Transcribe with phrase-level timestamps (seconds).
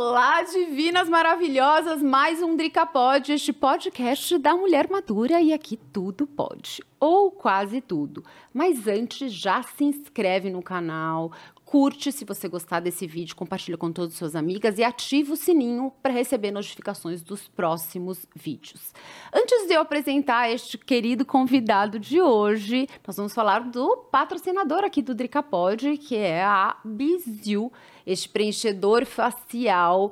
[0.00, 2.00] Olá, divinas maravilhosas!
[2.00, 7.80] Mais um Drica Pod, este podcast da mulher madura e aqui tudo pode, ou quase
[7.80, 8.24] tudo.
[8.54, 11.32] Mas antes, já se inscreve no canal,
[11.70, 15.36] curte se você gostar desse vídeo, compartilha com todas as suas amigas e ativa o
[15.36, 18.94] sininho para receber notificações dos próximos vídeos.
[19.30, 25.02] Antes de eu apresentar este querido convidado de hoje, nós vamos falar do patrocinador aqui
[25.02, 27.70] do Dricapod, que é a Biziu,
[28.06, 30.10] este preenchedor facial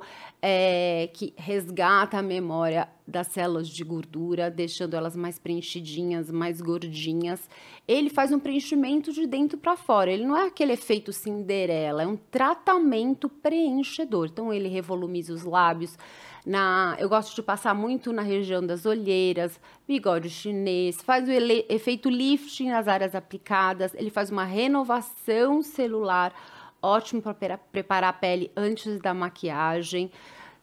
[0.49, 7.49] é, que resgata a memória das células de gordura, deixando elas mais preenchidinhas, mais gordinhas.
[7.85, 10.09] Ele faz um preenchimento de dentro para fora.
[10.09, 14.27] Ele não é aquele efeito Cinderela, é um tratamento preenchedor.
[14.27, 15.97] Então ele revolumiza os lábios.
[16.45, 21.65] Na, eu gosto de passar muito na região das olheiras, bigode chinês, faz o ele,
[21.67, 26.33] efeito lifting nas áreas aplicadas, ele faz uma renovação celular
[26.81, 30.09] ótimo para preparar a pele antes da maquiagem.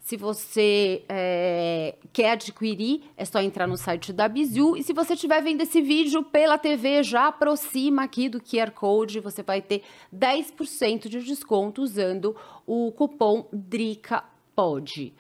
[0.05, 4.77] Se você é, quer adquirir, é só entrar no site da Bizu.
[4.77, 9.19] E se você estiver vendo esse vídeo pela TV, já aproxima aqui do QR Code.
[9.21, 9.83] Você vai ter
[10.15, 15.15] 10% de desconto usando o cupom DRICAPOD.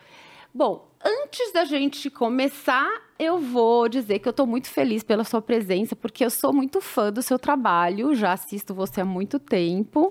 [0.53, 2.87] Bom, antes da gente começar,
[3.19, 6.83] eu vou dizer que eu estou muito feliz pela sua presença, porque eu sou muito
[6.83, 10.11] fã do seu trabalho, já assisto você há muito tempo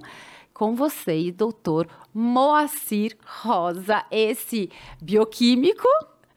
[0.64, 4.70] com vocês, doutor Moacir Rosa, esse
[5.02, 5.88] bioquímico.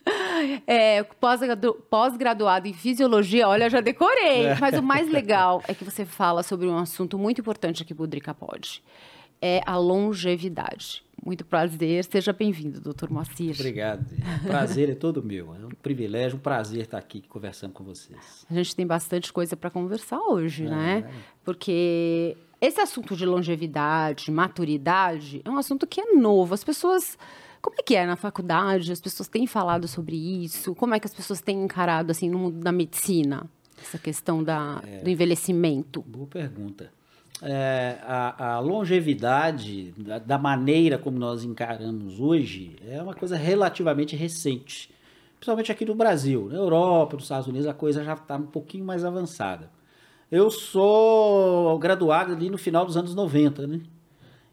[0.69, 4.47] É, pós-graduado em fisiologia, olha, já decorei.
[4.47, 4.59] É.
[4.61, 8.07] Mas o mais legal é que você fala sobre um assunto muito importante aqui pro
[8.07, 8.85] Drica Pod.
[9.43, 11.03] É a longevidade.
[11.25, 13.53] Muito prazer, seja bem-vindo, doutor Moacir.
[13.55, 14.07] Obrigado.
[14.47, 15.53] Prazer é todo meu.
[15.57, 18.47] É um privilégio, um prazer estar aqui conversando com vocês.
[18.49, 21.11] A gente tem bastante coisa para conversar hoje, é, né?
[21.45, 26.55] Porque esse assunto de longevidade, maturidade, é um assunto que é novo.
[26.55, 27.19] As pessoas.
[27.61, 28.93] Como é que é na faculdade?
[28.93, 30.75] As pessoas têm falado sobre isso?
[30.75, 33.45] Como é que as pessoas têm encarado, assim, no mundo da medicina,
[33.77, 36.01] essa questão da, é, do envelhecimento?
[36.03, 36.91] Boa pergunta.
[37.43, 44.17] É, a, a, longevidade, da, da, maneira como nós encaramos hoje, é uma coisa relativamente
[44.17, 44.91] recente.
[45.35, 46.49] Principalmente aqui no Brasil.
[46.49, 49.71] Na Europa, nos Estados Unidos, a coisa já está um pouquinho mais avançada.
[50.31, 53.81] Eu sou graduado ali no final dos anos 90, né?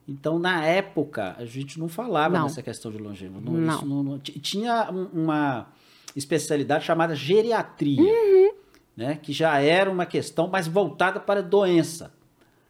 [0.07, 2.43] Então, na época, a gente não falava não.
[2.43, 3.45] nessa questão de longevidade.
[3.45, 3.81] Não, não.
[3.81, 5.67] Não, não, tinha uma
[6.15, 8.51] especialidade chamada geriatria, uhum.
[8.95, 9.15] né?
[9.21, 12.13] que já era uma questão mais voltada para doença.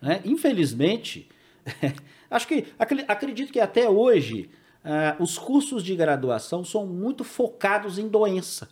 [0.01, 0.21] Né?
[0.23, 1.27] Infelizmente,
[2.29, 2.67] acho que
[3.07, 4.49] acredito que até hoje
[4.85, 8.69] uh, os cursos de graduação são muito focados em doença.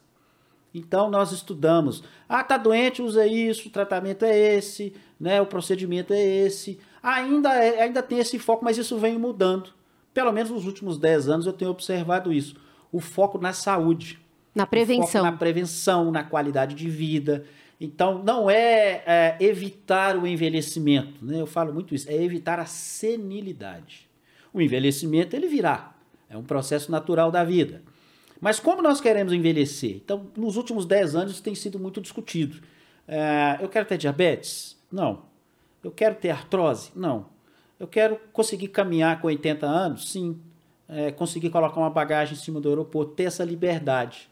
[0.74, 2.04] Então nós estudamos.
[2.28, 5.42] Ah, tá doente, usa isso, o tratamento é esse, né?
[5.42, 6.80] O procedimento é esse.
[7.04, 9.70] Ainda é, ainda tem esse foco, mas isso vem mudando.
[10.14, 12.56] Pelo menos nos últimos 10 anos eu tenho observado isso.
[12.92, 14.20] O foco na saúde.
[14.54, 15.24] Na prevenção.
[15.24, 17.46] na prevenção, na qualidade de vida.
[17.84, 21.42] Então, não é, é, evitar o envelhecimento, né?
[21.42, 24.08] eu falo muito isso, é evitar a senilidade.
[24.54, 25.96] O envelhecimento, ele virá,
[26.30, 27.82] é um processo natural da vida.
[28.42, 29.98] Mas como nós queremos envelhecer?
[30.04, 32.60] Então, nos últimos 10 anos isso tem sido muito discutido.
[33.08, 34.76] É, eu quero ter diabetes?
[34.92, 35.22] Não.
[35.84, 36.90] Eu quero ter artrose?
[36.96, 37.28] Não.
[37.80, 40.12] Eu quero conseguir caminhar com 80 anos?
[40.12, 40.42] Sim.
[40.90, 44.28] É, conseguir colocar uma bagagem em cima do aeroporto, ter essa liberdade.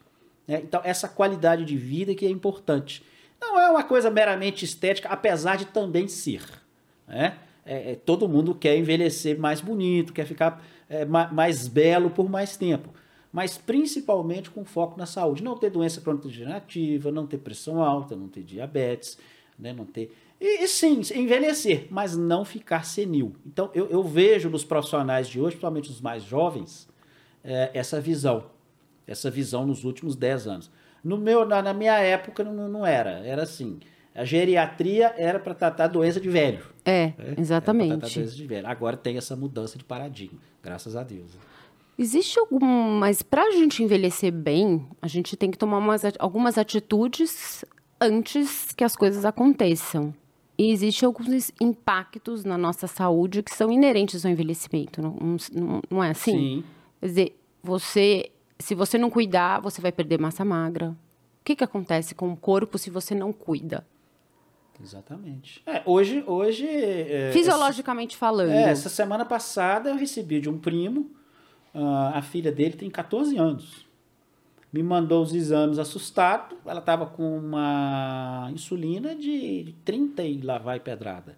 [0.47, 0.59] Né?
[0.63, 3.03] Então, essa qualidade de vida que é importante.
[3.39, 6.41] Não é uma coisa meramente estética, apesar de também ser.
[7.07, 7.37] Né?
[7.63, 12.57] É, é, todo mundo quer envelhecer mais bonito, quer ficar é, mais belo por mais
[12.57, 12.89] tempo
[13.31, 15.43] mas principalmente com foco na saúde.
[15.43, 19.17] Não ter doença crônica degenerativa, não ter pressão alta, não ter diabetes,
[19.57, 20.15] né, não ter.
[20.39, 23.35] E, e sim, envelhecer, mas não ficar senil.
[23.45, 26.87] Então eu, eu vejo nos profissionais de hoje, principalmente os mais jovens,
[27.43, 28.45] é, essa visão.
[29.05, 30.71] Essa visão nos últimos 10 anos.
[31.03, 33.25] No meu, na, na minha época não, não era.
[33.25, 33.79] Era assim.
[34.13, 36.63] A geriatria era para tratar doença de velho.
[36.83, 37.35] É, né?
[37.37, 37.91] exatamente.
[37.91, 38.67] Era tratar doença de velho.
[38.67, 41.37] Agora tem essa mudança de paradigma, graças a Deus.
[41.99, 42.97] Existe algum.
[42.97, 47.65] Mas para a gente envelhecer bem, a gente tem que tomar umas, algumas atitudes
[47.99, 50.13] antes que as coisas aconteçam.
[50.57, 55.01] E existem alguns impactos na nossa saúde que são inerentes ao envelhecimento.
[55.01, 56.31] Não, não, não é assim?
[56.31, 56.63] Sim.
[57.01, 60.89] Quer dizer, você, se você não cuidar, você vai perder massa magra.
[61.41, 63.85] O que, que acontece com o corpo se você não cuida?
[64.81, 65.61] Exatamente.
[65.65, 66.65] É, hoje, hoje.
[66.65, 68.51] É, Fisiologicamente essa, falando.
[68.51, 71.11] É, essa semana passada eu recebi de um primo
[71.73, 73.87] a filha dele tem 14 anos.
[74.71, 76.55] Me mandou os exames assustado.
[76.65, 81.37] Ela estava com uma insulina de 30 e lá vai pedrada.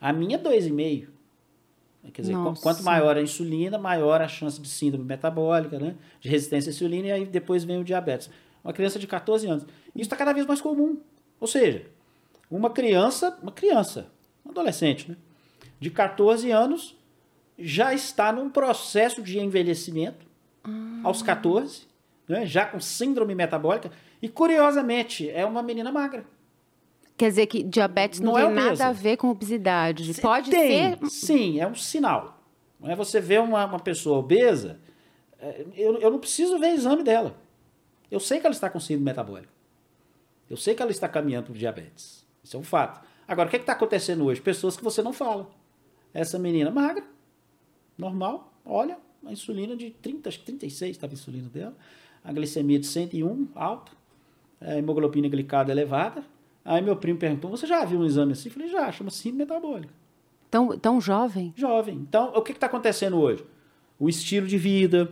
[0.00, 1.08] A minha, 2,5.
[2.12, 2.62] Quer dizer, Nossa.
[2.62, 5.96] quanto maior a insulina, maior a chance de síndrome metabólica, né?
[6.18, 8.30] de resistência à insulina, e aí depois vem o diabetes.
[8.64, 9.64] Uma criança de 14 anos.
[9.94, 10.98] Isso está cada vez mais comum.
[11.38, 11.86] Ou seja,
[12.50, 14.10] uma criança, uma criança,
[14.44, 15.16] um adolescente, né?
[15.78, 16.96] de 14 anos,
[17.60, 20.26] já está num processo de envelhecimento
[21.04, 21.82] aos 14,
[22.28, 22.44] né?
[22.46, 23.90] já com síndrome metabólica,
[24.22, 26.24] e curiosamente, é uma menina magra.
[27.16, 28.86] Quer dizer que diabetes não, Não é tem nada obesa.
[28.86, 30.14] a ver com obesidade.
[30.14, 31.06] Se- Pode tem, ser.
[31.10, 32.42] Sim, é um sinal.
[32.78, 34.78] Não é você vê uma, uma pessoa obesa,
[35.38, 37.36] é, eu, eu não preciso ver exame dela.
[38.10, 39.52] Eu sei que ela está com síndrome metabólica.
[40.48, 42.26] Eu sei que ela está caminhando para diabetes.
[42.42, 43.00] Isso é um fato.
[43.28, 44.40] Agora, o que está acontecendo hoje?
[44.40, 45.48] Pessoas que você não fala.
[46.12, 47.04] Essa menina magra,
[48.00, 51.74] normal, olha, a insulina de 30, acho que 36 estava a insulina dela,
[52.24, 53.92] a glicemia de 101, alta,
[54.60, 56.22] a hemoglobina glicada elevada.
[56.64, 58.48] Aí meu primo perguntou, você já viu um exame assim?
[58.48, 59.92] Eu falei, já, chama síndrome metabólica.
[60.50, 61.52] Tão, tão jovem.
[61.56, 61.94] Jovem.
[61.96, 63.44] Então, o que está acontecendo hoje?
[63.98, 65.08] O estilo de vida,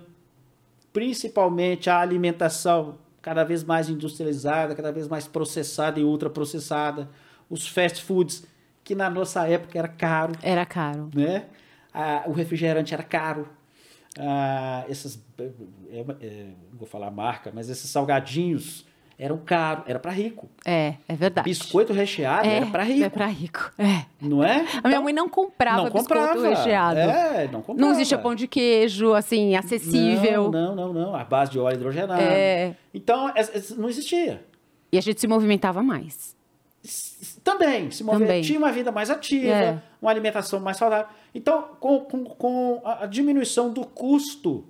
[0.92, 7.08] principalmente a alimentação cada vez mais industrializada, cada vez mais processada e ultraprocessada,
[7.50, 8.44] os fast foods,
[8.82, 11.10] que na nossa época era caro, Era caro.
[11.14, 11.46] né?
[12.00, 13.48] Ah, o refrigerante era caro.
[14.18, 15.20] Ah, essas,
[15.90, 18.86] é, é, não vou falar marca, mas esses salgadinhos
[19.18, 20.48] eram caros, era para rico.
[20.64, 21.44] É, é verdade.
[21.48, 23.72] Biscoito recheado é, era para rico, É pra rico.
[23.76, 24.04] É.
[24.20, 24.64] não é?
[24.82, 26.48] A minha mãe não comprava não biscoito comprava.
[26.48, 26.98] recheado.
[27.00, 27.80] É, não comprava.
[27.80, 30.50] Não existia pão de queijo, assim, acessível.
[30.52, 31.14] Não, não, não, não.
[31.16, 32.20] A base de óleo hidrogenado.
[32.22, 32.76] É.
[32.94, 34.44] Então, es- es- não existia.
[34.92, 36.36] E a gente se movimentava mais.
[37.52, 38.42] Também, se movia, Também.
[38.42, 39.82] tinha uma vida mais ativa, É.
[40.02, 41.06] uma alimentação mais saudável.
[41.34, 44.64] Então, com, com, com a, diminuição do custo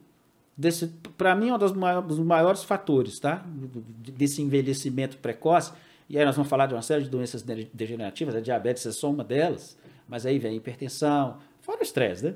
[0.56, 0.86] desse,
[1.16, 3.44] para mim, é um dos maiores, dos maiores fatores, tá?
[4.16, 5.72] Desse envelhecimento precoce.
[6.08, 8.92] E aí nós vamos falar de uma série de doenças de- degenerativas, a diabetes é
[8.92, 9.76] só uma delas,
[10.08, 12.34] mas aí vem a hipertensão, fora o estresse, né?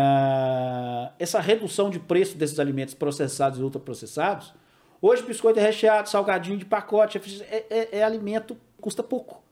[0.00, 4.52] Ah, essa redução de preço desses alimentos processados e ultraprocessados,
[5.00, 7.18] hoje biscoito é recheado, salgadinho de pacote,
[7.50, 9.42] é, é- é alimento, custa pouco.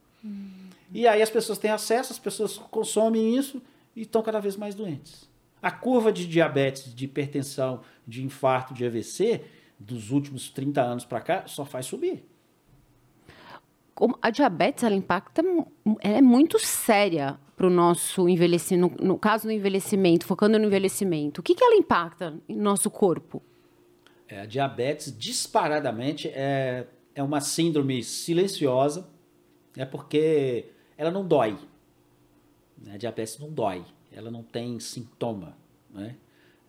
[0.92, 3.62] E aí as pessoas têm acesso, as pessoas consomem isso
[3.94, 5.28] e estão cada vez mais doentes.
[5.60, 9.42] A curva de diabetes, de hipertensão, de infarto, de AVC,
[9.78, 12.24] dos últimos 30 anos para cá, só faz subir.
[14.20, 15.42] A diabetes, ela impacta,
[16.02, 20.66] ela é muito séria para o nosso envelhecimento, no, no caso do envelhecimento, focando no
[20.66, 21.40] envelhecimento.
[21.40, 23.42] O que, que ela impacta no nosso corpo?
[24.28, 29.08] É, a diabetes, disparadamente, é, é uma síndrome silenciosa,
[29.76, 31.56] é porque ela não dói.
[32.78, 32.94] Né?
[32.94, 35.56] A diabetes não dói, ela não tem sintoma.
[35.90, 36.14] Né?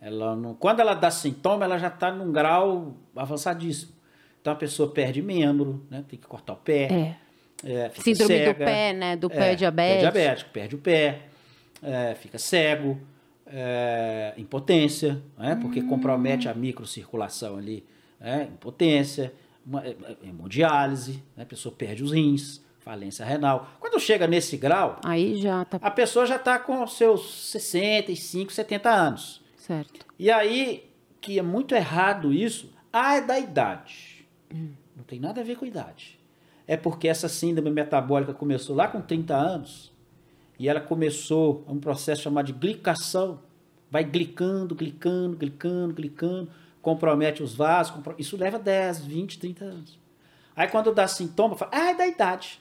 [0.00, 3.92] Ela não, quando ela dá sintoma, ela já está num grau avançadíssimo.
[4.40, 6.04] Então a pessoa perde membro, né?
[6.08, 7.16] tem que cortar o pé.
[7.64, 7.70] É.
[7.70, 8.54] é, Síndrome do cega.
[8.54, 9.16] pé, né?
[9.16, 9.94] Do É, pé diabético.
[9.96, 11.22] Pé diabético, perde o pé,
[11.82, 12.98] é, fica cego,
[13.46, 15.58] é, impotência, né?
[15.60, 15.88] porque Hum.
[15.88, 17.84] compromete a microcirculação ali,
[18.20, 18.48] né?
[18.52, 19.32] impotência,
[19.66, 21.42] uma, é, é, hemodiálise, né?
[21.42, 23.68] a pessoa perde os rins, falência renal.
[23.78, 28.88] Quando chega nesse grau, Aí já tá a pessoa já está com seus 65, 70
[28.90, 29.42] anos.
[29.58, 30.06] certo.
[30.18, 30.90] E aí,
[31.20, 34.26] que é muito errado isso, ah, é da idade.
[34.96, 36.18] Não tem nada a ver com idade.
[36.66, 39.92] É porque essa síndrome metabólica começou lá com 30 anos
[40.58, 43.38] e ela começou um processo chamado de glicação.
[43.90, 47.94] Vai glicando, glicando, glicando, glicando, compromete os vasos.
[48.16, 49.98] Isso leva 10, 20, 30 anos.
[50.56, 52.60] Aí quando dá sintoma, fala, ah, é da idade.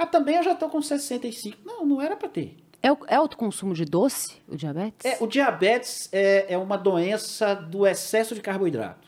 [0.00, 1.58] Ah, também eu já estou com 65.
[1.64, 2.56] Não, não era para ter.
[2.82, 5.04] É o, é o consumo de doce, o diabetes?
[5.04, 9.06] É, o diabetes é, é uma doença do excesso de carboidrato.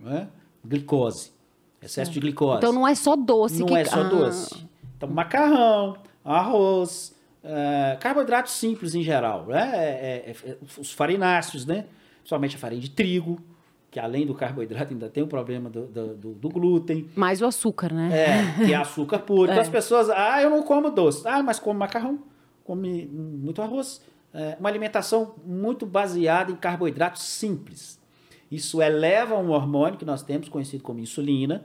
[0.00, 0.26] não é?
[0.64, 1.30] Glicose.
[1.80, 2.58] Excesso de glicose.
[2.58, 4.66] Então não é só doce Não que é só Ah, doce.
[4.96, 7.14] Então, macarrão, arroz,
[7.44, 9.46] é, carboidratos simples em geral.
[9.46, 9.70] Né?
[9.72, 11.84] É, é, é, os farináceos, né?
[12.18, 13.40] Principalmente a farinha de trigo,
[13.90, 17.08] que além do carboidrato ainda tem o problema do, do, do- glúten.
[17.14, 18.10] Mais o açúcar, né?
[18.60, 19.44] É, que é açúcar puro.
[19.44, 19.60] Então É.
[19.60, 21.26] as pessoas, ah, eu não como doce.
[21.26, 22.18] Ah, mas como macarrão,
[22.64, 24.02] come muito arroz.
[24.34, 27.98] É, uma alimentação muito baseada em carboidratos simples.
[28.50, 31.64] Isso eleva um hormônio que nós temos, conhecido como insulina.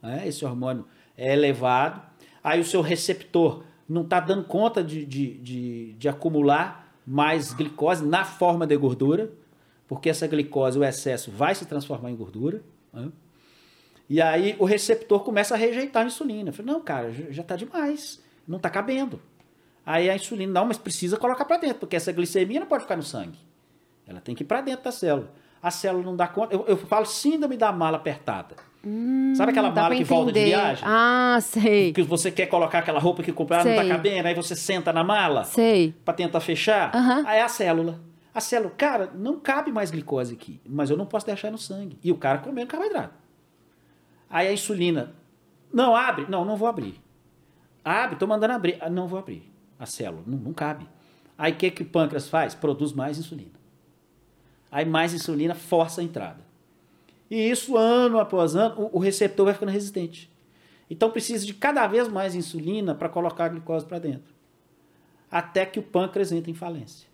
[0.00, 0.22] né?
[0.28, 0.84] Esse hormônio
[1.16, 2.00] é elevado.
[2.42, 8.06] Aí o seu receptor não está dando conta de, de, de, de acumular mais glicose
[8.06, 9.30] na forma de gordura,
[9.88, 12.62] porque essa glicose, o excesso, vai se transformar em gordura.
[12.92, 13.08] né?
[14.08, 16.50] E aí o receptor começa a rejeitar a insulina.
[16.50, 19.18] Eu falei, não, cara, já- está demais, não está cabendo.
[19.86, 22.96] Aí a insulina, não, mas precisa colocar para dentro, porque essa glicemia não pode ficar
[22.96, 23.38] no sangue.
[24.06, 25.30] Ela tem que ir para dentro da célula.
[25.62, 26.54] A célula não dá conta.
[26.54, 28.54] Eu, eu falo síndrome da mala apertada.
[29.34, 30.84] Sabe aquela mala que volta de viagem?
[30.86, 31.90] Ah, sei.
[31.94, 35.02] Que você quer colocar aquela roupa que compraram, não tá cabendo, aí você senta na
[35.02, 35.94] mala Sei.
[36.04, 36.90] pra tentar fechar.
[37.26, 37.98] Aí é a célula.
[38.34, 41.96] A célula, cara, não cabe mais glicose aqui, mas eu não posso deixar no sangue.
[42.02, 43.14] E o cara comendo carboidrato.
[44.28, 45.14] Aí a insulina,
[45.72, 47.00] não abre, não, não vou abrir.
[47.84, 49.48] Abre, tô mandando abrir, ah, não vou abrir.
[49.78, 50.88] A célula, não, não cabe.
[51.38, 52.54] Aí o que, que o pâncreas faz?
[52.54, 53.54] Produz mais insulina.
[54.70, 56.42] Aí mais insulina força a entrada.
[57.30, 60.28] E isso, ano após ano, o, o receptor vai ficando resistente.
[60.90, 64.34] Então precisa de cada vez mais insulina para colocar a glicose para dentro.
[65.30, 67.13] Até que o pâncreas entra em falência.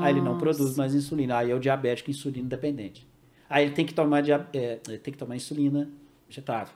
[0.00, 0.40] Aí ele não Nossa.
[0.40, 1.38] produz mais insulina.
[1.38, 3.06] Aí é o diabético insulino dependente.
[3.48, 5.88] Aí ele tem que tomar, dia- é, tem que tomar insulina
[6.28, 6.74] injetável.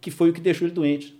[0.00, 1.16] Que foi o que deixou ele doente.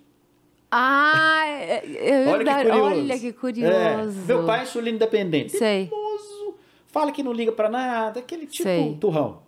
[0.71, 2.85] Ah, é, é Olha que curioso.
[2.85, 3.73] Olha que curioso.
[3.75, 5.53] É, meu pai é insulina independente.
[5.57, 5.87] Sei.
[5.87, 6.55] Teimoso,
[6.89, 8.21] Fala que não liga para nada.
[8.21, 8.97] Aquele tipo Sei.
[9.01, 9.43] turrão.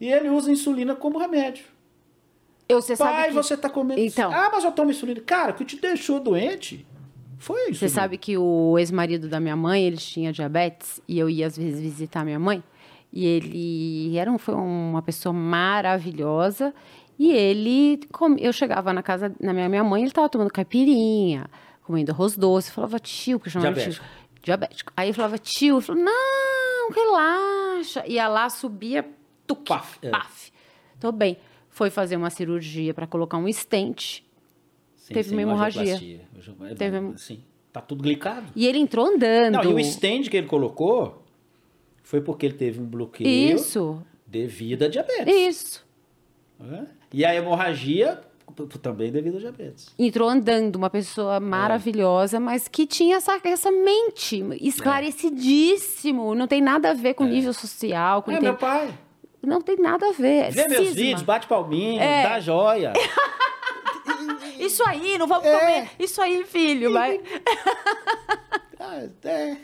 [0.00, 1.64] E ele usa insulina como remédio.
[2.68, 3.34] Eu, você pai, sabe que...
[3.34, 4.00] você tá comendo...
[4.00, 4.30] Então.
[4.32, 5.20] Ah, mas eu tomo insulina.
[5.20, 6.86] Cara, o que te deixou doente
[7.38, 7.80] foi isso.
[7.80, 11.56] Você sabe que o ex-marido da minha mãe, ele tinha diabetes e eu ia às
[11.56, 12.62] vezes visitar minha mãe.
[13.12, 16.74] E ele era um, foi uma pessoa maravilhosa.
[17.18, 18.00] E ele,
[18.38, 21.46] eu chegava na casa na minha, minha mãe, ele estava tomando caipirinha,
[21.82, 22.68] comendo arroz doce.
[22.68, 23.92] Eu falava, tio, que eu chamava de tio.
[23.92, 24.42] Diabético.
[24.42, 24.92] Diabético.
[24.96, 28.04] Aí eu falava, tio, ele falou, não, relaxa.
[28.06, 29.08] Ia lá, subia,
[29.46, 30.10] tuc, Paf, é.
[30.10, 30.52] paf.
[31.00, 31.38] Tô bem.
[31.70, 34.22] Foi fazer uma cirurgia para colocar um stent.
[35.08, 35.94] Sim, teve uma hemorragia.
[36.70, 37.40] É, Teve- Sim,
[37.72, 38.46] tá tudo glicado.
[38.54, 39.54] E ele entrou andando.
[39.54, 41.22] Não, e o stand que ele colocou
[42.02, 45.26] foi porque ele teve um bloqueio Isso, devido a diabetes.
[45.34, 45.86] isso.
[46.60, 46.86] né?
[47.12, 48.20] E a hemorragia
[48.82, 49.94] também devido a diabetes.
[49.98, 50.90] Entrou andando, uma É.
[50.90, 56.34] pessoa maravilhosa, mas que tinha essa, essa mente esclarecidíssimo.
[56.34, 58.22] Não tem nada a ver com nível social.
[58.22, 58.92] Com É, tem- meu pai.
[59.42, 60.50] Não tem nada a ver.
[60.50, 60.94] Vê meus Cisma.
[61.02, 62.22] vídeos, bate palminha, É.
[62.24, 62.92] dá joia.
[64.58, 65.58] Isso aí, não vamos É.
[65.58, 65.90] comer.
[65.98, 66.92] Isso aí, filho.
[66.92, 67.20] Vai.
[68.80, 69.56] Ah, é.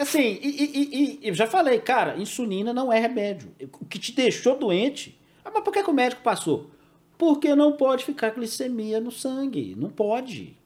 [0.00, 3.54] Assim, e, e- e- e eu já falei, cara, insulina não é remédio.
[3.80, 5.20] O que te deixou doente.
[5.44, 6.70] Ah, mas por que, que o médico passou?
[7.18, 9.74] Porque não pode ficar glicemia no sangue.
[9.76, 10.56] Não pode.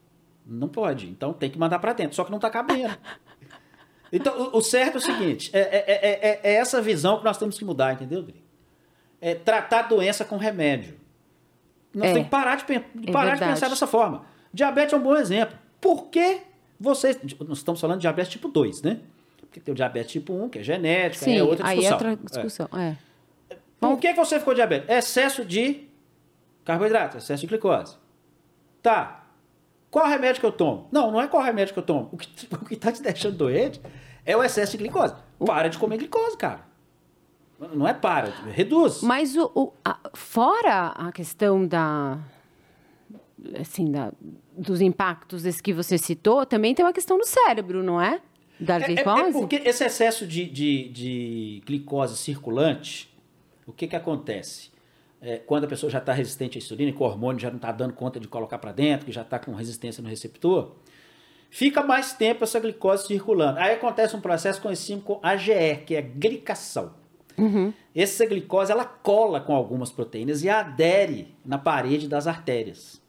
[0.45, 1.07] Não pode.
[1.09, 2.15] Então tem que mandar pra dentro.
[2.15, 2.97] Só que não tá cabendo.
[4.13, 7.23] Então, o, o certo é o seguinte: é, é- é- é- é essa visão que
[7.23, 8.43] nós temos que mudar, entendeu, Dri?
[9.21, 10.97] É tratar a doença com remédio.
[11.93, 12.13] Nós É.
[12.13, 13.53] temos que parar, de, pen- É parar de verdade.
[13.53, 14.23] pensar dessa forma.
[14.53, 15.57] Diabetes é um bom exemplo.
[15.79, 16.39] Por que
[16.79, 17.17] vocês.
[17.47, 18.99] Nós estamos falando de diabetes tipo 2, né?
[19.37, 22.07] Porque tem o diabetes tipo 1, que é genética, Sim, é outra aí discussão.
[22.07, 22.69] é outra discussão.
[22.79, 22.95] É.
[23.79, 24.91] Por que, que você ficou diabético?
[24.91, 25.87] Excesso de
[26.63, 27.97] carboidrato, excesso de glicose.
[28.81, 29.23] Tá.
[29.89, 30.87] Qual remédio que eu tomo?
[30.91, 32.07] Não, não é qual remédio que eu tomo.
[32.11, 33.81] O que, o que tá te deixando doente
[34.25, 35.13] é o excesso de glicose.
[35.45, 36.61] Para de comer glicose, cara.
[37.73, 39.01] Não é para, reduz.
[39.03, 42.19] Mas o, o- a- fora a questão da.
[43.59, 44.11] Assim, da,
[44.55, 48.21] dos impactos desse que você citou, também tem uma questão do cérebro, não é?
[48.59, 49.29] Da É, é- glicose?
[49.29, 53.11] é porque esse excesso de, de, de glicose circulante,
[53.65, 54.69] o que que acontece?
[55.19, 57.71] É, quando a pessoa já está resistente à insulina, que o hormônio já não está
[57.71, 60.71] dando conta de colocar para dentro, que já está com resistência no receptor,
[61.49, 63.57] fica mais tempo essa glicose circulando.
[63.59, 66.93] Aí acontece um processo conhecido como AGE, que é glicação.
[67.95, 73.01] Essa glicose ela cola com algumas proteínas e adere na parede das artérias.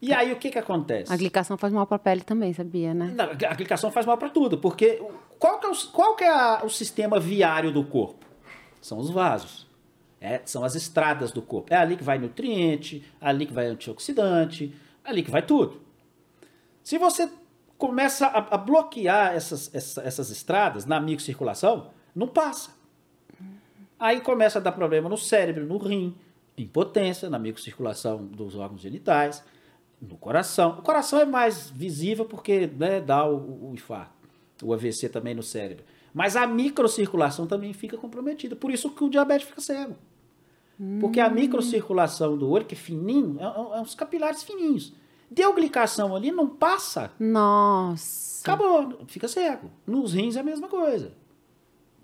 [0.00, 1.12] E aí o que que acontece?
[1.12, 3.14] A glicação faz mal para a pele também, sabia, né?
[3.16, 5.02] Não, a glicação faz mal para tudo, porque
[5.38, 8.24] qual que é, o, qual que é a- o sistema viário do corpo?
[8.80, 9.66] São os vasos.
[10.20, 11.72] É, são as estradas do corpo.
[11.72, 14.74] É ali que vai nutriente, ali que vai antioxidante,
[15.04, 15.80] ali que vai tudo.
[16.82, 17.28] Se você
[17.78, 22.70] começa a, a bloquear essas, essa- essas estradas na microcirculação, não passa.
[23.98, 26.14] Aí começa a dar problema no cérebro, no rim,
[26.56, 29.42] impotência, na microcirculação dos órgãos genitais,
[30.00, 30.76] no coração.
[30.78, 34.12] O coração é mais visível porque né, dá o, o infarto,
[34.62, 35.84] o AVC também no cérebro.
[36.12, 38.56] Mas a microcirculação também fica comprometida.
[38.56, 39.96] Por isso que o diabetes fica cego.
[41.00, 44.92] Porque a microcirculação do olho, que é fininho, é, é uns capilares fininhos.
[45.30, 48.42] Deu glicação ali, não passa, Nossa.
[48.42, 49.70] acabou, fica cego.
[49.86, 51.12] Nos rins é a mesma coisa.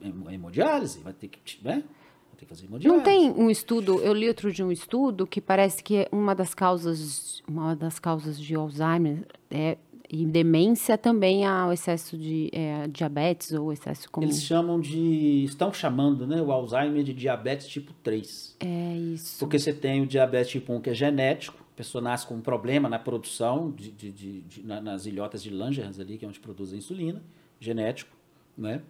[0.02, 1.82] Hem- Hemodiálise, vai ter que, né?
[2.28, 2.96] Vai ter que fazer hemodiálise.
[2.98, 6.54] Não tem um estudo, eu li outro de um estudo que parece que uma das
[6.54, 9.76] causas, uma das causas de Alzheimer é,
[10.10, 14.26] e demência também é o excesso de é, diabetes ou excesso comum.
[14.26, 15.44] Eles chamam de.
[15.44, 18.56] Estão chamando né, o Alzheimer de diabetes tipo 3.
[18.60, 19.38] É isso.
[19.38, 22.40] Porque você tem o diabetes tipo 1 que é genético, a pessoa nasce com um
[22.42, 26.28] problema na produção de, de- de- de- na- nas ilhotas de Langerhans ali, que é
[26.28, 27.22] onde produz a insulina,
[27.58, 28.14] genético,
[28.58, 28.82] né?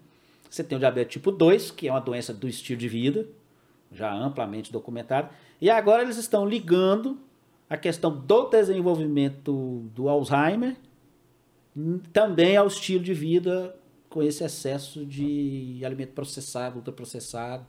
[0.52, 3.26] Você tem o diabetes tipo 2, que é uma doença do estilo de vida,
[3.90, 5.30] já amplamente documentado.
[5.58, 7.18] E agora eles estão ligando
[7.70, 10.76] a questão do desenvolvimento do Alzheimer
[12.12, 13.74] também ao estilo de vida
[14.10, 17.64] com esse excesso de alimento processado, ultraprocessado,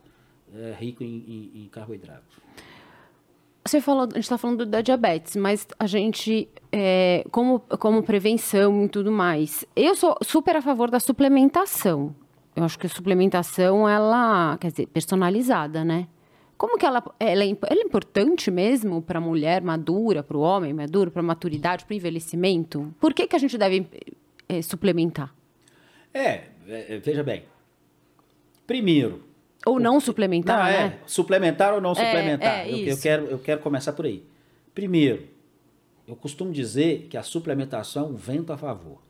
[0.54, 2.42] é, rico em, em, em carboidrato.
[3.66, 8.84] Você falou, a gente está falando da diabetes, mas a gente, é, como, como prevenção
[8.84, 12.14] e tudo mais, eu sou super a favor da suplementação.
[12.56, 16.08] Eu acho que a suplementação, ela, quer dizer, personalizada, né?
[16.58, 20.40] Como que ela, ela, é, ela é importante mesmo para a mulher madura, para o
[20.40, 22.94] homem maduro, para a maturidade, para o envelhecimento?
[23.00, 23.88] Por que, que a gente deve
[24.48, 25.34] é, suplementar?
[26.14, 27.44] É, é, veja bem.
[28.68, 29.24] Primeiro.
[29.66, 31.00] Ou não suplementar, não, é, né?
[31.06, 32.60] suplementar ou não é, suplementar.
[32.60, 34.24] É, eu, eu, quero, eu quero começar por aí.
[34.74, 35.28] Primeiro,
[36.08, 39.02] eu costumo dizer que a suplementação é um vento a favor.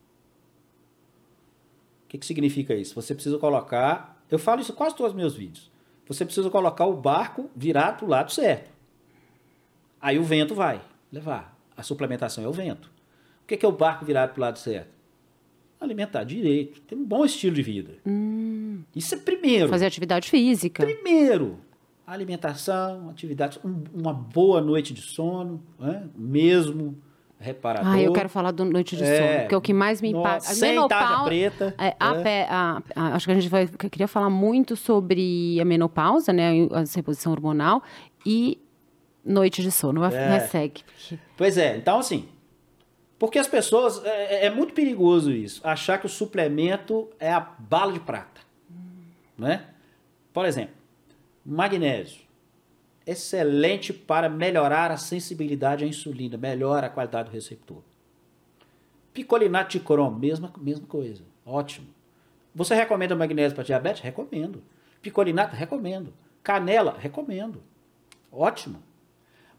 [2.13, 2.93] O que, que significa isso?
[2.93, 4.23] Você precisa colocar.
[4.29, 5.71] Eu falo isso quase todos os meus vídeos.
[6.05, 8.69] Você precisa colocar o barco virado para o lado certo.
[9.99, 11.57] Aí o vento vai levar.
[11.75, 12.91] A suplementação é o vento.
[13.43, 14.93] O que, que é o barco virado para o lado certo?
[15.83, 17.95] alimentar direito, ter um bom estilo de vida.
[18.05, 18.83] Hum.
[18.95, 19.67] Isso é primeiro.
[19.67, 20.83] Fazer atividade física.
[20.85, 21.59] Primeiro,
[22.07, 26.07] alimentação, atividade, um, uma boa noite de sono, né?
[26.15, 26.97] mesmo
[27.43, 27.91] reparador.
[27.91, 30.09] Ah, eu quero falar do noite de é, sono, que é o que mais me
[30.09, 30.51] impacta.
[30.51, 31.75] A menopausa, preta.
[31.77, 32.47] É, a, é.
[32.49, 36.83] a, a, acho que a gente vai, queria falar muito sobre a menopausa, né, a
[36.95, 37.83] reposição hormonal
[38.25, 38.59] e
[39.23, 39.99] noite de sono.
[39.99, 40.39] Vai, é.
[40.41, 40.83] segue.
[40.83, 41.19] Porque...
[41.37, 42.27] Pois é, então assim,
[43.23, 44.03] porque as pessoas.
[44.03, 45.61] É, é, é, muito perigoso isso.
[45.65, 48.41] Achar que o suplemento é a bala de prata.
[49.37, 49.65] Né?
[50.33, 50.75] Por exemplo,
[51.45, 52.21] magnésio.
[53.05, 57.81] Excelente para melhorar a sensibilidade à insulina, melhora a qualidade do receptor.
[59.13, 61.23] Picolinato de cromo, mesma, mesma coisa.
[61.45, 61.87] Ótimo.
[62.55, 64.01] Você recomenda magnésio para diabetes?
[64.01, 64.63] Recomendo.
[65.01, 65.55] Picolinato?
[65.55, 66.13] Recomendo.
[66.41, 66.95] Canela?
[66.97, 67.61] Recomendo.
[68.31, 68.81] Ótimo.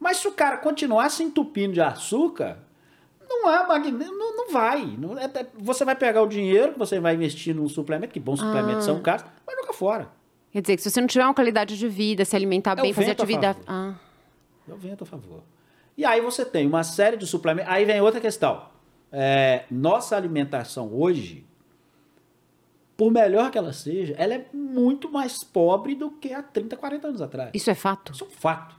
[0.01, 2.59] Mas se o cara continuar se entupindo de açúcar,
[3.29, 4.85] não há magnésio, não, não vai.
[4.99, 8.21] Não, é, é, você vai pegar o dinheiro que você vai investir num suplemento, que
[8.21, 8.93] bons suplementos ah.
[8.93, 10.09] são caros, vai jogar fora.
[10.55, 12.93] Quer dizer, que se você não tiver uma qualidade de vida, se alimentar é bem,
[12.93, 13.59] fazer atividade.
[13.67, 13.97] Ah.
[14.69, 15.43] É o vento a favor.
[15.99, 17.73] E aí você tem uma série de suplementos.
[17.73, 18.69] Aí vem outra questão.
[19.11, 21.45] É, nossa alimentação hoje,
[22.97, 27.09] por melhor que ela seja, ela é muito mais pobre do que há 30, 40
[27.09, 27.51] anos atrás.
[27.53, 28.13] Isso é fato?
[28.13, 28.77] Isso é um fato.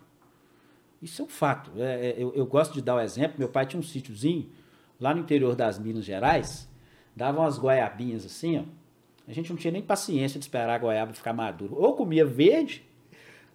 [1.02, 1.71] Isso é um fato.
[1.76, 3.36] É, é, eu, eu, gosto de dar o um exemplo.
[3.38, 4.49] Meu pai tinha um sítiozinho
[4.97, 6.69] lá no interior das Minas Gerais,
[7.13, 8.85] dava umas goiabinhas assim, ó.
[9.27, 11.73] A gente não tinha nem paciência de esperar a goiaba ficar madura.
[11.73, 12.83] Ou comia verde,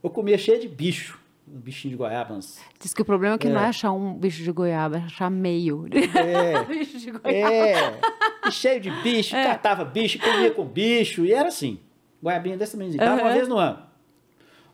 [0.02, 1.18] ou comia cheio de bicho.
[1.46, 2.34] Um bichinho de goiaba.
[2.34, 2.60] Uns...
[2.78, 3.50] Diz que o problema é que é.
[3.50, 5.86] não é achar um bicho de goiaba, é achar meio.
[6.14, 6.62] É.
[6.66, 7.28] bicho de goiaba.
[7.28, 8.00] É.
[8.46, 9.44] E cheio de bicho, é.
[9.44, 11.78] catava bicho, comia com bicho, e era assim.
[12.22, 13.00] Goiabinha desse tamanho.
[13.00, 13.20] Uhum.
[13.20, 13.90] uma vez no ano.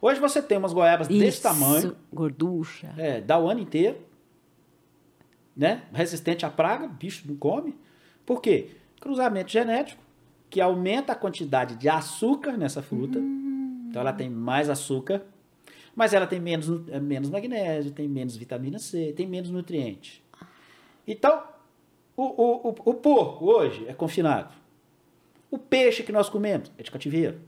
[0.00, 1.96] Hoje você tem umas goiabas Isso, desse tamanho.
[2.12, 2.92] Gorducha.
[2.96, 3.98] É, dá o ano inteiro.
[5.56, 5.82] Né?
[5.92, 7.74] Resistente à praga, bicho não come.
[8.26, 8.70] Por quê?
[9.00, 10.02] Cruzamento genético,
[10.56, 13.18] que aumenta a quantidade de açúcar nessa fruta.
[13.18, 13.88] Hum.
[13.90, 15.22] Então ela tem mais açúcar,
[15.94, 20.24] mas ela tem menos, é, menos magnésio, tem menos vitamina C, tem menos nutriente.
[21.06, 21.42] Então,
[22.16, 24.54] o, o, o, o porco hoje é confinado.
[25.50, 27.38] O peixe que nós comemos é de cativeiro.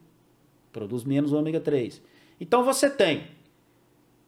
[0.71, 2.03] Produz menos ômega 3.
[2.38, 3.29] Então você tem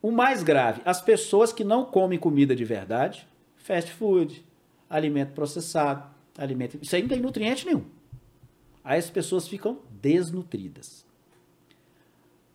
[0.00, 4.42] o mais grave, as pessoas que não comem comida de verdade, fast food,
[4.88, 6.78] alimento processado, alimento.
[6.80, 7.99] Isso aí não tem nutriente nenhum.
[8.82, 11.06] Aí as pessoas ficam desnutridas.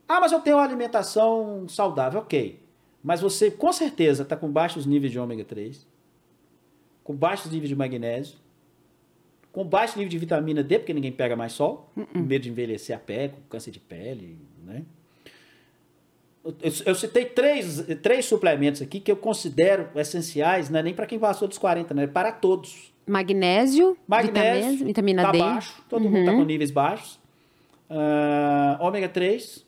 [0.08, 2.60] Ah, mas eu tenho uma alimentação saudável, ok.
[3.02, 5.86] Mas você com certeza está com baixos níveis de ômega 3,
[7.04, 8.36] com baixos níveis de magnésio,
[9.52, 12.06] com baixo nível de vitamina D, porque ninguém pega mais sol, uh -uh.
[12.06, 14.84] com medo de envelhecer a pele, com câncer de pele, né?
[16.44, 21.06] Eu, eu, citei três, três suplementos aqui que eu considero essenciais, não é nem para
[21.06, 22.04] quem passou dos 40, né?
[22.04, 22.92] É para todos.
[23.06, 25.38] Magnésio, Magnésio vitamina, tá D.
[25.38, 26.10] baixo, todo uhum.
[26.10, 27.20] mundo está com níveis baixos.
[27.88, 29.64] Uh, ômega 3.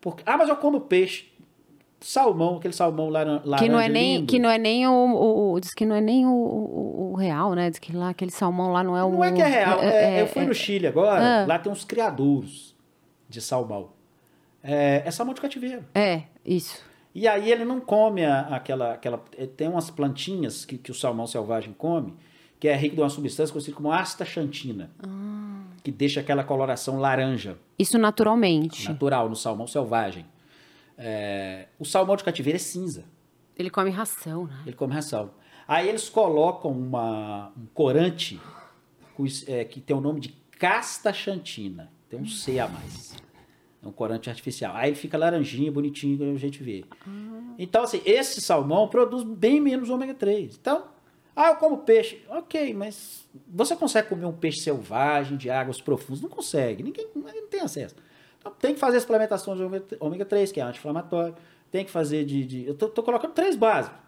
[0.00, 1.26] Porque, ah, mas eu como peixe.
[2.00, 5.52] Salmão, aquele salmão lá lá que não é nem Que não é nem o, o,
[5.54, 5.60] o.
[5.60, 7.68] Diz que não é nem o, o, o, real, né?
[7.70, 9.10] Diz que lá aquele salmão lá não é o.
[9.10, 9.82] Não é que é real.
[9.82, 11.46] É, é, eu fui é, no Chile agora, ah.
[11.46, 12.76] lá tem uns criadouros
[13.28, 13.90] de salmão
[14.62, 15.84] é, é salmão de cativeiro.
[15.94, 16.82] É, isso.
[17.14, 19.24] E aí ele não come a, aquela, aquela.
[19.36, 22.14] É, tem umas plantinhas que, que o salmão selvagem come,
[22.58, 25.62] que é rico de uma substância conhecida como astaxantina, ah.
[25.82, 27.56] que deixa aquela coloração laranja.
[27.78, 28.88] Isso naturalmente.
[28.88, 30.26] Natural, no salmão selvagem.
[30.96, 33.04] É, o salmão de cativeiro é cinza.
[33.56, 34.62] Ele come ração, né?
[34.66, 35.30] Ele come ração.
[35.66, 38.40] Aí eles colocam uma, um corante
[39.46, 41.92] é, que tem o nome de castaxantina.
[42.08, 43.14] Tem um C a mais.
[43.82, 44.74] É um corante artificial.
[44.74, 46.84] Aí ele fica laranjinha, bonitinho, como a gente vê.
[47.58, 50.56] Então, assim, esse salmão produz bem menos ômega 3.
[50.60, 50.84] Então,
[51.40, 52.22] ah, eu como peixe.
[52.28, 56.20] Ok, mas você consegue comer um peixe selvagem, de águas profundas?
[56.22, 56.82] Não consegue.
[56.82, 57.94] Ninguém, ninguém tem acesso.
[58.40, 61.34] Então, tem que fazer a suplementação de ômega- ômega 3, que é anti-inflamatório.
[61.70, 62.44] Tem que fazer de.
[62.44, 63.98] de- eu tô colocando três básicos: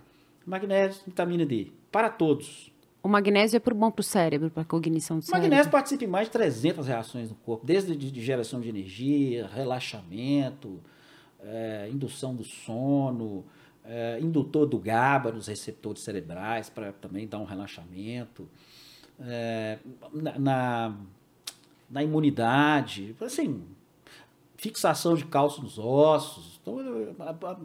[0.46, 1.68] magnésio, vitamina D.
[1.92, 2.70] Para todos.
[3.02, 5.48] O magnésio é bom pro cérebro, pra cognição do O cérebro.
[5.48, 9.48] magnésio participa em mais de 300 reações no corpo, desde de, de geração de energia,
[9.54, 10.80] relaxamento,
[11.42, 13.44] eh, indução do sono,
[13.84, 18.48] eh, indutor do GABA nos receptores cerebrais para também dar um relaxamento,
[19.20, 19.78] eh,
[20.12, 20.94] na, na,
[21.90, 23.62] na imunidade, assim,
[24.56, 26.58] fixação de cálcio nos ossos.
[26.62, 26.78] Então,
[27.18, 27.56] a, a-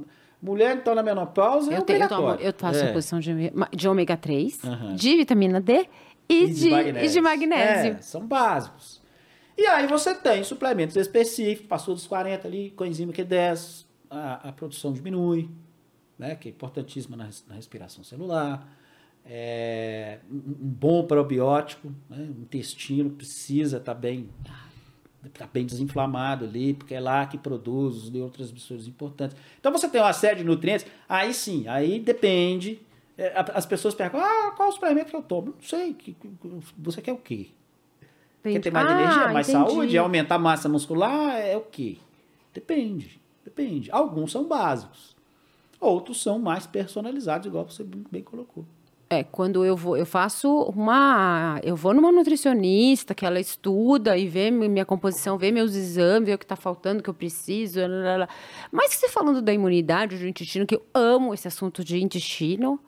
[0.42, 2.80] mulher então na menopausa é Eu, tenho, eu, tomo- eu faço
[3.16, 3.20] É.
[3.20, 4.96] de, ômega- de ômega 3, Aham.
[4.96, 5.88] de vitamina D
[6.30, 7.94] e, de, e de magnésio.
[7.94, 9.02] É, são básicos.
[9.58, 14.92] E aí você tem suplementos específicos, passou dos 40 ali, coenzima Q10, a, a produção
[14.92, 15.50] diminui,
[16.18, 18.68] né, que é importantíssima na, na respiração celular.
[19.26, 24.30] É, um, bom probiótico, né, o intestino precisa estar bem,
[25.34, 29.36] tá bem desinflamado ali, porque é lá que produz os neurotransmissores importantes.
[29.60, 32.80] Então você tem uma série de nutrientes, aí sim, aí depende.
[33.18, 35.54] É, As pessoas perguntam, ah, qual o suplemento que eu tomo?
[35.56, 35.96] Não sei,
[36.78, 37.48] você quer o quê?
[38.44, 39.70] Quer ter mais Ah, energia, mais entendi.
[39.72, 41.36] saúde, aumentar a massa muscular?
[41.40, 41.98] É o quê?
[42.54, 43.90] Depende, depende.
[43.92, 45.15] Alguns são básicos,
[45.80, 48.66] outros são mais personalizados, igual você bem colocou.
[49.08, 51.60] É, quando eu vou, eu faço uma.
[51.64, 56.26] Eu vou numa nutricionista que ela estuda e vê mi- minha composição, vê meus exames,
[56.28, 57.80] vê o que está faltando, o que eu preciso.
[57.88, 58.28] lá.
[58.72, 62.80] Mas você falando da imunidade, do intestino, que eu amo esse assunto de intestino.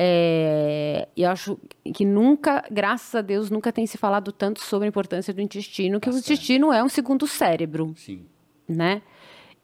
[0.00, 1.58] É, e eu acho
[1.94, 5.98] que nunca, graças a Deus, nunca tem se falado tanto sobre a importância do intestino,
[5.98, 6.32] que o Bastante.
[6.34, 8.24] intestino é um segundo cérebro Sim.
[8.68, 9.02] né?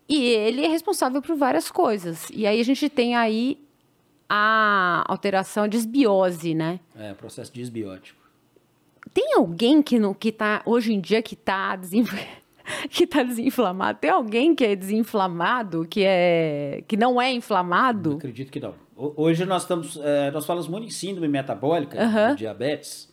[0.09, 2.29] E ele é responsável por várias coisas.
[2.33, 3.59] E aí a gente tem aí
[4.29, 6.81] a alteração, a desbiose, né?
[6.99, 8.23] É, processo desbiótico.
[9.13, 12.13] Tem alguém que não que tá hoje em dia que tá desinf...
[12.91, 13.99] que tá desinflamado?
[13.99, 18.17] Tem alguém que é desinflamado, que é que não é inflamado?
[18.17, 18.75] acredito que não.
[18.97, 21.99] Ho- Hoje nós estamos, é, nós falamos muito em síndrome metabólica,
[22.31, 23.13] do diabetes,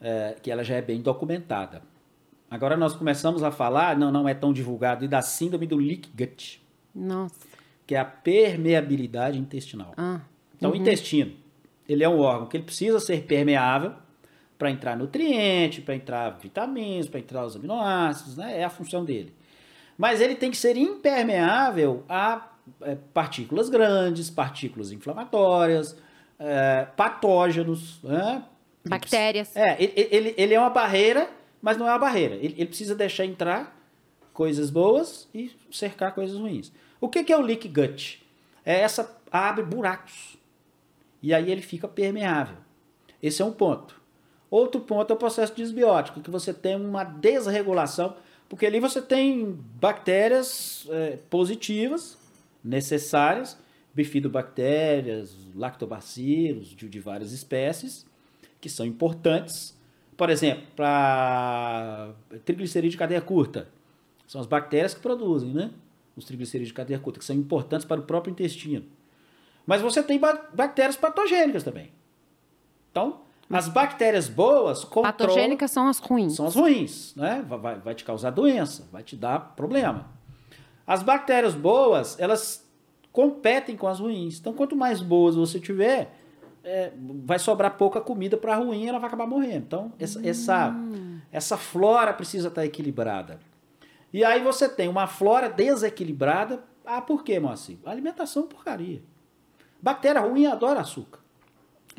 [0.00, 1.82] é, que ela já é bem documentada.
[2.50, 6.10] Agora nós começamos a falar, não, não é tão divulgado, e da síndrome do leak
[6.16, 6.60] gut,
[6.92, 7.46] Nossa.
[7.86, 9.92] que é a permeabilidade intestinal.
[9.96, 10.20] Ah.
[10.56, 11.32] Então, o intestino,
[11.88, 13.94] ele é um órgão que ele precisa ser permeável
[14.58, 18.60] para entrar nutriente, para entrar vitaminas, para entrar os aminoácidos, né?
[18.60, 19.32] É a função dele.
[19.96, 22.50] Mas ele tem que ser impermeável a
[22.82, 25.96] é, partículas grandes, partículas inflamatórias,
[26.38, 28.42] é, patógenos, né?
[28.86, 29.56] Bactérias.
[29.56, 31.28] É, ele, ele, ele é uma barreira,
[31.60, 32.34] mas não é uma barreira.
[32.36, 33.76] Ele, ele precisa deixar entrar
[34.32, 36.72] coisas boas e cercar coisas ruins.
[37.00, 38.22] O que, que é o leak gut?
[38.64, 40.36] É essa abre buracos.
[41.22, 42.56] E aí ele fica permeável.
[43.22, 44.00] Esse é um ponto.
[44.50, 48.16] Outro ponto é o processo desbiótico, que você tem uma desregulação,
[48.48, 52.18] porque ali você tem bactérias é, positivas,
[52.64, 53.56] necessárias,
[53.94, 58.06] bifidobactérias, lactobacilos, de, de várias espécies,
[58.60, 59.78] que são importantes.
[60.20, 62.10] Por exemplo, para
[62.44, 63.68] triglicerídeo de cadeia curta.
[64.26, 65.70] São as bactérias que produzem, né?
[66.14, 68.84] Os triglicerídeos de cadeia curta, que são importantes para o próprio intestino.
[69.66, 71.90] Mas você tem ba- bactérias patogênicas também.
[72.90, 75.10] Então, as bactérias boas controlam...
[75.10, 76.34] Patogênicas são as ruins.
[76.36, 77.42] São as ruins, né?
[77.48, 80.10] Vai- vai te causar doença, vai te dar problema.
[80.86, 82.70] As bactérias boas, elas
[83.10, 84.38] competem com as ruins.
[84.38, 86.19] Então, quanto mais boas você tiver,
[86.64, 86.92] é,
[87.24, 89.64] vai sobrar pouca comida para a ruim e ela vai acabar morrendo.
[89.66, 90.74] Então, essa, essa,
[91.32, 93.40] essa flora precisa estar equilibrada.
[94.12, 96.62] E aí você tem uma flora desequilibrada.
[96.84, 97.78] Ah, por quê, Moacir?
[97.84, 99.02] Alimentação é porcaria.
[99.80, 101.20] Bactéria ruim adora açúcar.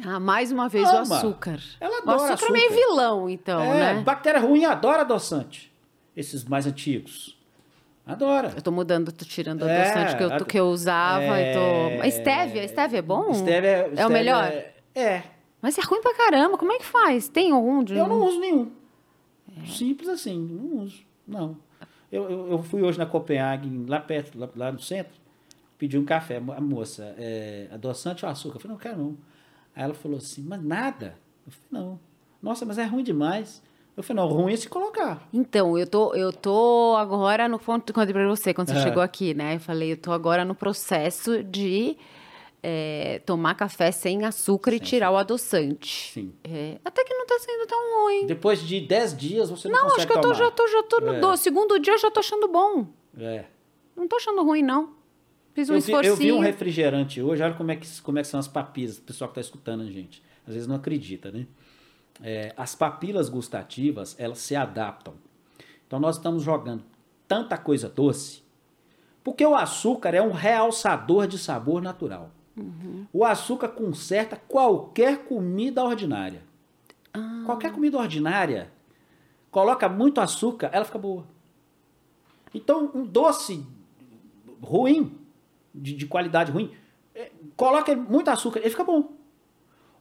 [0.05, 0.97] Ah, mais uma vez Ama.
[0.97, 1.59] o açúcar.
[1.79, 2.85] Ela O adora açúcar, é meio açúcar.
[2.87, 4.01] vilão, então, é, né?
[4.01, 5.71] bactéria ruim adora adoçante.
[6.15, 7.37] Esses mais antigos.
[8.05, 8.51] Adora.
[8.55, 11.53] Eu tô mudando, tô tirando o É, adoçante que eu, a- que eu usava e
[11.53, 12.03] tô...
[12.03, 12.09] É.
[12.11, 13.33] Stevia, stevia é bom?
[13.33, 14.45] Stevia é, É o stevia melhor?
[14.45, 15.23] É, é.
[15.61, 17.27] Mas é ruim pra caramba, como é que faz?
[17.29, 17.95] Tem algum de...
[17.95, 18.71] Eu não uso nenhum.
[19.61, 19.65] É.
[19.67, 21.03] Simples assim, não uso.
[21.27, 21.57] Não.
[22.11, 25.13] Eu, eu, eu fui hoje na Copenhague, lá perto, lá, lá no centro,
[25.77, 26.37] pedi um café.
[26.37, 28.57] A moça, é, adoçante ou açúcar?
[28.57, 29.17] Eu falei, não quero não.
[29.75, 31.15] Aí ela falou assim, mas nada?
[31.45, 31.99] Eu falei, não.
[32.41, 33.61] Nossa, mas é ruim demais.
[33.95, 35.27] Eu falei, não, ruim é se colocar.
[35.33, 38.83] Então, eu tô, eu tô agora no ponto contei pra você quando você Ah.
[38.83, 39.55] chegou aqui, né?
[39.55, 41.97] Eu falei, eu tô agora no processo de
[42.63, 46.11] é, tomar café sem açúcar e tirar o adoçante.
[46.13, 46.33] Sim.
[46.43, 48.25] É, até que não tá sendo tão ruim.
[48.27, 50.83] Depois de 10 dias, você não, Não, consegue acho que eu tô, já tô, já
[50.83, 51.19] tô no É.
[51.19, 52.85] do- segundo dia eu já tô achando bom.
[53.17, 53.45] É.
[53.95, 54.93] Não tô achando ruim, não.
[55.53, 56.11] Fiz um eu, vi, esforcinho.
[56.13, 58.97] eu vi um refrigerante hoje, olha como é que, como é que são as papilas,
[58.99, 60.23] o pessoal que está escutando a gente.
[60.47, 61.45] Às vezes não acredita, né?
[62.23, 65.13] É, as papilas gustativas, elas se adaptam.
[65.87, 66.83] Então nós estamos jogando
[67.27, 68.43] tanta coisa doce,
[69.23, 72.31] porque o açúcar é um realçador de sabor natural.
[73.13, 76.43] O açúcar conserta qualquer comida ordinária.
[77.45, 78.71] Qualquer comida ordinária,
[79.49, 81.25] coloca muito açúcar, ela fica boa.
[82.53, 83.65] Então, um doce
[84.61, 85.17] ruim,
[85.73, 86.71] de, de qualidade ruim,
[87.15, 89.13] é, coloca muito açúcar, ele fica bom.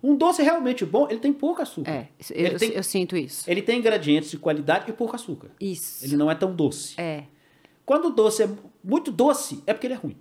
[0.03, 1.91] Um doce realmente bom, ele tem pouco açúcar.
[1.91, 3.49] É, eu, tem- eu sinto isso.
[3.51, 5.51] Ele tem ingredientes de qualidade e pouco açúcar.
[5.61, 6.05] Isso.
[6.05, 6.95] Ele não é tão doce.
[7.01, 7.25] É,
[7.85, 8.49] Quando o doce é
[8.83, 10.17] muito doce, é porque ele é ruim.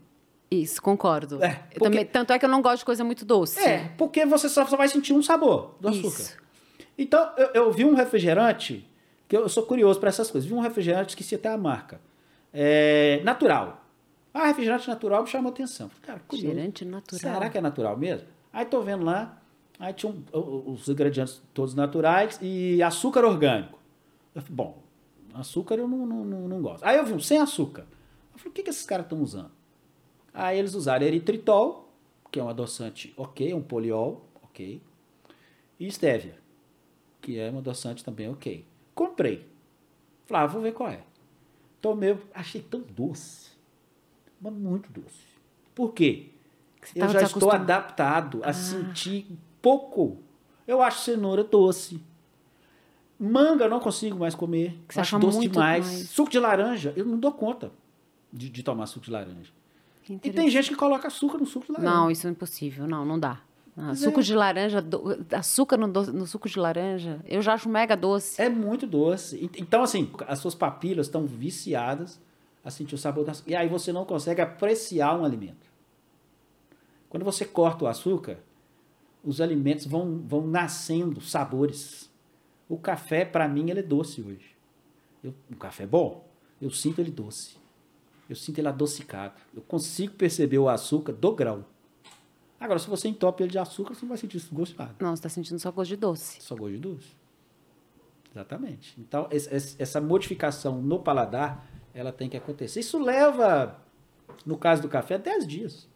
[0.51, 1.41] isso, concordo.
[1.43, 3.59] É, Eu porque- também- tanto é que eu não gosto de coisa muito doce.
[3.59, 6.07] É, porque você só, só vai sentir um sabor do açúcar.
[6.23, 6.37] Isso.
[6.97, 8.85] Então, eu, eu vi um refrigerante,
[9.27, 12.01] que eu, sou curioso para essas coisas, vi um refrigerante, esqueci até a marca.
[12.53, 13.85] É, natural.
[14.33, 15.89] Ah, refrigerante natural me chamou atenção.
[16.01, 16.47] Cara, curioso.
[16.47, 17.33] Refrigerante natural.
[17.35, 18.27] Será que é natural mesmo?
[18.51, 19.38] Aí tô vendo lá,
[19.79, 23.79] aí tinha um- os ingredientes todos naturais e açúcar orgânico.
[24.35, 24.83] Eu falei, bom,
[25.33, 26.83] açúcar eu não, não, não, não gosto.
[26.83, 27.85] Aí eu vi um sem açúcar.
[28.33, 29.51] Eu falei, o que, que esses caras estão usando?
[30.33, 31.89] Aí eles usaram eritritol,
[32.31, 34.81] que é um adoçante ok, um poliol, ok.
[35.79, 36.37] E stevia,
[37.21, 38.65] que é um adoçante também ok.
[38.93, 39.47] Comprei.
[40.27, 41.01] Falei, ah, vou ver qual é.
[41.81, 43.49] Tomei, achei tão doce.
[44.39, 45.17] Mas muito doce.
[45.73, 46.29] Por quê?
[46.95, 48.49] Eu já estou adaptado Ah.
[48.49, 49.25] a sentir
[49.61, 50.17] pouco.
[50.67, 52.01] Eu acho cenoura doce.
[53.19, 54.79] Manga eu não consigo mais comer.
[54.87, 55.85] Que você acho acha doce muito demais.
[55.85, 56.09] mais.
[56.09, 57.71] Suco de laranja, eu não dou conta
[58.31, 59.51] de, de tomar suco de laranja.
[60.09, 61.93] E tem gente que coloca açúcar no suco de laranja.
[61.93, 62.87] Não, isso é impossível.
[62.87, 63.39] Não, não dá.
[63.77, 64.23] Ah, suco é.
[64.23, 68.41] de laranja, do- açúcar no, do- no suco de laranja, eu já acho mega doce.
[68.41, 69.49] É muito doce.
[69.57, 72.19] Então, assim, as suas papilas estão viciadas
[72.63, 73.51] a sentir o sabor da açúcar.
[73.51, 75.67] E aí você não consegue apreciar um alimento.
[77.09, 78.37] Quando você corta o açúcar,
[79.23, 82.09] os alimentos vão, vão nascendo sabores.
[82.67, 84.55] O café, para mim, ele é doce hoje.
[85.23, 86.25] Eu, um café bom,
[86.61, 87.57] eu sinto ele doce.
[88.29, 89.33] Eu sinto ele adocicado.
[89.55, 91.65] Eu consigo perceber o açúcar do grão.
[92.59, 94.95] Agora, se você entope ele de açúcar, você não vai sentir gosto de nada.
[94.99, 96.41] Não, você tá sentindo só gosto de doce.
[96.41, 97.07] Só gosto de doce.
[98.31, 98.93] Exatamente.
[98.99, 102.81] Então, essa modificação no paladar, ela tem que acontecer.
[102.81, 103.79] Isso leva,
[104.45, 105.88] no caso do café, 10 dias.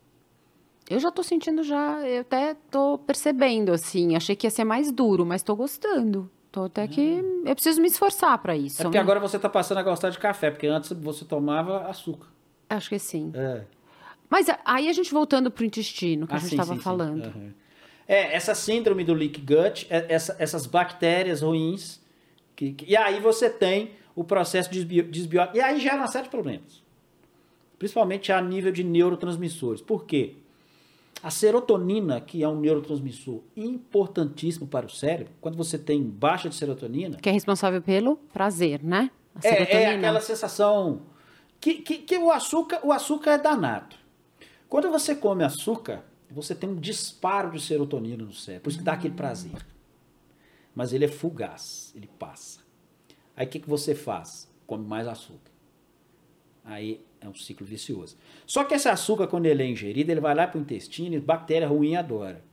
[0.89, 4.15] Eu já tô sentindo já, eu até tô percebendo, assim.
[4.15, 6.29] Achei que ia ser mais duro, mas tô gostando.
[6.51, 7.19] Tô até que.
[7.45, 8.81] Eu preciso me esforçar pra isso.
[8.81, 12.27] É porque agora você está passando a gostar de café, porque antes você tomava açúcar.
[12.69, 13.31] Acho que sim.
[13.33, 13.63] É.
[14.29, 16.83] Mas aí a gente voltando pro intestino, que Ah, a gente sim, tava sim, sim.
[16.83, 17.25] falando.
[17.25, 17.53] Aham.
[18.07, 22.01] É, essa síndrome do leak gut, é- essa- essas bactérias ruins,
[22.55, 26.07] que, que- e aí você tem o processo de desbio- desbiótico, e aí gera uma
[26.07, 26.83] série de problemas.
[27.79, 29.81] Principalmente a nível de neurotransmissores.
[29.81, 30.35] Por quê?
[31.23, 36.55] A serotonina, que é um neurotransmissor importantíssimo para o cérebro, quando você tem baixa de
[36.55, 39.09] serotonina, Que é responsável pelo prazer, né?
[39.41, 41.03] É, é aquela sensação
[41.61, 43.95] que, que, que o açúcar o açúcar é danado.
[44.67, 48.83] Quando você come açúcar, você tem um disparo de serotonina no cérebro, por isso que
[48.83, 49.65] dá aquele prazer.
[50.75, 52.59] Mas ele é fugaz, ele passa.
[53.33, 54.51] Aí o que, que você faz?
[54.67, 55.51] Come mais açúcar.
[56.65, 58.17] Aí é um ciclo vicioso.
[58.45, 61.19] Só que esse açúcar, quando ele é ingerido, ele vai lá para o intestino e
[61.19, 62.43] bactéria ruim adora.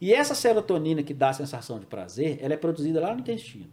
[0.00, 3.70] E essa serotonina que dá a sensação de prazer, ela é produzida lá no intestino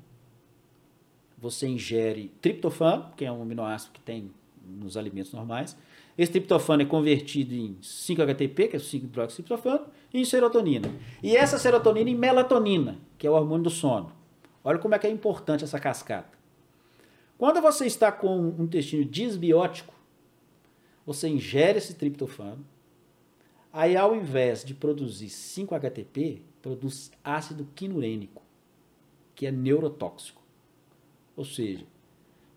[1.43, 4.31] você ingere triptofano, que é um aminoácido que tem
[4.65, 5.75] nos alimentos normais.
[6.17, 10.89] Esse triptofano é convertido em 5-HTP, que é o 5-hidroxitriptofano, e em serotonina.
[11.21, 14.13] E essa serotonina em melatonina, que é o hormônio do sono.
[14.63, 16.37] Olha como é que é importante essa cascata.
[17.37, 19.92] Quando você está com um intestino disbiótico,
[21.05, 22.65] você ingere esse triptofano,
[23.71, 28.41] aí ao invés de produzir 5-HTP, produz ácido quinurênico,
[29.35, 30.41] que é neurotóxico.
[31.35, 31.85] Ou seja,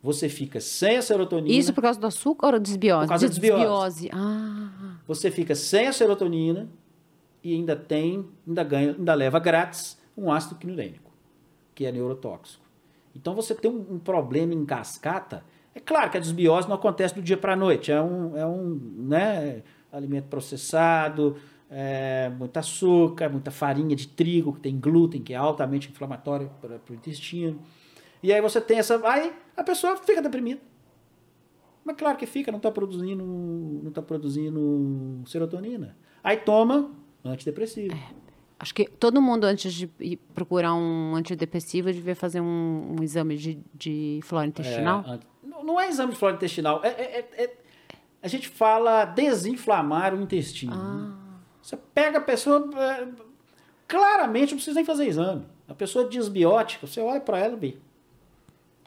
[0.01, 3.05] você fica sem a serotonina, Isso por causa do açúcar ou desbiose?
[3.05, 4.01] Por causa da desbiose.
[4.03, 4.09] desbiose.
[4.13, 6.69] Ah, você fica sem a serotonina
[7.43, 11.11] e ainda tem, ainda ganha, ainda leva grátis um ácido quinurênico,
[11.75, 12.63] que é neurotóxico.
[13.15, 15.43] Então você tem um, um problema em cascata.
[15.77, 18.43] É claro que a desbiose não acontece do dia para a noite, é um, é
[18.47, 19.61] um né,
[19.91, 21.37] alimento processado,
[21.69, 26.79] é, muito açúcar, muita farinha de trigo, que tem glúten, que é altamente inflamatório para
[26.89, 27.59] o intestino.
[28.23, 28.99] E aí você tem essa.
[29.07, 30.59] Aí a pessoa fica deprimida.
[31.85, 35.95] Mas claro que fica, não está produzindo, não tá produzindo serotonina.
[36.23, 36.89] Aí toma
[37.23, 37.95] antidepressivo.
[38.59, 39.87] acho que todo mundo, antes de
[40.33, 45.05] procurar um antidepressivo, devia fazer um, um exame de, de flora intestinal.
[45.07, 45.19] É,
[45.63, 46.81] não, é exame de flora intestinal.
[46.83, 47.57] É, é- é- é-
[48.21, 50.75] a gente fala desinflamar o intestino.
[50.75, 51.13] né?
[51.61, 52.69] Você pega a pessoa.
[52.75, 53.07] é,
[53.87, 55.45] claramente não precisa nem fazer exame.
[55.67, 57.77] A pessoa desbiótica, você olha para ela e.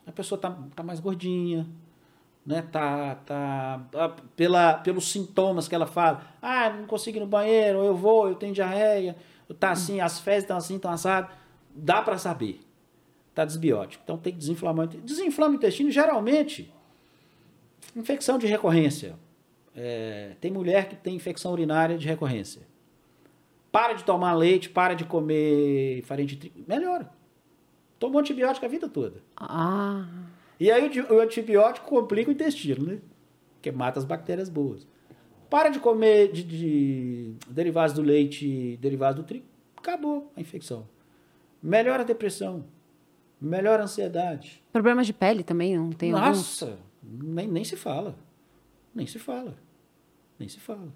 [0.05, 1.67] A pessoa tá, tá mais gordinha,
[2.45, 2.63] né?
[2.71, 6.23] Tá, tá, tá pela, pelos sintomas que ela fala.
[6.41, 9.15] Ah, não consigo ir no banheiro, eu vou, eu tenho diarreia,
[9.59, 11.29] tá assim, as fezes estão assim, estão assadas.
[11.73, 12.59] Dá para saber.
[13.33, 14.03] Tá desbiótico.
[14.03, 14.85] Então tem que desinflamar.
[14.85, 15.05] o intestino.
[15.05, 16.73] Desinflama o intestino, geralmente,
[17.95, 19.15] infecção de recorrência.
[19.75, 22.61] É, tem mulher que tem infecção urinária de recorrência.
[23.71, 27.09] Para de tomar leite, para de comer farinha de trigo, melhora.
[27.97, 29.21] Tomou antibiótico a vida toda.
[29.37, 30.05] Ah,
[30.59, 32.99] E aí o antibiótico complica o intestino, né?
[33.53, 34.85] Porque mata as bactérias boas.
[35.49, 39.45] Para de comer de, de derivados do leite, derivados do trigo,
[39.77, 40.87] acabou a infecção.
[41.61, 42.65] Melhora a depressão,
[43.41, 44.61] melhora a ansiedade.
[44.71, 46.37] problemas de pele também, não tem alguns?
[46.37, 48.15] Nossa, nem, nem se fala.
[48.93, 49.55] Nem se fala.
[50.37, 50.89] Nem se fala.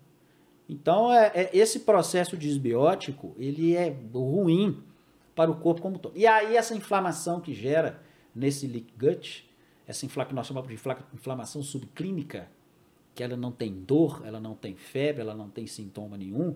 [0.67, 4.81] Então, é, é- esse processo desbiótico, ele é ruim
[5.35, 6.17] para o corpo como um todo.
[6.17, 8.01] E aí, essa inflamação que gera
[8.33, 9.49] nesse leak gut,
[9.87, 12.49] essa infla, que nós chamamos de infla- inflamação subclínica,
[13.13, 16.55] que ela não tem dor, ela não tem febre, ela não tem sintoma nenhum,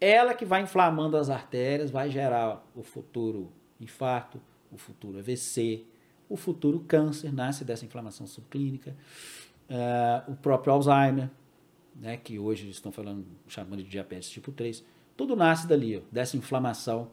[0.00, 4.40] ela que vai inflamando as artérias, vai gerar o futuro infarto,
[4.72, 5.84] o futuro AVC,
[6.28, 8.96] o futuro câncer, nasce dessa inflamação subclínica,
[9.68, 11.30] ah, o próprio Alzheimer,
[11.94, 14.82] né, que hoje estão falando, chamando de diabetes tipo 3,
[15.16, 17.10] tudo nasce dali, ó, dessa inflamação,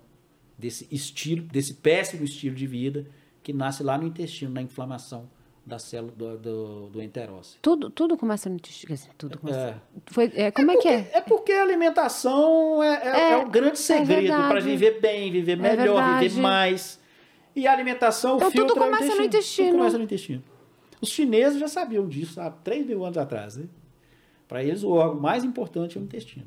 [0.58, 3.06] desse estilo, desse péssimo estilo de vida
[3.44, 5.30] que nasce lá no intestino, na inflamação
[5.66, 7.60] da célula do, do, do enterócito.
[7.62, 8.98] Tudo, tudo começa no intestino.
[9.18, 9.60] Tudo começa.
[9.60, 9.76] É.
[10.08, 11.12] Foi, é, como é, que é?
[11.14, 15.56] É porque a alimentação é, é, É, é um grande segredo para viver bem, viver
[15.56, 16.99] melhor, viver mais.
[17.60, 19.72] E a alimentação, Então, o filtro tudo é começa no Tudo intestino.
[19.78, 20.44] começa no intestino.
[21.02, 23.58] Os chineses já sabiam disso há 3 mil anos atrás.
[23.58, 23.66] Né?
[24.48, 26.46] Para eles, o órgão mais importante é o intestino.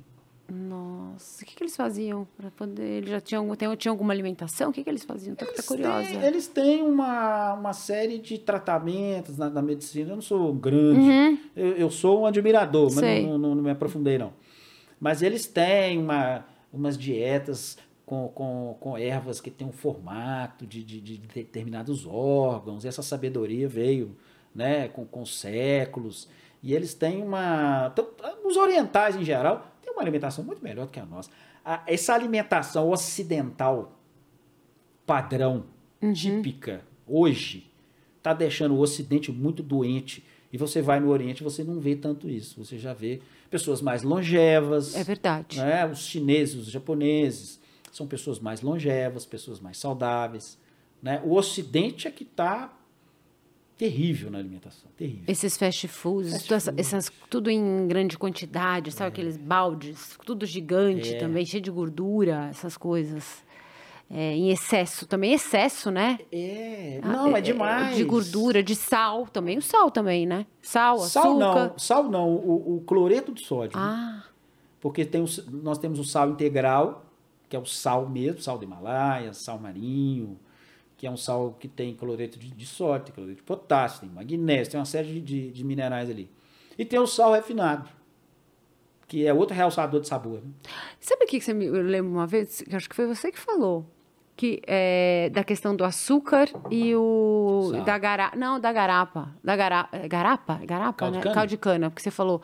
[0.50, 2.98] Nossa, o que, que eles faziam para poder?
[2.98, 4.68] Eles já tinham, tem, tinham alguma alimentação?
[4.68, 5.34] O que, que eles faziam?
[5.40, 6.08] Eles curiosa.
[6.08, 10.10] têm, eles têm uma, uma série de tratamentos na, na medicina.
[10.10, 13.28] Eu não sou grande, eu, eu sou um admirador, mas Uhum.
[13.30, 14.32] Não, não, não me aprofundei, não.
[15.00, 17.78] Mas eles têm uma, umas dietas
[18.12, 22.84] com, com, com ervas que têm um formato de, de, de determinados órgãos.
[22.84, 24.14] Essa sabedoria veio
[24.54, 26.28] né, com, com séculos.
[26.62, 27.90] E eles têm uma.
[27.90, 28.06] então,
[28.44, 31.30] Os orientais, em geral, têm uma alimentação muito melhor do que a nossa.
[31.64, 33.98] A- Essa alimentação ocidental
[35.06, 35.64] padrão,
[36.12, 37.66] típica, hoje,
[38.18, 40.22] está deixando o Ocidente muito doente.
[40.52, 42.62] E você vai no Oriente você não vê tanto isso.
[42.62, 43.20] Você já vê
[43.50, 44.94] pessoas mais longevas.
[44.94, 45.56] É verdade.
[45.58, 45.86] né?
[45.86, 47.58] Os chineses, os japoneses,
[47.92, 50.58] são pessoas mais longevas, pessoas mais saudáveis.
[51.00, 51.20] Né?
[51.24, 52.72] O Ocidente é que está
[53.76, 54.90] terrível na alimentação.
[54.96, 55.24] Terrível.
[55.26, 59.08] Esses fast foods, Fast essas, tudo em grande quantidade, sabe?
[59.08, 61.18] Aqueles baldes, tudo gigante É.
[61.18, 63.42] também, cheio de gordura, essas coisas.
[64.14, 66.18] É, em excesso também, excesso, né?
[66.30, 67.96] É, Ah, não, é, demais.
[67.96, 69.56] De gordura, de sal também.
[69.56, 70.46] O sal também, né?
[70.60, 71.68] Sal, Sal açúcar.
[71.70, 73.76] não, sal não, o, o cloreto de sódio.
[73.78, 73.82] né?
[73.84, 74.22] Ah,
[74.80, 77.06] Porque tem o, nós temos o sal integral,
[77.52, 80.40] que é o sal mesmo, sal do Himalaia, sal marinho,
[80.96, 84.08] que é um sal que tem cloreto de, de sódio, tem cloreto de potássio, tem
[84.08, 86.30] magnésio, tem uma série de, de, de minerais ali.
[86.78, 87.90] E tem o sal refinado,
[89.06, 90.40] que é outro realçador de sabor.
[90.42, 90.50] Né?
[90.98, 92.64] sabe o que você me eu lembro uma vez?
[92.72, 93.84] Acho que foi você que falou.
[94.34, 97.68] Que é da questão do açúcar e o.
[97.70, 97.84] Sal.
[97.84, 98.34] Da garapa.
[98.34, 99.36] Não, da garapa.
[99.44, 100.58] Da gara, é garapa?
[100.64, 101.34] Garapa, Caldo de né?
[101.34, 101.90] Caldo de cana.
[101.90, 102.40] Porque você falou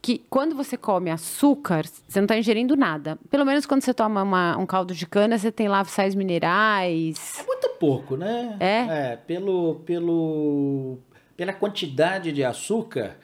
[0.00, 3.18] que quando você come açúcar, você não está ingerindo nada.
[3.30, 7.38] Pelo menos quando você toma uma- um caldo de cana, você tem lá sais minerais.
[7.40, 8.56] É muito pouco, né?
[8.60, 9.16] É?
[9.16, 10.98] pelo, pelo,
[11.36, 13.16] pela quantidade de açúcar.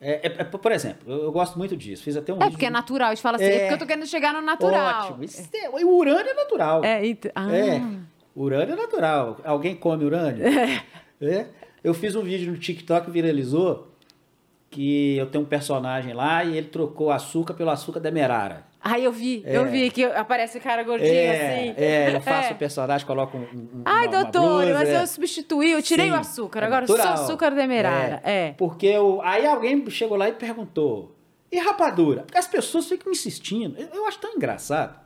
[0.00, 2.02] É, é- é, por exemplo, eu, eu gosto muito disso.
[2.02, 3.08] Fiz até um É, porque é no- natural.
[3.10, 3.58] A gente fala assim, é, É.
[3.60, 5.04] porque eu tô querendo chegar no natural.
[5.10, 5.22] Ótimo.
[5.24, 6.84] Isso é- o urânio é natural.
[6.84, 7.54] É, então, ah.
[7.54, 7.80] É,
[8.34, 9.38] urânio é natural.
[9.44, 10.42] Alguém come urânio?
[11.24, 11.46] É.
[11.84, 13.91] Eu fiz um vídeo no TikTok que viralizou
[14.72, 18.64] que eu tenho um personagem lá e ele trocou açúcar pelo açúcar demerara.
[18.80, 19.68] Ah, eu vi, eu É.
[19.68, 21.74] vi que aparece o cara gordinho É, assim.
[21.76, 22.52] é, eu faço É.
[22.52, 25.02] o personagem, coloco um, um- Ai, uma, uma doutor, blusa, mas é.
[25.02, 27.16] eu substituí, eu tirei Sim, o açúcar, é agora natural.
[27.18, 28.20] só açúcar demerara.
[28.24, 28.54] É.
[28.58, 31.14] Porque eu, aí alguém chegou lá e perguntou:
[31.52, 32.22] e rapadura?
[32.22, 33.78] Porque as pessoas ficam insistindo.
[33.78, 34.98] Eu, eu acho tão engraçado.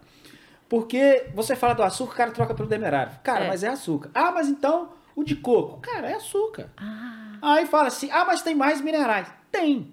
[0.68, 3.20] Porque você fala do açúcar, o cara troca pelo demerara.
[3.22, 3.48] Cara, É.
[3.48, 4.10] mas é açúcar.
[4.14, 5.80] Ah, mas então o de coco.
[5.80, 6.70] Cara, é açúcar.
[6.76, 9.28] Ah, Aí fala assim: ah, mas tem mais minerais.
[9.58, 9.88] Tem.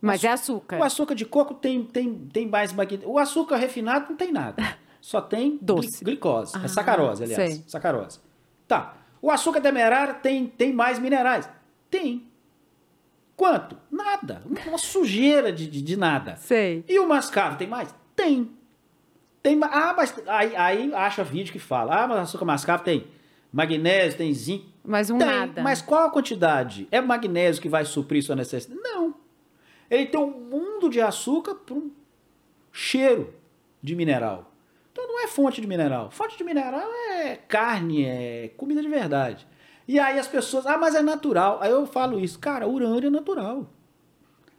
[0.00, 0.84] mas é O açúcar.
[0.84, 3.08] açúcar de coco tem, tem, tem mais magnésio.
[3.10, 4.62] O açúcar refinado não tem nada.
[5.00, 6.04] Só tem Doce.
[6.04, 6.52] glicose.
[6.56, 7.54] Ah, é sacarose, aliás.
[7.54, 7.64] sei.
[7.66, 8.20] Sacarose.
[8.66, 8.96] Tá.
[9.22, 11.48] O açúcar demerara tem, tem mais minerais.
[11.90, 12.26] Tem.
[13.36, 13.76] Quanto?
[13.90, 14.42] Nada.
[14.66, 16.36] Uma sujeira de, de, de nada.
[16.36, 16.84] Sei.
[16.88, 17.94] E o mascavo tem mais?
[18.14, 18.50] Tem.
[19.42, 22.02] Tem Ah, mas aí, aí acha vídeo que fala.
[22.02, 23.06] Ah, mas açúcar mascavo tem
[23.52, 24.66] magnésio, tem zinco.
[24.88, 25.26] Mas um tem.
[25.26, 25.62] nada.
[25.62, 26.88] Mas qual a quantidade?
[26.90, 28.80] É magnésio que vai suprir sua necessidade?
[28.82, 29.14] Não.
[29.90, 31.90] Ele tem um mundo de açúcar para um
[32.72, 33.34] cheiro
[33.82, 34.50] de mineral.
[34.90, 36.10] Então não é fonte de mineral.
[36.10, 39.46] Fonte de mineral é carne, é comida de verdade.
[39.86, 41.58] E aí as pessoas, ah, mas é natural.
[41.60, 43.68] Aí eu falo isso, cara, urânio é natural.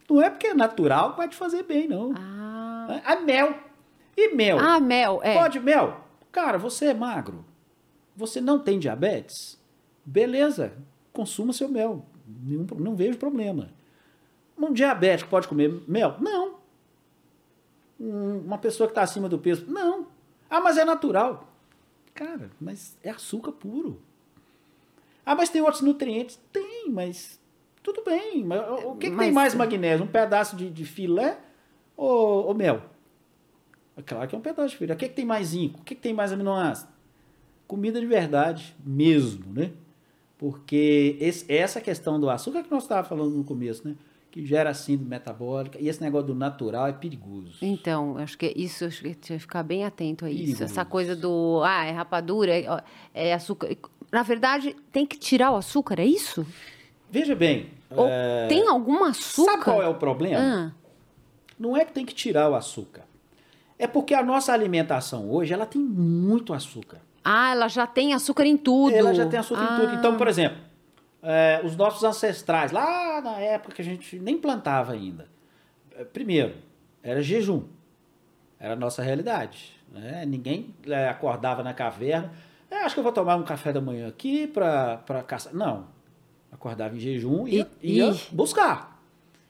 [0.08, 2.14] Não é porque é natural que vai te fazer bem, não.
[2.16, 3.00] Ah.
[3.04, 3.54] A mel.
[4.16, 4.58] E mel?
[4.60, 5.34] Ah, mel, é.
[5.34, 6.04] Pode mel?
[6.30, 7.44] Cara, você é magro.
[8.16, 9.59] Você não tem diabetes?
[10.10, 10.72] Beleza,
[11.12, 12.04] consuma seu mel.
[12.26, 13.70] Nenhum, não vejo problema.
[14.58, 16.16] Um diabético pode comer mel?
[16.20, 16.56] Não.
[17.98, 19.66] Um- Uma pessoa que está acima do peso?
[19.68, 20.06] Não.
[20.48, 21.48] Ah, mas é natural.
[22.12, 24.00] Cara, mas é açúcar puro.
[25.24, 26.40] Ah, mas tem outros nutrientes?
[26.52, 27.38] Tem, mas
[27.84, 28.42] tudo bem.
[28.44, 30.04] Mas o que, que tem mais magnésio?
[30.04, 31.38] Um pedaço de, de filé
[31.96, 32.82] ou, ou mel?
[33.96, 34.92] É Claro que é um pedaço de filé.
[34.94, 35.80] O que, que tem mais zinco?
[35.80, 36.90] O que, que tem mais aminoácido?
[37.68, 39.70] Comida de verdade mesmo, né?
[40.44, 43.94] Porque esse- essa questão do açúcar que nós estávamos falando no começo, né?
[44.30, 45.76] Que gera síndrome metabólica.
[45.78, 47.58] E esse negócio do natural é perigoso.
[47.60, 50.38] Então, acho que isso, acho que tinha que ficar bem atento a isso.
[50.40, 50.64] Perigoso.
[50.64, 52.64] Essa coisa do, ah, é rapadura, é,
[53.12, 53.76] é açúcar.
[54.10, 56.46] Na verdade, tem que tirar o açúcar, é isso?
[57.10, 57.68] Veja bem.
[57.90, 59.50] Ou é, tem algum açúcar?
[59.52, 60.38] Sabe qual é o problema?
[60.72, 60.72] Ah,
[61.58, 63.02] Não é que tem que tirar o açúcar.
[63.78, 67.02] É porque a nossa alimentação hoje, ela tem muito açúcar.
[67.24, 68.94] Ah, ela já tem açúcar em tudo.
[68.94, 69.92] Ela já tem açúcar em tudo.
[69.92, 69.94] Ah.
[69.94, 70.58] Então, por exemplo,
[71.22, 75.28] é, os nossos ancestrais, lá na época que a gente nem plantava ainda,
[75.96, 76.54] é, primeiro,
[77.02, 77.62] era jejum.
[78.58, 79.72] Era a nossa realidade.
[79.92, 80.24] né?
[80.26, 82.32] Ninguém é, acordava na caverna.
[82.70, 85.52] "É, acho que eu vou tomar um café da manhã aqui para caçar.
[85.54, 85.86] Não.
[86.52, 89.00] Acordava em jejum e ia, ia buscar.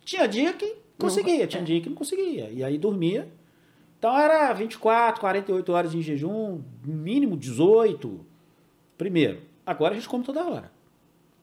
[0.04, 2.48] Tinha dia que conseguia, tinha dia que não conseguia.
[2.50, 3.28] E aí dormia.
[4.00, 8.24] Então era 24, 48 horas em jejum, mínimo 18.
[8.96, 9.42] Primeiro.
[9.66, 10.72] Agora a gente come toda hora.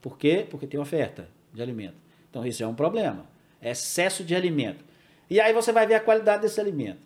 [0.02, 0.44] Por quê?
[0.50, 1.94] Porque tem oferta de alimento.
[2.32, 3.28] Então isso é um problema.
[3.62, 4.84] É excesso de alimento.
[5.30, 6.98] E aí você vai ver a qualidade desse alimento.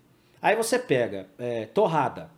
[0.41, 2.31] Aí você pega é, torrada.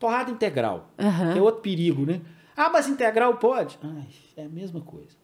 [0.00, 0.90] Torrada integral.
[0.98, 1.36] Aham.
[1.36, 2.20] É outro perigo, né?
[2.56, 3.78] Ah, mas integral pode?
[3.80, 5.16] Ai, é a mesma coisa.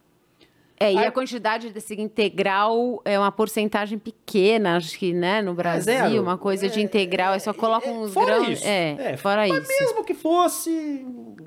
[0.82, 5.84] É, e a quantidade desse integral é uma porcentagem pequena, acho que, né, no Brasil,
[5.94, 6.22] zero.
[6.22, 8.48] uma coisa de É, integral, é só coloca É, uns grãos.
[8.48, 8.66] isso.
[8.66, 9.80] É, fora mas isso.
[9.84, 10.70] mesmo que fosse.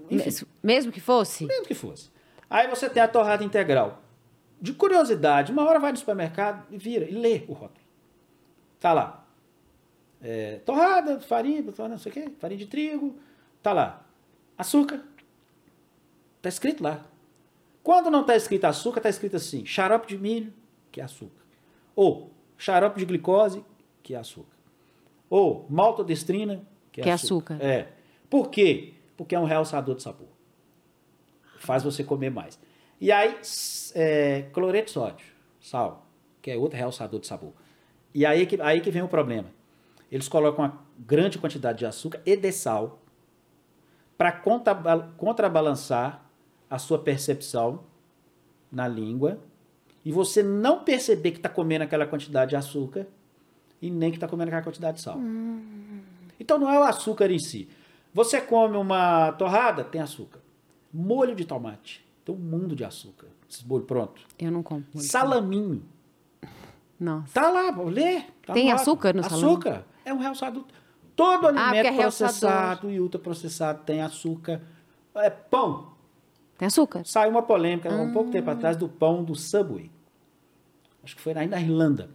[0.10, 1.46] Enfim, Mes- Mesmo que fosse?
[1.46, 2.10] mesmo que fosse.
[2.50, 4.02] Aí você tem a torrada integral.
[4.62, 7.86] De curiosidade, uma hora vai no supermercado e vira e lê o rótulo.
[8.80, 9.26] Tá lá.
[10.22, 13.16] É, torrada, farinha, não sei o quê, farinha de trigo.
[13.62, 14.02] Tá lá.
[14.58, 15.02] Açúcar.
[16.42, 17.02] Tá escrito lá.
[17.86, 20.52] Quando não tá escrito açúcar, tá escrito assim: xarope de milho,
[20.92, 21.44] que é açúcar.
[21.96, 23.64] Ou xarope de glicose,
[24.02, 24.58] que é açúcar.
[25.30, 27.54] Ou maltodestrina, que é, Que é açúcar.
[27.54, 27.64] açúcar.
[27.70, 27.94] É.
[28.28, 28.96] Por quê?
[29.16, 30.30] Porque é um realçador de sabor.
[31.60, 32.60] Faz você comer mais.
[33.00, 33.40] E aí,
[33.94, 35.28] é, cloreto de sódio,
[35.62, 36.08] sal,
[36.42, 37.54] que é outro realçador de sabor.
[38.16, 39.52] E aí que, aí que vem o problema.
[40.12, 43.00] Eles colocam uma grande quantidade de açúcar e de sal
[44.18, 46.25] para contrabalançar
[46.70, 47.84] a sua percepção
[48.72, 49.40] na língua
[50.04, 53.08] e você não perceber que está comendo aquela quantidade de açúcar
[53.82, 55.20] e nem que está comendo aquela quantidade de sal.
[56.40, 57.68] Então não é o açúcar em si.
[58.14, 60.40] Você come uma torrada, tem açúcar.
[60.94, 63.28] Molho de tomate, tem um mundo de açúcar.
[63.50, 64.22] Esse molho pronto.
[64.40, 64.86] Eu não como.
[64.96, 65.84] Salaminho.
[67.00, 67.34] Nossa.
[67.34, 68.22] Tá lá, lê.
[68.46, 69.44] tá Tem açúcar no salame?
[69.44, 69.86] Açúcar.
[70.06, 70.66] É um realçado.
[71.16, 72.40] Todo porque alimento é realçador.
[72.40, 74.62] processado e ultraprocessado tem açúcar.
[75.16, 75.95] É pão.
[76.58, 77.04] Tem açúcar?
[77.06, 78.32] Saiu uma polêmica há um pouco Ah.
[78.34, 79.92] tempo atrás do pão do Subway.
[81.04, 82.10] Acho que foi aí na Irlanda.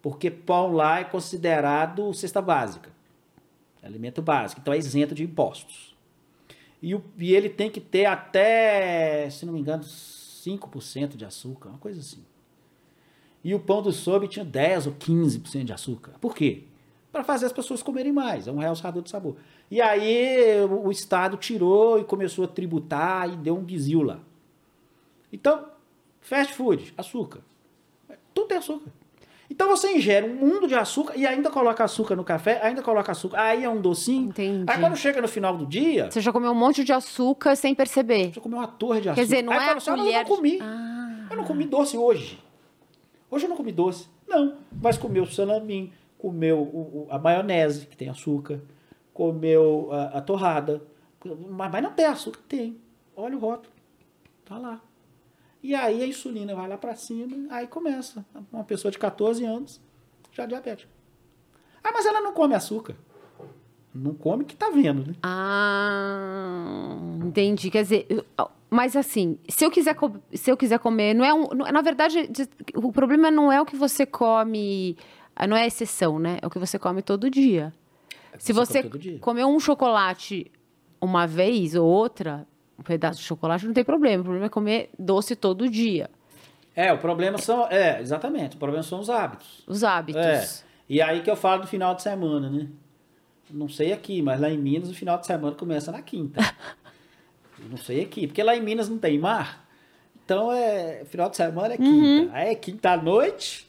[0.00, 2.90] Porque pão lá é considerado cesta básica.
[3.82, 4.60] Alimento básico.
[4.60, 5.96] Então é isento de impostos.
[6.80, 11.68] E, o- e ele tem que ter até, se não me engano, 5% de açúcar,
[11.70, 12.24] uma coisa assim.
[13.44, 16.12] E o pão do Subway tinha 10 ou 15% de açúcar.
[16.20, 16.64] Por quê?
[17.12, 18.46] Para fazer as pessoas comerem mais.
[18.48, 19.36] É um realçador de sabor.
[19.70, 24.18] E aí o, Estado tirou e começou a tributar e deu um guizil lá.
[25.32, 25.66] Então,
[26.20, 27.40] fast food, açúcar.
[28.32, 28.90] Tudo tem açúcar.
[29.50, 33.12] Então você ingere um mundo de açúcar e ainda coloca açúcar no café, ainda coloca
[33.12, 33.40] açúcar.
[33.40, 34.28] Aí é um docinho.
[34.28, 34.64] Entendi.
[34.66, 37.74] Aí quando chega no final do dia, Você já comeu um monte de açúcar sem
[37.74, 38.32] perceber.
[38.32, 39.20] você comeu uma torre de açúcar.
[39.22, 40.58] Quer dizer, não Aí é fala a assim, "Ah, colher Eu não comi.
[40.60, 41.26] Ah.
[41.30, 42.38] Eu não comi doce hoje.
[43.30, 44.06] Hoje eu não comi doce.
[44.26, 48.60] Não, mas comeu o salamin, comeu a maionese, que tem açúcar,
[49.18, 50.80] comeu a, a torrada.
[51.24, 52.38] Mas, mas não tem açúcar?
[52.48, 52.78] Tem.
[53.16, 53.74] Olha o rótulo.
[54.44, 54.80] Tá lá.
[55.60, 58.24] E aí a insulina vai lá para cima, aí começa.
[58.52, 59.80] Uma pessoa de 14 anos
[60.32, 60.88] já diabética.
[61.82, 62.94] Ah, mas ela não come açúcar.
[63.92, 65.14] Não come que tá vendo, né?
[65.24, 67.72] Ah, entendi.
[67.72, 68.06] Quer dizer,
[68.70, 69.96] mas assim, se eu quiser,
[70.32, 71.48] se eu quiser comer, não é um.
[71.72, 72.30] Na verdade,
[72.76, 74.96] o problema não é o que você come.
[75.48, 76.38] Não é a exceção, né?
[76.40, 77.72] É o que você come todo dia.
[78.38, 78.82] Se você
[79.20, 80.50] comer um chocolate
[81.00, 82.46] uma vez ou outra,
[82.78, 84.20] um pedaço de chocolate, não tem problema.
[84.20, 86.10] O problema é comer doce todo dia.
[86.74, 87.66] É, o problema são.
[87.68, 88.56] É, exatamente.
[88.56, 89.64] O problema são os hábitos.
[89.66, 90.22] Os hábitos.
[90.22, 90.46] É.
[90.88, 92.68] E aí que eu falo do final de semana, né?
[93.50, 96.40] Não sei aqui, mas lá em Minas o final de semana começa na quinta.
[97.68, 99.66] não sei aqui, porque lá em Minas não tem mar.
[100.24, 101.88] Então é final de semana é quinta.
[101.88, 102.30] Uhum.
[102.32, 103.67] Aí é quinta à noite.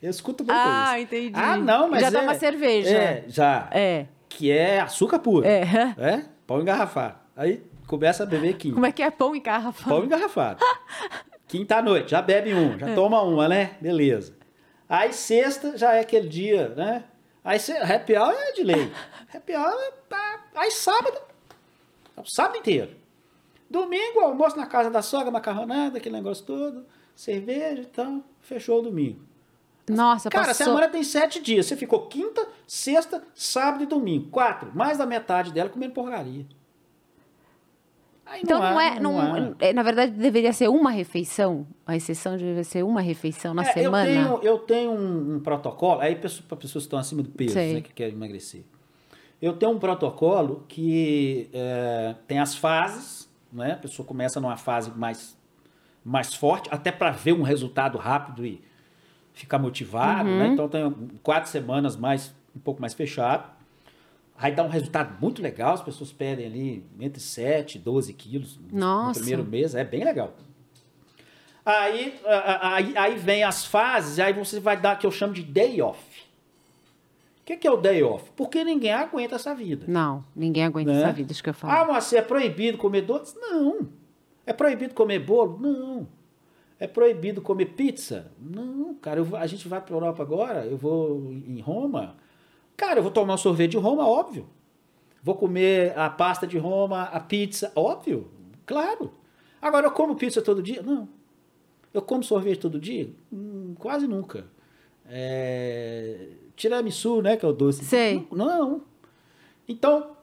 [0.00, 1.04] Eu escuto muito ah, isso.
[1.04, 1.32] entendi.
[1.34, 2.96] Ah, não, mas já é, dá uma cerveja.
[2.96, 3.68] É, já.
[3.72, 4.06] É.
[4.28, 5.44] Que é açúcar puro.
[5.46, 5.62] É.
[5.98, 6.24] É?
[6.46, 7.16] Pão engarrafado.
[7.36, 8.74] Aí começa a beber quinta.
[8.74, 9.88] Como é que é pão engarrafado?
[9.88, 10.64] Pão engarrafado.
[11.48, 12.94] quinta noite, já bebe um, já é.
[12.94, 13.76] toma uma, né?
[13.80, 14.36] Beleza.
[14.88, 17.04] Aí sexta já é aquele dia, né?
[17.44, 18.92] Aí happy hour é de lei.
[19.34, 19.92] happy hour é.
[20.08, 20.44] Tá.
[20.54, 21.18] Aí sábado.
[22.16, 22.96] É o sábado inteiro.
[23.68, 26.86] Domingo, almoço na casa da sogra, macarronada, aquele negócio todo.
[27.14, 28.22] Cerveja e tal.
[28.40, 29.27] Fechou o domingo.
[29.88, 30.64] Nossa, Cara, passou...
[30.64, 31.66] a semana tem sete dias.
[31.66, 34.28] Você ficou quinta, sexta, sábado e domingo.
[34.30, 34.70] Quatro.
[34.74, 36.46] Mais da metade dela comendo porcaria.
[38.30, 41.96] Aí então não, não é, não, não é, na verdade deveria ser uma refeição, a
[41.96, 44.10] exceção deveria ser uma refeição na é, semana.
[44.10, 47.54] Eu tenho, eu tenho um, um protocolo, aí para pessoas que estão acima do peso,
[47.54, 48.64] né, que querem emagrecer.
[49.40, 53.72] Eu tenho um protocolo que é, tem as fases, né?
[53.72, 55.38] A pessoa começa numa fase mais,
[56.04, 58.60] mais forte, até para ver um resultado rápido e
[59.38, 60.32] ficar motivado, né?
[60.32, 60.38] uhum.
[60.38, 60.46] né?
[60.48, 63.50] Então tenho quatro semanas mais um pouco mais fechado.
[64.36, 68.60] Aí dá um resultado muito legal, as pessoas pedem ali entre 7 e 12 quilos
[68.70, 69.08] Nossa.
[69.08, 70.32] no primeiro mês, é bem legal.
[71.64, 72.18] Aí,
[72.60, 76.00] aí, aí vem as fases, aí você vai dar que eu chamo de day off.
[77.42, 78.30] O que, que é o day off?
[78.36, 79.84] Porque ninguém aguenta essa vida.
[79.88, 81.02] Não, ninguém aguenta né?
[81.02, 81.72] essa vida, isso que eu falo.
[81.72, 83.34] Ah, mas é proibido comer doces?
[83.40, 83.88] Não.
[84.46, 85.58] É proibido comer bolo?
[85.60, 86.06] Não.
[86.80, 88.32] É proibido comer pizza?
[88.40, 92.16] Não, cara, eu, a gente vai para Europa agora, eu vou em Roma,
[92.78, 94.48] Cara, eu vou tomar um sorvete de Roma, óbvio.
[95.20, 98.30] Vou comer a pasta de Roma, a pizza, óbvio.
[98.64, 99.12] Claro.
[99.60, 100.80] Agora, eu como pizza todo dia?
[100.80, 101.08] Não.
[101.92, 103.10] Eu como sorvete todo dia?
[103.32, 104.46] Hum, quase nunca.
[105.04, 106.28] É...
[106.54, 107.84] Tiramisu, né, que é o doce.
[107.84, 108.28] Sei.
[108.30, 108.46] Não.
[108.46, 108.82] não.
[109.66, 110.16] Então,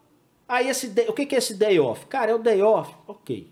[0.48, 2.06] aí esse day, o que é esse day off?
[2.06, 2.96] Cara, é o day off.
[3.06, 3.50] Ok.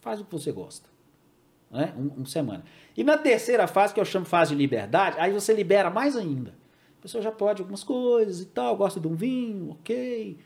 [0.00, 0.88] Faz o que você gosta.
[1.72, 1.94] Né?
[1.96, 2.62] Um, uma semana.
[2.94, 6.50] E na terceira fase, que eu chamo fase de liberdade, aí você libera mais ainda.
[6.98, 10.38] A pessoa já pode algumas coisas e tal, gosta de um vinho, ok,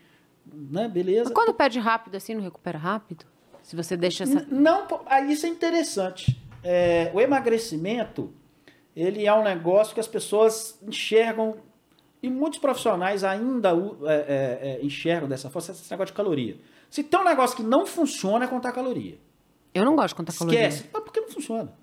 [0.45, 1.25] né, beleza.
[1.25, 3.25] Mas quando perde rápido assim, não recupera rápido?
[3.61, 4.47] Se você deixa essa...
[4.49, 4.87] Não,
[5.29, 6.41] isso é interessante.
[6.63, 8.33] É, o emagrecimento,
[8.95, 11.57] ele é um negócio que as pessoas enxergam,
[12.23, 16.57] e muitos profissionais ainda é, é, é, enxergam dessa forma, esse negócio de caloria.
[16.89, 19.19] Se tem um negócio que não funciona, é contar caloria.
[19.73, 20.39] Eu não gosto de contar Esquece.
[20.49, 20.67] caloria.
[20.67, 20.89] Esquece.
[20.93, 21.73] Mas por que não funciona?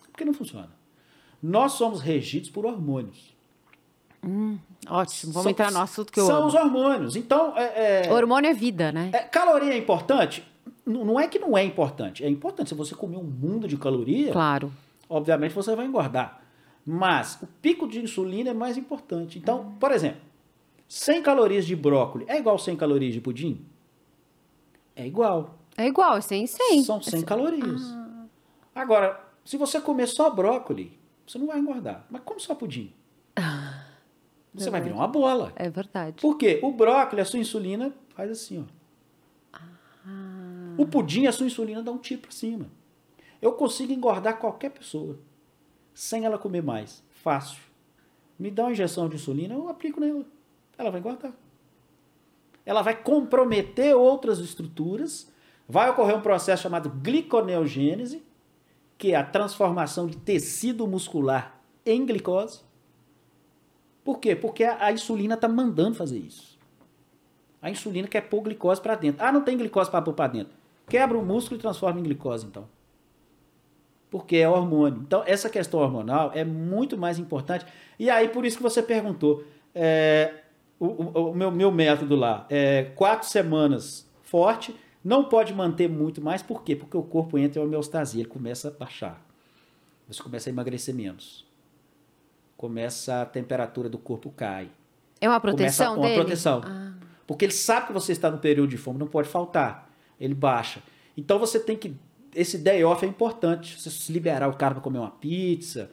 [0.00, 0.70] Por que não funciona?
[1.42, 3.34] Nós somos regidos por hormônios.
[4.22, 6.46] Hum, ótimo, vamos são, entrar no assunto que eu São amo.
[6.48, 7.16] os hormônios.
[7.16, 9.10] Então, é, é, hormônio é vida, né?
[9.14, 10.46] É, caloria é importante?
[10.84, 12.24] Não é que não é importante.
[12.24, 12.68] É importante.
[12.68, 14.72] Se você comer um mundo de caloria, claro.
[15.08, 16.42] obviamente você vai engordar.
[16.84, 19.38] Mas o pico de insulina é mais importante.
[19.38, 20.20] Então, por exemplo,
[20.88, 23.64] 100 calorias de brócolis é igual 100 calorias de pudim?
[24.96, 25.59] É igual.
[25.80, 26.84] É igual, é 100 100.
[26.84, 27.82] São 100 é calorias.
[27.82, 28.26] Ah.
[28.74, 30.90] Agora, se você comer só brócolis,
[31.26, 32.04] você não vai engordar.
[32.10, 32.92] Mas como só pudim?
[33.36, 33.86] Ah.
[34.52, 35.52] Você vai virar uma bola.
[35.54, 36.20] É verdade.
[36.20, 36.58] Por quê?
[36.60, 39.60] O brócolis, a sua insulina faz assim, ó.
[40.04, 40.74] Ah.
[40.76, 42.66] O pudim, a sua insulina dá um tiro para cima.
[43.40, 45.20] Eu consigo engordar qualquer pessoa
[45.94, 47.04] sem ela comer mais.
[47.10, 47.60] Fácil.
[48.36, 50.26] Me dá uma injeção de insulina, eu aplico nela.
[50.76, 51.32] Ela vai engordar.
[52.66, 55.29] Ela vai comprometer outras estruturas.
[55.70, 58.24] Vai ocorrer um processo chamado gliconeogênese,
[58.98, 62.62] que é a transformação de tecido muscular em glicose.
[64.02, 64.34] Por quê?
[64.34, 66.58] Porque a, insulina está mandando fazer isso.
[67.62, 69.24] A insulina quer pôr glicose para dentro.
[69.24, 70.52] Ah, não tem glicose para pôr para dentro.
[70.88, 72.66] Quebra o músculo e transforma em glicose, então.
[74.10, 75.02] Porque é hormônio.
[75.06, 77.64] Então, essa questão hormonal é muito mais importante.
[77.96, 79.44] E aí, por isso que você perguntou.
[79.72, 80.34] É,
[80.80, 86.20] o, o, o, meu, meu método lá é quatro semanas forte, não pode manter muito
[86.20, 86.42] mais.
[86.42, 86.76] Por quê?
[86.76, 89.24] Porque o corpo entra em homeostasia, ele começa a baixar.
[90.08, 91.48] Você começa a emagrecer menos
[92.60, 94.70] começa a temperatura do corpo cai.
[95.18, 96.20] É uma proteção começa, uma dele?
[96.20, 96.60] proteção.
[96.62, 96.92] Ah.
[97.26, 99.90] Porque ele sabe que você está no período de fome, não pode faltar.
[100.20, 100.82] Ele baixa.
[101.16, 101.96] Então você tem que
[102.34, 103.80] esse day off é importante.
[103.80, 105.90] Você liberar o cara para comer uma pizza,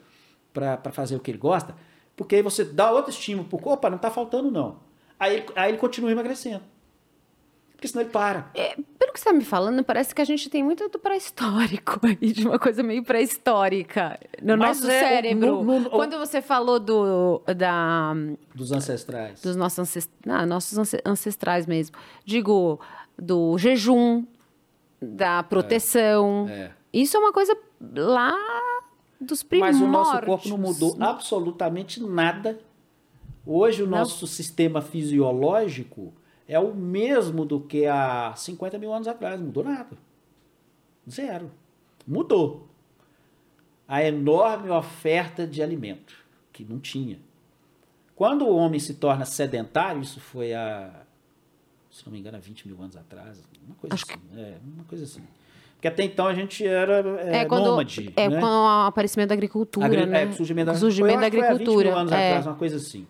[0.54, 1.74] para fazer o que ele gosta,
[2.18, 4.82] porque aí você dá outro estímulo pro corpo, opa, não tá faltando não.
[5.18, 6.64] Aí, aí ele continua emagrecendo.
[7.78, 8.50] Porque senão ele para.
[8.56, 12.00] É, pelo que você está me falando, parece que a gente tem muito do pré-histórico
[12.08, 15.64] aí, de uma coisa meio pré-histórica no Mas nosso é, cérebro.
[15.64, 18.14] no- no- Quando você falou do, da,
[18.56, 19.40] Dos ancestrais.
[19.44, 20.10] dos nossos, ancest...
[20.28, 22.80] ah, nossos ance- ancestrais mesmo, digo,
[23.16, 24.26] do jejum,
[25.00, 26.48] da proteção.
[26.50, 26.72] É.
[26.92, 27.56] Isso é uma coisa
[27.96, 28.36] lá
[29.22, 29.82] dos Mas primórdios.
[29.84, 32.58] o nosso corpo não mudou absolutamente nada.
[33.46, 34.00] Hoje o Não.
[34.00, 36.12] nosso sistema fisiológico
[36.48, 39.40] é o mesmo do que há 50 mil anos atrás.
[39.42, 39.98] Mudou nada.
[41.10, 41.52] Zero.
[42.08, 42.68] Mudou.
[43.88, 46.14] A enorme oferta de alimento,
[46.52, 47.20] que não tinha.
[48.16, 50.92] Quando o homem se torna sedentário, isso foi há,
[51.92, 54.20] se não me engano, há 20 mil anos atrás, uma coisa Acho assim.
[54.42, 55.22] É, uma coisa assim.
[55.76, 58.12] Porque até então a gente era é, É, quando, nômade.
[58.16, 58.40] é né?
[58.42, 60.24] com o aparecimento da agricultura, Agri- né?
[60.24, 61.90] é, com o surgimento da, surgimento da que foi há 20 agricultura.
[61.90, 62.28] mil anos é.
[62.30, 63.08] atrás, uma coisa assim.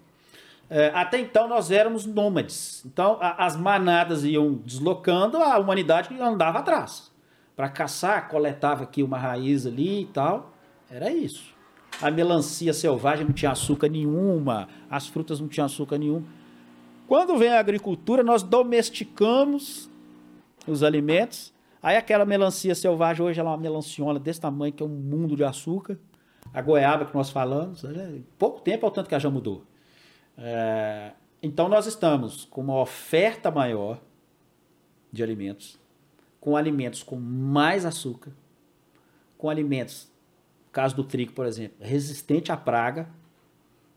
[0.70, 2.84] É, até então nós éramos nômades.
[2.86, 7.12] Então as manadas iam deslocando, a humanidade andava atrás.
[7.56, 10.54] Para caçar, coletava aqui uma raiz ali e tal.
[10.90, 11.56] Era isso.
[12.02, 16.24] A melancia selvagem não tinha açúcar nenhuma, as frutas não tinham açúcar nenhum.
[17.08, 19.90] Quando vem a agricultura, nós domesticamos
[20.68, 21.54] os alimentos.
[21.82, 25.36] Aí aquela melancia selvagem, hoje ela é uma melanciona desse tamanho, que é um mundo
[25.36, 25.98] de açúcar.
[26.54, 29.64] A goiaba que nós falamos, né, pouco tempo é o tanto que ela já mudou.
[30.38, 31.12] É,
[31.42, 34.00] então nós estamos com uma oferta maior
[35.12, 35.80] de alimentos,
[36.40, 38.32] com alimentos com mais açúcar,
[39.38, 40.10] com alimentos,
[40.66, 43.10] no caso do trigo, por exemplo, resistente à praga,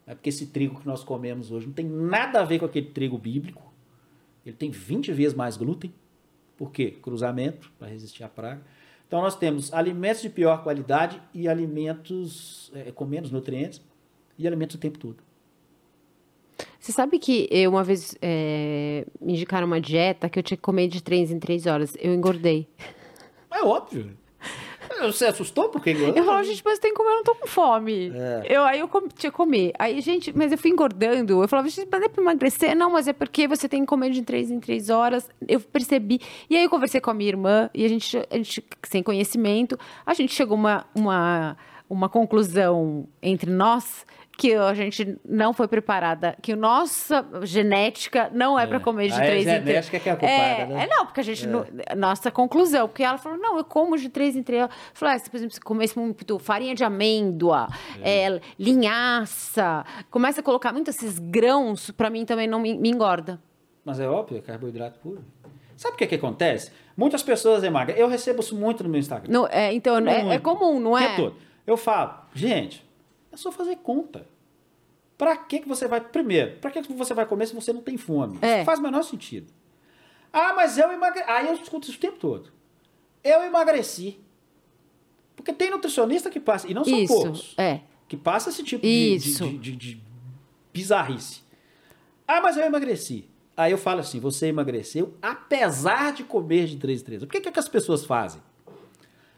[0.06, 2.86] é porque esse trigo que nós comemos hoje não tem nada a ver com aquele
[2.86, 3.72] trigo bíblico.
[4.44, 5.94] Ele tem 20 vezes mais glúten.
[6.56, 6.98] Por quê?
[7.00, 8.60] Cruzamento, para resistir à praga.
[9.06, 13.80] Então nós temos alimentos de pior qualidade e alimentos é, com menos nutrientes
[14.36, 15.22] e alimentos o tempo todo.
[16.80, 20.62] Você sabe que eu uma vez é, me indicaram uma dieta que eu tinha que
[20.62, 21.94] comer de três em três horas.
[22.00, 22.66] Eu engordei.
[23.52, 24.16] É óbvio.
[25.02, 28.10] Você assustou porque Eu falava, gente, mas tem que comer, eu não tô com fome.
[28.14, 28.42] É.
[28.48, 29.72] Eu, aí eu com- tinha que comer.
[29.78, 31.42] Aí, gente, mas eu fui engordando.
[31.42, 32.74] Eu falava, gente, mas é pra emagrecer?
[32.76, 35.28] Não, mas é porque você tem que comer de três em três horas.
[35.46, 36.20] Eu percebi.
[36.48, 39.78] E aí eu conversei com a minha irmã e a gente, a gente sem conhecimento,
[40.04, 41.56] a gente chegou a uma, uma,
[41.88, 44.04] uma conclusão entre nós
[44.40, 48.66] que a gente não foi preparada, que a nossa genética não é, É.
[48.66, 49.64] pra comer de Ah, é três em três.
[49.66, 50.84] genética que é a culpada, é, né?
[50.84, 51.46] é, não, porque a gente.
[51.46, 51.66] não-
[51.96, 54.66] nossa conclusão, porque ela falou: não, eu como de três em três.
[54.94, 57.68] Falou: ah, se, por exemplo, você comesse muito farinha de amêndoa,
[58.02, 63.40] é, linhaça, começa a colocar muito esses grãos, pra mim também não me, me engorda.
[63.84, 65.24] Mas é óbvio, é carboidrato puro.
[65.76, 66.70] Sabe o que, que acontece?
[66.96, 68.02] Muitas pessoas emagrecem.
[68.02, 69.32] Eu recebo isso muito no meu Instagram.
[69.32, 70.42] Não, é, então, é, é Muito.
[70.42, 71.32] comum, não é?
[71.66, 72.84] Eu falo, gente,
[73.32, 74.26] é só fazer conta.
[75.20, 76.00] Pra que, que você vai.
[76.00, 78.38] Primeiro, pra que, que você vai comer se você não tem fome?
[78.40, 78.56] É.
[78.56, 79.52] Isso faz o menor sentido.
[80.32, 81.28] Ah, mas eu emagreci.
[81.30, 82.50] Aí eu escuto isso o tempo todo.
[83.22, 84.18] Eu emagreci.
[85.36, 87.80] Porque tem nutricionista que passa, e não são Isso, poucos, é.
[88.08, 90.02] que passa esse tipo de, de, de, de-
[90.72, 91.42] bizarrice.
[92.26, 93.28] Ah, mas eu emagreci.
[93.54, 97.28] Aí eu falo assim, você emagreceu apesar de comer de 3 em 3 horas.
[97.28, 98.40] Por que, que, que as pessoas fazem?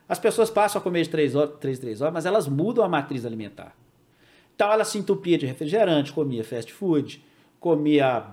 [0.09, 2.89] As pessoas passam a comer de 3 horas, 3 3 horas, mas elas mudam a
[2.89, 3.75] matriz alimentar.
[4.63, 7.21] Então ela se entupia de refrigerante, comia fast food,
[7.59, 8.25] comia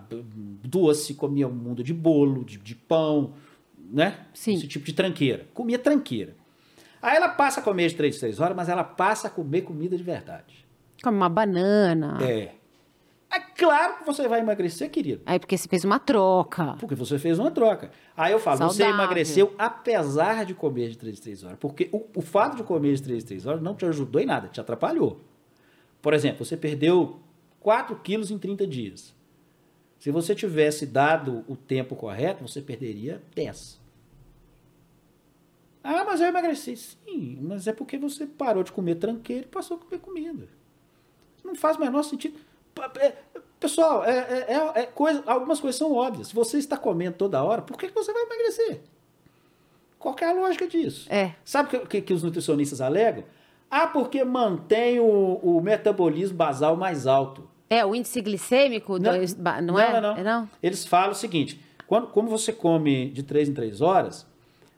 [0.63, 3.34] doce, comia um mundo de bolo, de, de pão,
[3.75, 4.27] né?
[4.32, 4.53] Sim.
[4.53, 5.47] Esse tipo de tranqueira.
[5.55, 6.36] Comia tranqueira.
[7.01, 9.97] Aí ela passa a comer de 3 3 horas, mas ela passa a comer comida
[9.97, 10.67] de verdade.
[11.01, 12.19] Come uma banana.
[12.21, 12.51] É.
[13.32, 15.23] É claro que você vai emagrecer, querido.
[15.25, 16.75] Aí porque você fez uma troca.
[16.80, 17.89] Porque você fez uma troca.
[18.15, 19.03] Aí eu falo, você Saudável.
[19.03, 21.57] emagreceu apesar de comer de 3 em 3 horas.
[21.59, 24.27] Porque o, o fato de comer de 3 em 3 horas não te ajudou em
[24.27, 25.27] nada, te atrapalhou.
[26.02, 27.20] Por exemplo, você perdeu
[27.60, 29.14] 4 quilos em 30 dias.
[30.00, 33.80] Se você tivesse dado o tempo correto, você perderia 10.
[35.84, 36.76] Ah, mas eu emagreci.
[36.78, 40.47] Sim, mas é porque você parou de comer tranqueiro e passou a comer comida.
[41.43, 42.39] Não faz o menor sentido.
[43.00, 43.14] É-
[43.60, 46.30] Pessoal, é, é- é- é coisa, algumas coisas são óbvias.
[46.30, 48.80] Se você está comendo toda hora, por que que você vai emagrecer?
[49.97, 51.12] Qual é a lógica disso?
[51.12, 51.36] É.
[51.43, 53.26] Sabe o que, que, que os nutricionistas alegam?
[53.70, 57.47] Ah, porque mantém o, o metabolismo basal mais alto.
[57.70, 59.93] É, o índice glicêmico, Não, ba- não, é?
[59.93, 60.49] Não, não, É não?
[60.61, 64.26] Eles falam o seguinte: quando, como você come de 3 em 3 horas,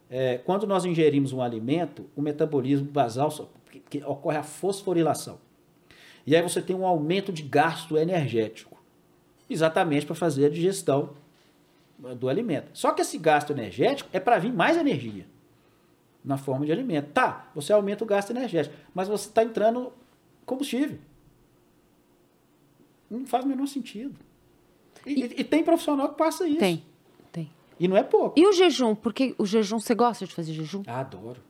[0.10, 5.40] é, quando nós ingerimos um alimento, o metabolismo basal só- que, que ocorre a fosforilação.
[6.28, 8.78] E aí você tem um aumento de gasto energético,
[9.50, 11.12] exatamente para fazer a digestão
[12.18, 12.68] do alimento.
[12.74, 15.26] Só que esse gasto energético é para vir mais energia.
[16.24, 17.12] Na forma de alimento.
[17.12, 19.92] Tá, você aumenta o gasto energético, mas você está entrando
[20.46, 20.98] combustível.
[23.10, 24.16] Não faz o menor sentido.
[25.06, 26.60] E, e, e, tem profissional que passa isso.
[26.60, 26.84] Tem,
[27.32, 27.52] tem.
[27.80, 28.40] E não é pouco.
[28.40, 28.96] E o jejum?
[28.96, 30.84] Porque o jejum, você gosta de fazer jejum?
[30.88, 31.42] Adoro.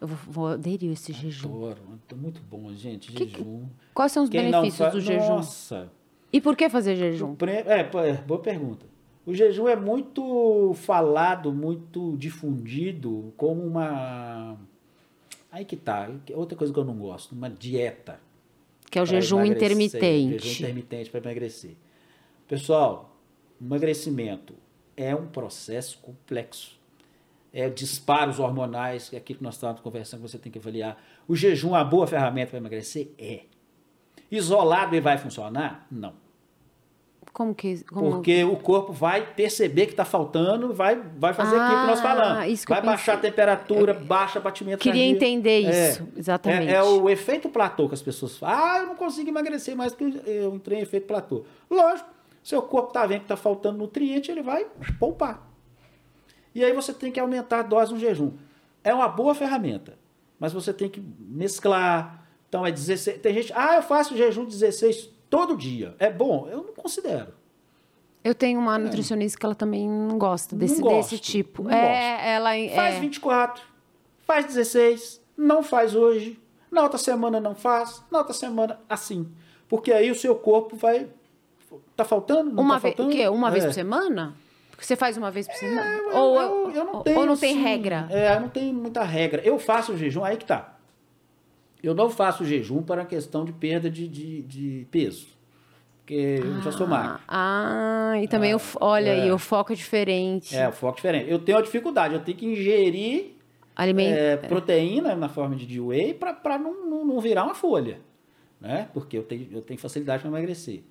[0.00, 1.30] Eu vou, vou aderir a esse Adoro.
[1.30, 1.48] jejum.
[1.48, 1.80] Adoro.
[2.16, 3.12] Muito bom, gente.
[3.12, 3.66] Que, jejum.
[3.94, 4.92] Quais são os Quem benefícios faz...
[4.92, 5.36] do jejum?
[5.36, 5.90] Nossa.
[6.32, 7.36] E por que fazer jejum?
[7.46, 8.86] É, é, boa pergunta.
[9.26, 14.58] O jejum é muito falado, muito difundido como uma.
[15.52, 16.10] Aí que tá.
[16.34, 18.20] Outra coisa que eu não gosto, uma dieta.
[18.90, 20.48] Que é o jejum intermitente.
[20.48, 21.76] Jejum intermitente para emagrecer.
[22.48, 23.16] Pessoal,
[23.60, 24.54] emagrecimento
[24.96, 26.78] é um processo complexo.
[27.52, 31.00] É disparos hormonais, que é aquilo que nós estávamos conversando, que você tem que avaliar.
[31.28, 33.10] O jejum é uma boa ferramenta para emagrecer?
[33.18, 33.42] É.
[34.30, 35.86] Isolado ele vai funcionar?
[35.90, 36.14] Não.
[37.32, 37.84] Como que.
[37.84, 38.10] Como...
[38.10, 42.00] Porque o corpo vai perceber que está faltando, vai, vai fazer ah, aquilo que nós
[42.00, 42.64] falamos.
[42.64, 45.24] vai baixar a temperatura, é, baixa o batimento Queria cardíaco.
[45.24, 46.72] entender é, isso, exatamente.
[46.72, 48.58] É, é, o efeito platô que as pessoas falam.
[48.58, 51.44] Ah, eu não consigo emagrecer mais porque eu entrei em efeito platô.
[51.70, 52.08] Lógico,
[52.42, 54.66] seu corpo está vendo que está faltando nutriente, ele vai
[54.98, 55.48] poupar.
[56.52, 58.32] E aí você tem que aumentar a dose no jejum.
[58.82, 59.96] É uma boa ferramenta,
[60.38, 62.26] mas você tem que mesclar.
[62.48, 63.20] Então é 16.
[63.20, 65.94] Tem gente, ah, eu faço jejum 16 todo dia.
[65.98, 66.46] É bom?
[66.50, 67.32] Eu não considero.
[68.22, 71.62] Eu tenho uma nutricionista que ela também não gosta desse, não gosto, desse tipo.
[71.62, 72.26] Não é, gosto.
[72.26, 73.00] ela faz é...
[73.00, 73.62] 24,
[74.26, 76.38] faz 16, não faz hoje,
[76.70, 79.26] na outra semana não faz, na outra semana assim.
[79.68, 81.08] Porque aí o seu corpo vai
[81.96, 83.14] tá faltando, não uma tá vez, faltando?
[83.14, 83.28] O quê?
[83.28, 83.50] Uma é.
[83.52, 84.34] vez por semana?
[84.70, 85.90] Porque você faz uma vez por semana?
[85.90, 88.06] É, eu, ou, eu, eu não tenho, ou não tem assim, regra?
[88.10, 89.40] É, não tem muita regra.
[89.42, 90.74] Eu faço jejum, aí que tá.
[91.82, 95.40] Eu não faço jejum para a questão de perda de, de, de peso
[96.10, 97.20] porque eu já sou magro.
[97.28, 99.22] Ah, e também, ah, o, olha é.
[99.22, 100.56] aí, o foco é diferente.
[100.56, 101.30] É, o foco é diferente.
[101.30, 103.36] Eu tenho a dificuldade, eu tenho que ingerir
[103.76, 104.18] Alimento.
[104.18, 108.00] É, proteína na forma de whey para não, não, não, virar uma folha,
[108.60, 108.88] né?
[108.92, 110.82] Porque eu tenho, eu tenho facilidade para emagrecer.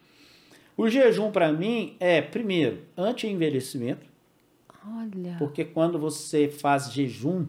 [0.78, 4.08] O jejum, para mim, é, primeiro, anti-envelhecimento.
[4.88, 5.36] Olha.
[5.38, 7.46] Porque quando você faz jejum,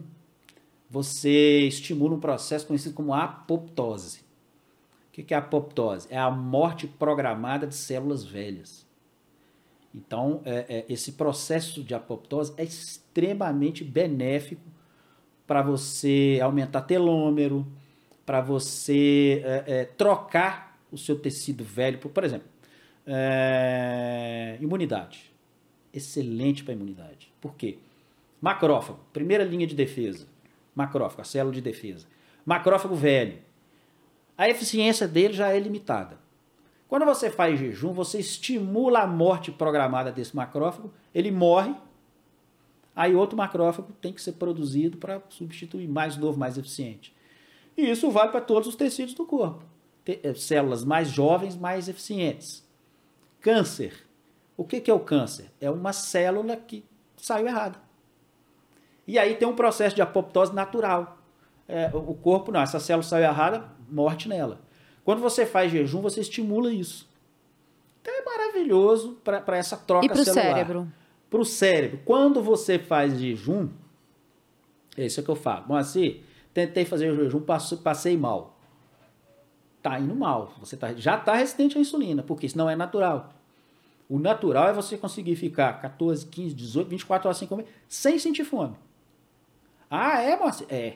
[0.91, 4.19] você estimula um processo conhecido como apoptose.
[5.07, 6.05] O que é apoptose?
[6.11, 8.85] É a morte programada de células velhas.
[9.95, 14.61] Então, é, é, esse processo de apoptose é extremamente benéfico
[15.47, 17.65] para você aumentar telômero,
[18.25, 22.47] para você é, é, trocar o seu tecido velho por, por exemplo,
[23.07, 25.31] é, imunidade.
[25.93, 27.31] Excelente para imunidade.
[27.39, 27.77] Por quê?
[28.41, 30.30] Macrófago, primeira linha de defesa.
[30.75, 32.05] Macrófago, a célula de defesa.
[32.45, 33.39] Macrófago velho
[34.41, 36.17] a eficiência dele já é limitada.
[36.87, 41.75] Quando você faz jejum, você estimula a morte programada desse macrófago, ele morre,
[42.95, 47.15] aí outro macrófago tem que ser produzido para substituir mais novo, mais eficiente.
[47.77, 49.63] E isso vale para todos os tecidos do corpo.
[50.07, 52.67] Eh, células mais jovens, mais eficientes.
[53.39, 53.93] Câncer.
[54.57, 55.51] O que é o câncer?
[55.61, 56.83] É uma célula que
[57.15, 57.79] saiu errada.
[59.11, 61.17] E aí tem um processo de apoptose natural.
[61.67, 64.61] É, o corpo, não, essa célula saiu errada, morte nela.
[65.03, 67.09] Quando você faz jejum, você estimula isso.
[68.01, 70.43] Então é maravilhoso para essa troca e pro celular.
[70.43, 70.87] cérebro?
[71.29, 71.99] Para o cérebro.
[72.05, 73.67] Quando você faz jejum,
[74.95, 75.65] é isso que eu falo.
[75.67, 76.21] Bom, assim,
[76.53, 77.41] tentei fazer o jejum,
[77.83, 78.57] passei mal.
[79.81, 80.53] Tá indo mal.
[80.61, 83.33] Você tá, já está resistente à insulina, porque isso não é natural.
[84.07, 88.45] O natural é você conseguir ficar 14, 15, 18, 24 horas sem comer, sem sentir
[88.45, 88.77] fome.
[89.91, 90.65] Ah, é, Moacir?
[90.69, 90.93] É.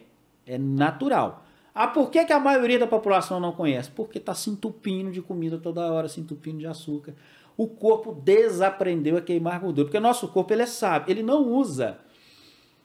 [0.47, 1.43] É natural.
[1.73, 3.91] Ah, por que, que a maioria da população não conhece?
[3.91, 7.13] Porque está se entupindo de comida toda hora, se entupindo de açúcar.
[7.57, 9.85] O corpo desaprendeu a queimar gordura.
[9.85, 11.97] Porque o nosso corpo ele é sábio, ele não usa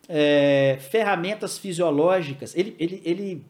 [0.08, 3.46] é, ferramentas fisiológicas, ele, ele, ele,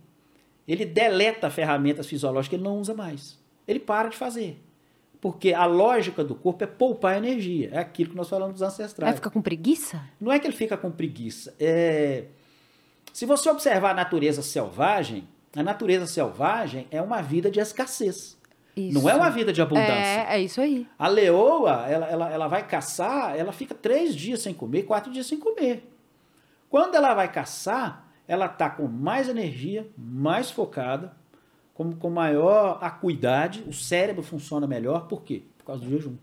[0.69, 3.39] ele deleta ferramentas fisiológicas, ele não usa mais.
[3.67, 4.63] Ele para de fazer.
[5.23, 7.71] Porque a lógica do corpo é poupar energia.
[7.73, 9.11] É aquilo que nós falamos dos ancestrais.
[9.11, 10.03] Vai ficar com preguiça?
[10.21, 11.55] Não é que ele fica com preguiça.
[11.59, 12.25] É
[13.13, 18.39] se você observar a natureza selvagem, a natureza selvagem é uma vida de escassez.
[18.77, 18.99] Isso.
[18.99, 19.93] Não é uma vida de abundância.
[19.93, 20.87] É, é isso aí.
[20.99, 25.27] A leoa, ela, ela, ela vai caçar, ela fica três dias sem comer, quatro dias
[25.27, 25.89] sem comer.
[26.69, 31.13] Quando ela vai caçar, ela está com mais energia, mais focada,
[31.75, 35.09] com, com maior acuidade, o cérebro funciona melhor.
[35.09, 35.43] Por quê?
[35.59, 36.17] Por causa do jejum.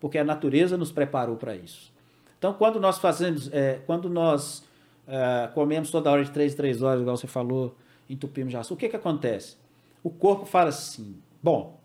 [0.00, 1.92] Porque a natureza nos preparou para isso.
[2.38, 4.64] Então, quando nós fazemos, é, quando nós
[5.06, 7.76] uh, comemos toda hora de 3 em 3 horas, igual você falou,
[8.08, 9.56] entupimos de açúcar, o que, que acontece?
[10.02, 11.80] O corpo fala assim: bom,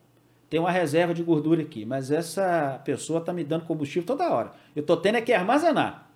[0.49, 4.53] tem uma reserva de gordura aqui, mas essa pessoa está me dando combustível toda hora.
[4.75, 6.09] Eu estou tendo é que armazenar.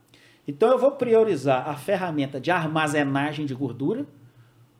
[0.47, 4.05] Então eu vou priorizar a ferramenta de armazenagem de gordura,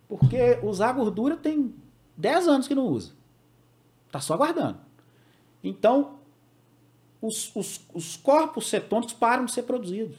[0.08, 1.74] porque usar gordura tem
[2.18, 3.14] 10 anos que não usa.
[4.08, 4.80] Está só guardando.
[5.64, 6.20] Então,
[7.22, 10.18] os, os, os corpos cetônicos param de ser produzidos.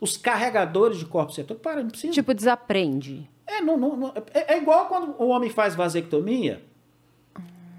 [0.00, 2.12] Os carregadores de corpos cetônicos param, não precisa.
[2.12, 3.28] Tipo, desaprende.
[3.46, 6.62] É, não, não, não- é, é igual quando o homem faz vasectomia.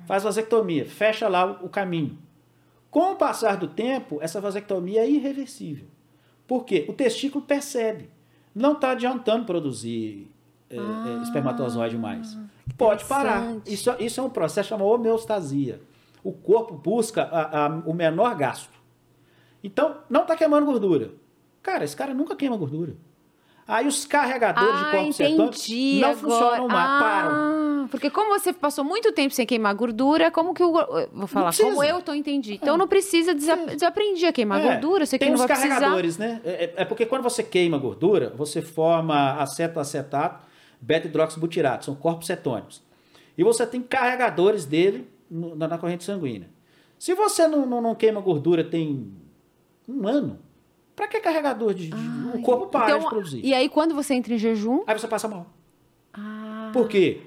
[0.05, 2.17] Faz vasectomia, fecha lá o, o caminho.
[2.89, 5.88] Com o passar do tempo, essa vasectomia é irreversível.
[6.45, 6.86] Por quê?
[6.89, 8.09] O testículo percebe.
[8.53, 10.30] Não está adiantando produzir
[10.69, 12.38] é, é, espermatozoide mais.
[12.78, 13.55] Pode parar.
[13.65, 15.82] Isso, isso é um processo chamado homeostasia.
[16.24, 18.69] O corpo busca a- a- o menor gasto.
[19.63, 21.11] Então, não está queimando gordura.
[21.62, 22.95] Cara, esse cara nunca queima gordura.
[23.68, 26.16] Aí os carregadores de Ah, corpos cetônicos não agora.
[26.18, 27.32] funcionam mais, param.
[27.32, 30.72] Ah, porque como você passou muito tempo sem queimar gordura, como que o...
[31.14, 32.55] Vou falar, como eu tô entendi.
[32.55, 35.47] Então não precisa, desa desaprendi a queimar É, gordura, você que tem não os vai
[35.47, 35.70] precisar.
[35.76, 36.41] carregadores, né?
[36.43, 40.45] É, é- é porque quando você queima gordura, você forma acetoacetato,
[40.82, 42.82] beta-hidroxibutirato, são corpos cetônicos.
[43.38, 46.49] E você tem carregadores dele na corrente sanguínea.
[46.99, 49.14] Se você não, não, não queima gordura tem
[49.88, 50.39] um ano,
[51.02, 51.95] para que carregador de, de-
[52.38, 53.41] o corpo para Então, de produzir?
[53.43, 54.84] E aí quando você entra em jejum...
[54.86, 55.47] Aí você passa mal.
[56.14, 57.22] Ah, Por quê?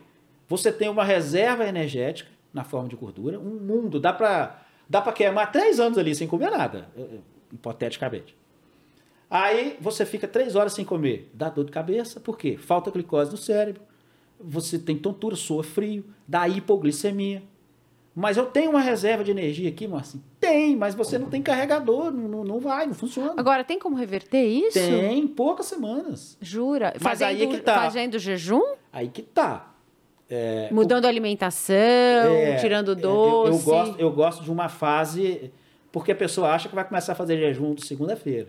[0.47, 5.13] Você tem uma reserva energética na forma de gordura, um mundo, dá pra, dá pra
[5.13, 7.19] queimar três anos ali sem comer nada, eh, eh,
[7.53, 8.37] hipoteticamente.
[9.29, 12.57] Aí você fica três horas sem comer, dá dor de cabeça, por quê?
[12.57, 13.83] Falta glicose no cérebro,
[14.39, 17.43] você tem tontura, soa frio, dá hipoglicemia.
[18.15, 20.23] Mas eu tenho uma reserva de energia aqui, Marcinho?
[20.39, 23.35] Tem, mas você não tem carregador, não, não, vai, não funciona.
[23.37, 24.79] Agora, tem como reverter isso?
[24.79, 26.39] Tem poucas semanas.
[26.41, 26.93] Jura?
[26.95, 27.75] Mas Fazendo, aí é que tá.
[27.75, 28.63] fazendo jejum?
[28.93, 29.73] Aí que tá.
[30.71, 33.51] Mudando a alimentação, É, tirando é, eu- doce.
[33.53, 35.51] Eu, gosto, eu gosto de uma fase,
[35.93, 38.49] porque a pessoa acha que vai começar a fazer jejum de segunda-feira.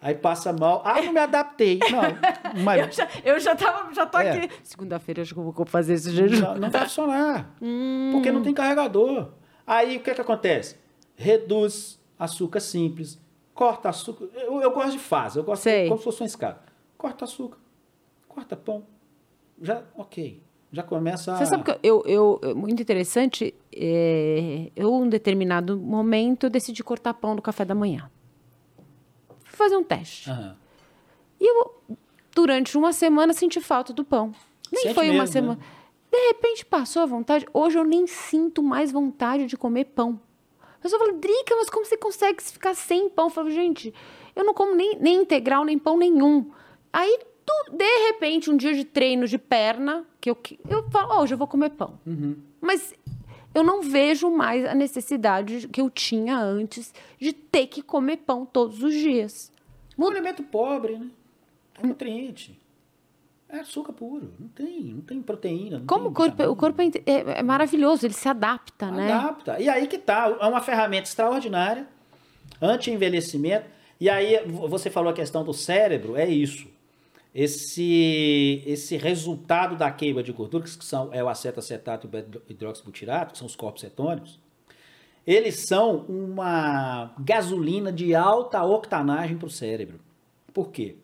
[0.00, 0.80] Aí passa mal.
[0.84, 1.78] Ah, não me adaptei.
[1.90, 2.02] Não,
[2.56, 4.30] Eu mas já, eu já, tava, já tô É.
[4.30, 4.54] aqui.
[4.62, 6.40] Segunda-feira acho que eu vou fazer esse jejum.
[6.40, 7.50] não, não vai funcionar.
[7.60, 8.10] Hum.
[8.12, 9.30] Porque não tem carregador.
[9.66, 10.76] Aí o que, que acontece?
[11.16, 13.20] Reduz açúcar simples,
[13.52, 14.26] corta açúcar.
[14.34, 15.82] Eu, eu gosto de fase, eu gosto Sei.
[15.82, 16.60] de, como se fosse uma escada.
[16.96, 17.58] Corta açúcar,
[18.28, 18.84] corta pão.
[19.60, 20.40] Já, ok.
[20.70, 21.36] Já começa a.
[21.38, 26.50] Você sabe que eu, eu, eu- muito interessante, é, eu, em um determinado momento, eu
[26.50, 28.08] decidi cortar pão no café da manhã.
[29.58, 30.30] Fazer um teste.
[30.30, 30.56] Aham.
[31.40, 31.74] E eu,
[32.34, 34.32] durante uma semana, senti falta do pão.
[34.72, 35.54] Nem Sente foi uma mesmo, semana.
[35.60, 35.66] né?
[36.10, 37.46] De repente passou a vontade.
[37.52, 40.20] Hoje eu nem sinto mais vontade de comer pão.
[40.60, 43.26] A pessoa fala, Drica, mas como você consegue ficar sem pão?
[43.26, 43.92] Eu falo, gente,
[44.36, 46.50] eu não como nem, nem integral, nem pão nenhum.
[46.92, 50.38] Aí, tu- de repente, um dia de treino de perna, que eu,
[50.70, 51.98] eu falo, "Ó, hoje eu vou comer pão.
[52.06, 52.36] Uhum.
[52.60, 52.94] Mas
[53.58, 58.46] eu não vejo mais a necessidade que eu tinha antes de ter que comer pão
[58.46, 59.52] todos os dias.
[59.98, 61.06] Um alimento pobre, né?
[61.82, 62.58] É nutriente.
[63.48, 64.32] É açúcar puro.
[64.38, 65.78] Não tem, não tem proteína.
[65.78, 66.52] não Como tem o corpo, vitamina.
[66.52, 69.10] o corpo é, é- é maravilhoso, ele se adapta, né?
[69.12, 69.58] Adapta.
[69.60, 70.36] E aí que tá.
[70.40, 71.86] É uma ferramenta extraordinária,
[72.60, 73.66] anti-envelhecimento.
[74.00, 76.68] E aí, vo- você falou a questão do cérebro, é isso.
[77.34, 83.32] Esse, esse resultado da queima de gordura, que são é o acetacetato e o beta-hidroxibutirato,
[83.32, 84.40] que são os corpos cetônicos,
[85.26, 90.00] eles são uma gasolina de alta octanagem para o cérebro.
[90.54, 90.96] Por quê?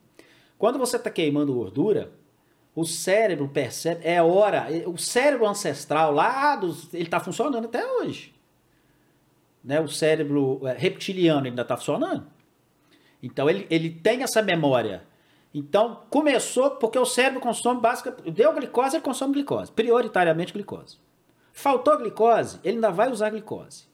[0.57, 2.11] Quando você está queimando gordura,
[2.75, 8.35] o cérebro percebe, é hora, o cérebro ancestral lá, dos, ele está funcionando até hoje.
[9.63, 9.81] Né?
[9.81, 12.27] O cérebro é, reptiliano ainda está funcionando.
[13.23, 15.05] Então ele, ele tem essa memória.
[15.55, 20.99] Então começou, porque o cérebro consome basicamente, deu glicose, ele consome glicose, prioritariamente glicose.
[21.53, 23.85] Faltou glicose, ele ainda vai usar glicose.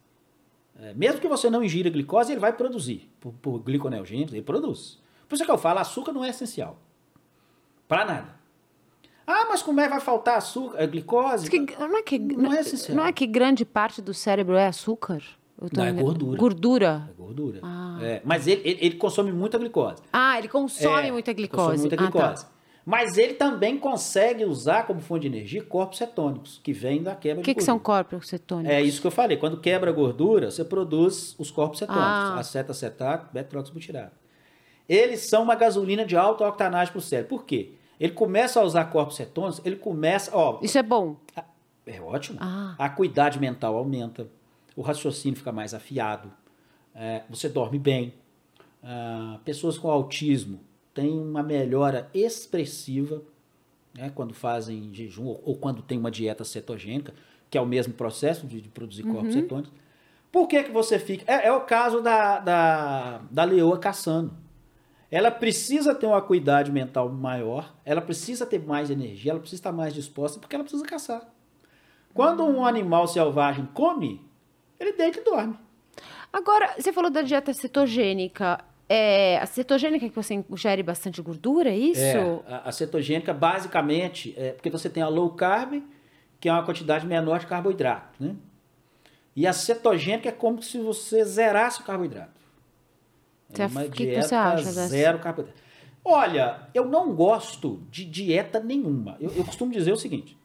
[0.81, 3.11] É, mesmo que você não ingira glicose, ele vai produzir.
[3.21, 4.99] Por, por gliconeogênios, ele produz.
[5.29, 6.79] Por isso que eu falo, açúcar não é essencial.
[7.87, 8.41] Para nada.
[9.27, 11.51] Ah, mas como é que vai faltar açúcar, é, glicose?
[11.51, 12.97] Que- não, é que, Não é essencial.
[12.97, 15.23] não é que grande parte do cérebro é açúcar?
[15.73, 16.39] Não, é gordura.
[16.39, 17.09] Gordura.
[17.11, 17.61] É gordura.
[17.63, 17.99] Ah.
[18.03, 20.03] É, mas ele, ele, ele consome muita glicose.
[20.13, 21.63] Ah, ele consome É, muita glicose.
[21.63, 22.19] Consome muita Ah, tá.
[22.29, 22.47] glicose.
[22.87, 27.41] Mas ele também consegue usar como fonte de energia corpos cetônicos, que vêm da quebra
[27.41, 28.05] O que, de que são gordura.
[28.05, 28.73] corpos cetônicos?
[28.73, 29.37] É isso que eu falei.
[29.37, 32.07] Quando quebra a gordura, você produz os corpos cetônicos.
[32.07, 32.39] Ah.
[32.39, 34.17] Acetacetato, beta-hidroxibutirato.
[34.89, 37.37] Eles são uma gasolina de alta octanagem para o cérebro.
[37.37, 37.73] Por quê?
[38.01, 40.31] Ele começa a usar corpos cetônicos, ele começa...
[40.35, 41.17] Ó, Isso é bom.
[41.87, 42.39] é ótimo.
[42.41, 42.75] Ah.
[42.79, 44.27] A acuidade mental aumenta,
[44.77, 46.33] o raciocínio fica mais afiado,
[46.95, 48.15] é, você dorme bem.
[48.83, 50.61] Ah, pessoas com autismo
[50.95, 53.23] têm uma melhora expressiva
[53.95, 57.15] né, quando fazem jejum ou, ou quando tem uma dieta cetogênica,
[57.51, 59.73] que é o mesmo processo de, de produzir corpos cetônicos.
[60.31, 61.31] Por que, que você fica.
[61.31, 64.33] É, é o caso da, da, da leoa caçando.
[65.11, 69.73] ela precisa ter uma acuidade mental maior, ela precisa ter mais energia, ela precisa estar
[69.73, 71.29] mais disposta, porque ela precisa caçar.
[72.15, 74.30] Quando um animal selvagem come,
[74.81, 75.57] ele deita e dorme.
[76.33, 78.65] Agora, você falou da dieta cetogênica.
[78.89, 82.01] É, a cetogênica é que você ingere bastante gordura, é isso?
[82.01, 85.83] É, a, a cetogênica, basicamente, é porque você tem a low carb,
[86.41, 88.35] que é uma quantidade menor de carboidrato, né?
[89.37, 92.41] E a cetogênica é como se você zerasse o carboidrato.
[93.49, 95.61] Você, é uma que dieta que você acha zero carboidrato.
[96.05, 99.17] Olha, eu não gosto de dieta nenhuma.
[99.21, 100.37] Eu, eu costumo dizer o seguinte: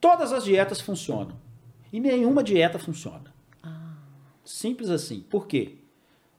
[0.00, 1.36] todas as dietas funcionam
[1.92, 3.27] e nenhuma dieta funciona.
[4.48, 5.20] Simples assim.
[5.20, 5.74] Por quê?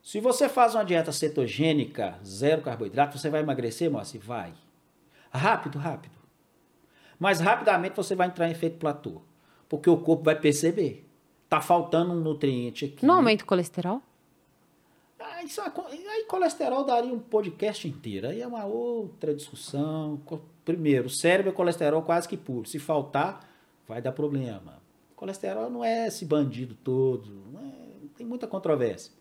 [0.02, 4.20] Se você faz uma dieta cetogênica, zero carboidrato, você vai emagrecer, Moacir?
[4.20, 4.52] Vai.
[5.30, 6.16] Rápido, rápido.
[7.20, 9.22] Mas rapidamente você vai entrar em efeito platô.
[9.70, 11.08] Porque o corpo vai perceber.
[11.48, 13.06] Tá faltando um nutriente aqui.
[13.06, 14.02] Não aumenta o colesterol?
[15.20, 15.72] Ah, isso, é
[16.10, 18.30] aí colesterol daria um podcast inteiro.
[18.30, 20.20] Aí é uma outra discussão.
[20.66, 22.68] Primeiro, o cérebro é colesterol quase que puro.
[22.68, 23.48] Se faltar,
[23.88, 24.82] vai dar problema.
[25.16, 27.44] Colesterol não é esse bandido todo.
[27.56, 27.79] É,
[28.20, 29.14] tem muita controvérsia.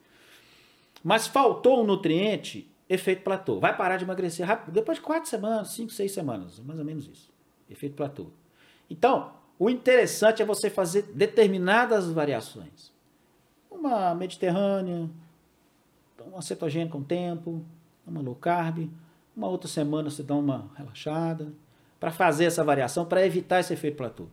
[1.04, 3.60] Mas faltou um nutriente, efeito platô.
[3.60, 4.74] Vai parar de emagrecer rápido.
[4.74, 6.58] Depois de quatro semanas, cinco, seis semanas.
[6.58, 7.32] Mais ou menos isso.
[7.70, 8.26] Efeito platô.
[8.90, 12.92] Então, o interessante é você fazer determinadas variações.
[13.70, 15.08] Uma mediterrânea,
[16.26, 17.64] uma cetogênica com tempo,
[18.04, 18.90] uma low carb,
[19.36, 21.52] uma outra semana você dá uma relaxada,
[22.00, 24.26] para fazer essa variação, para evitar esse efeito platô.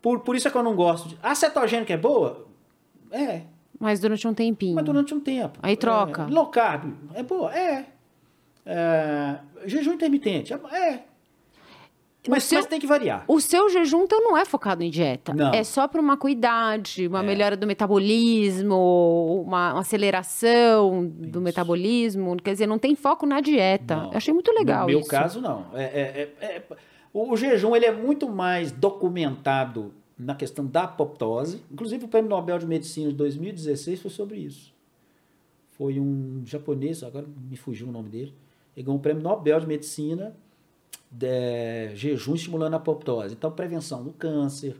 [0.00, 1.18] Por, por isso é que eu não gosto de.
[1.20, 2.46] A cetogênica é boa?
[3.10, 3.55] É.
[3.78, 4.74] Mas durante um tempinho.
[4.74, 5.58] Mas durante um tempo.
[5.62, 6.22] Aí troca.
[6.22, 7.54] É, low carb é boa?
[7.54, 7.86] É.
[8.64, 10.52] é jejum intermitente?
[10.52, 11.02] É.
[12.28, 13.24] Mas, seu, mas, tem que variar.
[13.28, 15.32] O seu jejum, então, não é focado em dieta.
[15.32, 15.52] Não.
[15.52, 17.22] É só para uma cuidade, uma é.
[17.22, 21.30] melhora do metabolismo, uma, uma aceleração Isso.
[21.30, 22.36] do metabolismo.
[22.36, 23.96] Quer dizer, não tem foco na dieta.
[23.96, 24.10] Não.
[24.10, 25.08] Eu achei muito legal No meu isso.
[25.08, 25.66] caso, não.
[25.74, 26.62] É, é, é, é
[27.12, 31.62] o, o, jejum ele é muito mais documentado na questão da apoptose.
[31.70, 34.74] Inclusive, o Prêmio Nobel de Medicina de 2016 foi sobre isso.
[35.72, 38.34] Foi um japonês, agora me fugiu o nome dele.
[38.74, 40.34] Ele ganhou o Prêmio Nobel de Medicina
[41.10, 43.34] de, jejum estimulando a apoptose.
[43.34, 44.76] Então, prevenção do câncer,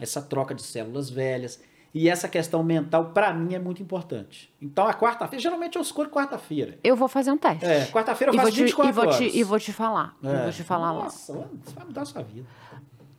[0.00, 1.60] essa troca de células velhas.
[1.92, 4.52] E essa questão mental, para mim, é muito importante.
[4.60, 6.76] Então, a quarta-feira, geralmente eu escolho quarta-feira.
[6.82, 7.64] Eu vou fazer um teste.
[7.64, 9.16] É, quarta-feira eu faço te, 24 e vou horas.
[9.16, 10.16] Te, e vou te falar.
[10.20, 10.42] É.
[10.42, 11.38] vou te falar Nossa, lá.
[11.38, 12.48] Nossa, vai mudar a sua vida.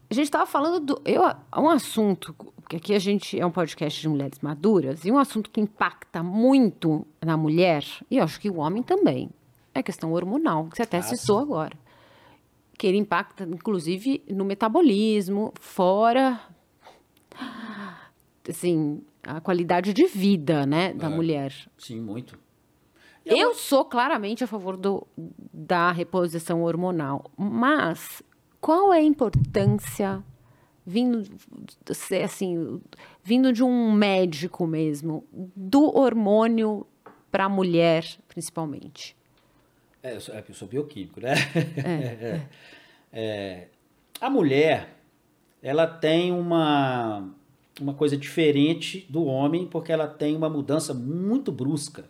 [0.10, 1.02] A gente estava falando do.
[1.04, 1.24] Eu,
[1.58, 5.50] um assunto, porque aqui a gente é um podcast de mulheres maduras, e um assunto
[5.50, 9.30] que impacta muito na mulher, e eu acho que o homem também,
[9.74, 11.44] é a questão hormonal, que você até ah, citou sim.
[11.44, 11.86] agora
[12.78, 16.40] que ele impacta, inclusive, no metabolismo, fora,
[18.48, 21.54] assim, a qualidade de vida, né, da é, mulher.
[21.78, 22.38] Sim, muito.
[23.26, 28.22] Eu, eu sou claramente a favor do, da reposição hormonal, mas
[28.60, 30.24] qual é a importância
[30.86, 31.24] vindo
[32.24, 32.82] assim,
[33.24, 36.86] vindo de um médico mesmo, do hormônio
[37.32, 39.16] para a mulher, principalmente?
[40.04, 41.34] É, eu sou, é, eu sou bioquímico, né?
[41.84, 42.42] É.
[43.12, 43.68] é,
[44.22, 44.96] a mulher,
[45.62, 47.30] ela tem uma,
[47.82, 52.06] uma coisa diferente do homem, porque ela tem uma mudança muito brusca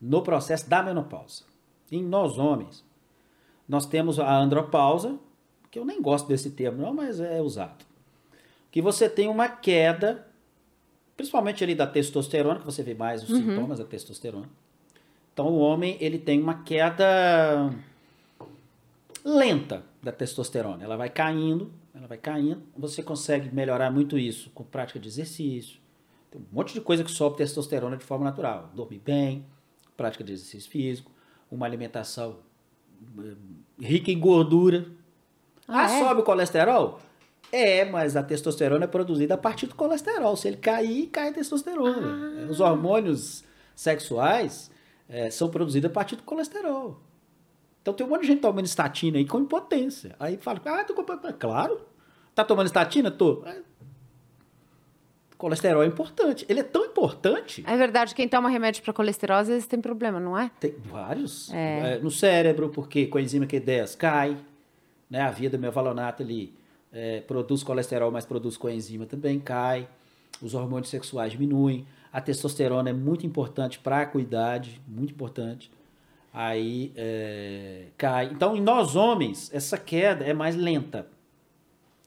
[0.00, 1.44] no processo da menopausa.
[1.90, 2.84] Em nós homens,
[3.66, 5.18] nós temos a andropausa,
[5.74, 7.84] que eu nem gosto desse termo, não, mas é usado.
[8.70, 10.24] Que você tem uma queda,
[11.16, 13.36] principalmente ali da testosterona, que você vê mais os uhum.
[13.38, 14.48] sintomas da testosterona
[15.34, 17.74] então o homem ele tem uma queda
[19.24, 20.82] lenta da testosterona.
[20.84, 22.62] Ela vai caindo, ela vai caindo.
[22.78, 25.80] Você consegue melhorar muito isso com prática de exercício.
[26.30, 28.70] Tem um monte de coisa que sobe testosterona de forma natural.
[28.76, 29.44] Dormir bem,
[29.96, 31.10] prática de exercício físico,
[31.50, 32.36] uma alimentação
[33.18, 33.34] eh,
[33.80, 34.86] rica em gordura.
[35.68, 35.98] Ah, ah é?
[36.00, 37.00] sobe o colesterol?
[37.52, 40.36] É, mas a testosterona é produzida a partir do colesterol.
[40.36, 42.46] Se ele cair, cai a testosterona.
[42.46, 42.50] Ah.
[42.50, 43.44] Os hormônios
[43.74, 44.70] sexuais
[45.08, 47.00] é, são produzidas a partir do colesterol.
[47.80, 50.16] Então tem um monte de gente tomando estatina aí com impotência.
[50.18, 51.32] Aí fala, ah, tô comprando.
[51.34, 51.80] Claro.
[52.34, 53.10] Tá tomando estatina?
[53.10, 53.42] Tô.
[53.46, 53.60] É.
[55.36, 56.46] Colesterol é importante.
[56.48, 57.62] Ele é tão importante.
[57.66, 60.50] É verdade, quem toma remédio para colesterol às vezes tem problema, não é?
[60.58, 61.52] Tem vários.
[61.52, 61.96] É.
[61.96, 64.38] É, no cérebro, porque com a enzima Q10 cai.
[65.14, 65.20] Né?
[65.20, 66.52] A via do mevalonato ali
[66.92, 69.88] é, produz colesterol, mas produz coenzima também cai.
[70.42, 71.86] Os hormônios sexuais diminuem.
[72.12, 75.70] A testosterona é muito importante para a acuidade, muito importante.
[76.32, 78.26] Aí é, cai.
[78.26, 81.06] Então, em nós homens, essa queda é mais lenta.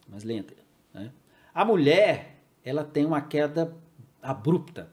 [0.09, 0.53] Mais lenta.
[0.93, 1.09] Né?
[1.55, 3.73] A mulher, ela tem uma queda
[4.21, 4.89] abrupta,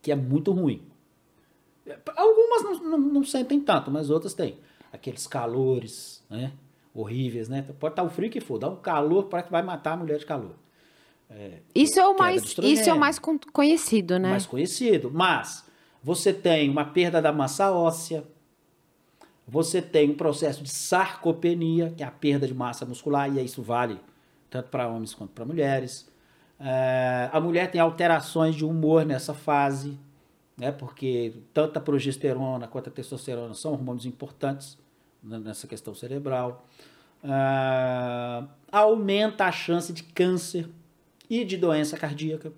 [0.00, 0.82] que é muito ruim.
[2.16, 4.56] Algumas não, não, não sentem tanto, mas outras têm.
[4.90, 6.52] Aqueles calores, né?
[7.00, 7.62] Horríveis, né?
[7.78, 10.18] Pode estar o frio que for, dá um calor para que vai matar a mulher
[10.18, 10.56] de calor.
[11.74, 14.30] Isso é o mais, isso é o mais con- conhecido, né?
[14.30, 15.10] mais conhecido.
[15.12, 15.64] Mas
[16.02, 18.24] você tem uma perda da massa óssea,
[19.46, 23.62] você tem um processo de sarcopenia, que é a perda de massa muscular, e isso
[23.62, 24.00] vale
[24.50, 26.10] tanto para homens quanto para mulheres.
[26.58, 29.98] É, a mulher tem alterações de humor nessa fase,
[30.56, 34.76] né, porque tanto a progesterona quanto a testosterona são hormônios importantes
[35.22, 36.66] nessa questão cerebral.
[37.22, 40.68] É, aumenta a chance de câncer
[41.28, 42.52] e de doença cardíaca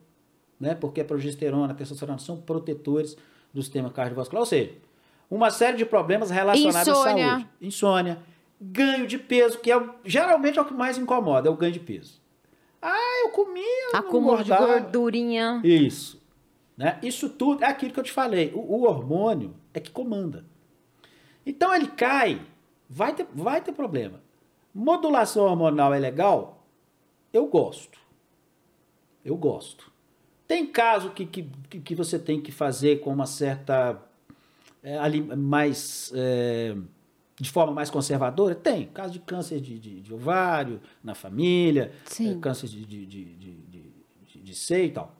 [0.60, 0.74] né?
[0.74, 3.16] Porque a progesterona, a testosterona são protetores
[3.52, 4.72] do sistema cardiovascular, ou seja,
[5.30, 7.26] uma série de problemas relacionados Insônia.
[7.26, 7.48] à saúde.
[7.60, 8.18] Insônia,
[8.60, 11.80] ganho de peso, que é geralmente é o que mais incomoda, é o ganho de
[11.80, 12.20] peso.
[12.82, 15.60] Ah, eu comia, Acúmulo de gordurinha.
[15.64, 16.20] Isso.
[16.76, 16.98] Né?
[17.02, 18.52] Isso tudo é aquilo que eu te falei.
[18.54, 20.44] O, o hormônio é que comanda.
[21.44, 22.40] Então ele cai,
[22.88, 24.22] vai ter, vai ter problema.
[24.74, 26.64] Modulação hormonal é legal?
[27.32, 27.98] Eu gosto.
[29.24, 29.90] Eu gosto.
[30.46, 34.00] Tem caso que, que, que- você tem que fazer com uma certa.
[34.82, 36.12] é, ali, mais.
[36.14, 36.76] é,
[37.38, 38.54] de forma mais conservadora?
[38.54, 38.86] Tem.
[38.88, 41.92] Caso de câncer de, de- de ovário na família,
[42.36, 45.14] é, câncer de, de- de- de seio e tal.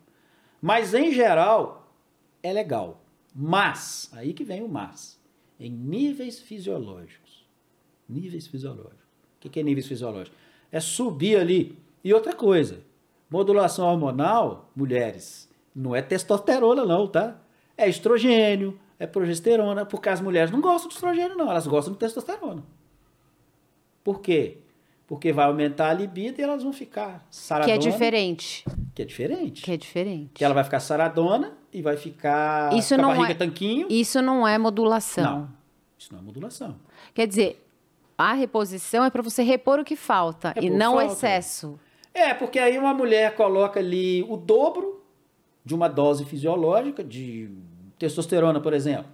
[0.61, 1.95] Mas, em geral,
[2.43, 3.01] é legal.
[3.35, 5.21] Mas, aí que vem o mas,
[5.59, 7.47] em níveis fisiológicos.
[8.09, 9.00] Níveis fisiológicos.
[9.41, 10.39] O que que é níveis fisiológicos?
[10.71, 11.79] É subir ali.
[12.05, 12.81] E outra coisa,
[13.31, 17.37] modulação hormonal, mulheres, não é testosterona não, tá?
[17.77, 21.99] É estrogênio, é progesterona, porque as mulheres não gostam de estrogênio não, elas gostam de
[21.99, 22.63] testosterona.
[24.05, 24.59] Por quê?
[25.07, 27.75] Porque vai aumentar a libido e elas vão ficar Que saradona.
[27.75, 28.65] é diferente.
[28.95, 29.63] Que é diferente.
[29.63, 30.31] Que é diferente.
[30.35, 33.87] Que ela vai ficar saradona e vai ficar Isso com a não barriga é- tanquinho.
[33.91, 35.25] Isso não é modulação.
[35.25, 35.49] Não,
[35.99, 36.77] isso não é modulação.
[37.13, 37.67] Quer dizer,
[38.29, 41.13] a reposição é para você repor o que falta Repor e o não o falta.
[41.13, 41.79] excesso.
[42.13, 45.03] É, porque aí uma mulher coloca ali o dobro
[45.65, 47.51] de uma dose fisiológica de
[47.99, 49.07] testosterona, por exemplo.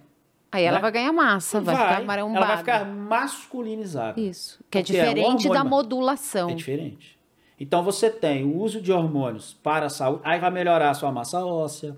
[0.51, 0.81] Aí ela Né?
[0.81, 2.37] vai ganhar massa, vai, ficar marombada.
[2.37, 4.19] ela vai ficar masculinizada.
[4.19, 4.59] Isso.
[4.71, 6.49] Que é Porque é um diferente da modulação.
[6.49, 7.17] É diferente.
[7.59, 11.11] Então você tem o uso de hormônios para a saúde, aí vai melhorar a sua
[11.11, 11.97] massa óssea,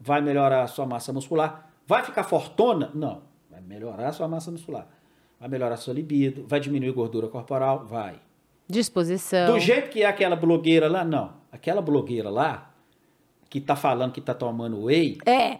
[0.00, 1.70] vai melhorar a sua massa muscular.
[1.86, 2.90] Vai ficar fortona?
[2.94, 3.22] Não.
[3.50, 4.88] Vai melhorar a sua massa muscular.
[5.38, 7.84] Vai melhorar a sua libido, vai diminuir gordura corporal?
[7.86, 8.14] Vai.
[8.68, 9.52] Disposição.
[9.52, 11.34] Do jeito que é aquela blogueira lá, não.
[11.52, 12.70] Aquela blogueira lá,
[13.48, 15.58] que tá falando que tá tomando whey, É.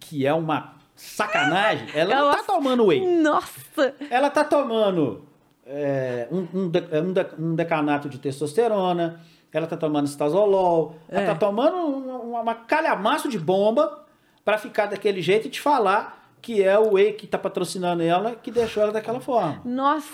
[0.00, 3.20] que é uma sacanagem, ela, Ela- não tá tomando whey.
[3.22, 3.94] Nossa!
[4.10, 5.24] Ela tá tomando
[5.66, 9.20] é, um, um, de- um de- um decanato de testosterona,
[9.52, 11.26] ela tá tomando estazolol, ela É.
[11.26, 14.04] tá tomando uma, uma calhamaço de bomba
[14.44, 18.34] para ficar daquele jeito e te falar que é o whey que tá patrocinando ela
[18.34, 19.62] que deixou ela daquela forma.
[19.64, 20.06] Nossa,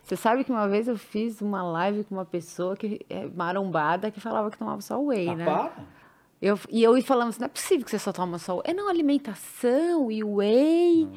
[0.00, 4.08] você sabe que uma vez eu fiz uma live com uma pessoa que é marombada
[4.12, 5.44] que falava que tomava só whey, Ah, né?
[5.44, 5.72] para.
[6.40, 8.62] Eu, e eu falando assim, não é possível que você só toma só whey.
[8.66, 11.08] É não, alimentação e whey.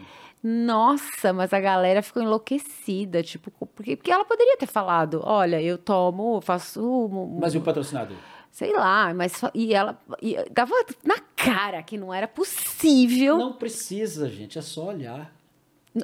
[0.41, 5.78] Nossa, mas a galera ficou enlouquecida, tipo, porque, porque ela poderia ter falado, olha, eu
[5.78, 7.08] tomo, faço,
[7.39, 8.18] Mas e o patrocinador?
[8.52, 10.74] Sei lá, mas fa- e ela e dava
[11.04, 13.38] na cara que não era possível.
[13.38, 15.32] Não precisa, gente, é só olhar.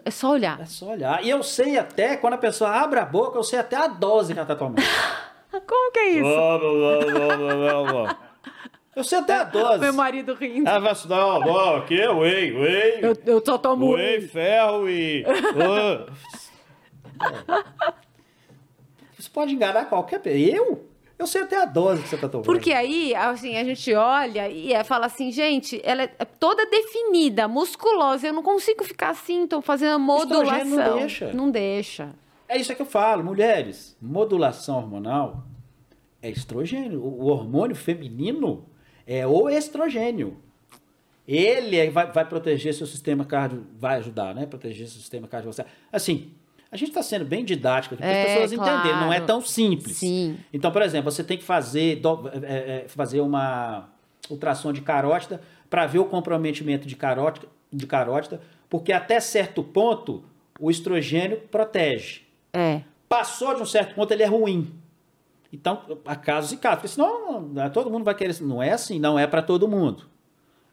[0.04, 0.60] É só olhar.
[0.60, 1.24] É só olhar.
[1.24, 4.34] E eu sei até, quando a pessoa abre a boca, eu sei até a dose
[4.34, 4.82] que ela tá tomando.
[5.68, 6.28] Como que é isso?
[8.96, 9.80] Eu sei até a dose.
[9.80, 10.68] Meu marido rindo.
[10.70, 13.00] Ah, vai não, não, aqui é whey, whey.
[13.02, 14.28] Eu, eu só tomo Whey, whey.
[14.28, 15.24] ferro e.
[19.18, 20.56] Você pode enganar qualquer pessoa.
[20.58, 20.86] Eu?
[21.18, 22.46] Eu sei até a dose que você tá tomando.
[22.46, 27.48] Porque aí, assim, a gente olha e é, fala assim, gente, ela é toda definida,
[27.48, 28.28] musculosa.
[28.28, 30.66] Eu não consigo ficar assim, tô fazendo a modulação.
[30.68, 31.34] Não deixa.
[31.34, 32.10] Não deixa.
[32.50, 33.96] É isso que eu falo, mulheres.
[34.02, 35.46] Modulação hormonal
[36.22, 37.02] é estrogênio.
[37.02, 38.66] O o hormônio feminino
[39.08, 40.38] é o estrogênio.
[41.28, 44.46] Ele é- vai, vai proteger seu sistema cardio, vai ajudar, né?
[44.46, 45.72] Proteger seu sistema cardiovascular.
[45.92, 46.32] Assim,
[46.76, 48.98] a gente está sendo bem didático aqui para as É, pessoas entenderem.
[49.00, 49.26] Não é claro.
[49.26, 49.98] tão simples.
[49.98, 50.38] Sim.
[50.54, 53.90] Então, por exemplo, você tem que fazer, do- é, é, fazer uma
[54.30, 58.40] ultrassom de carótida para ver o comprometimento de carótida, de carótida,
[58.70, 60.24] porque até certo ponto
[60.60, 62.22] o estrogênio protege.
[62.54, 62.82] É.
[63.10, 64.72] Passou de um certo ponto, ele é ruim.
[65.54, 66.80] Então, há casos e casos.
[66.80, 68.36] Porque senão não- todo mundo vai querer.
[68.42, 70.04] Não é assim, não é para todo mundo.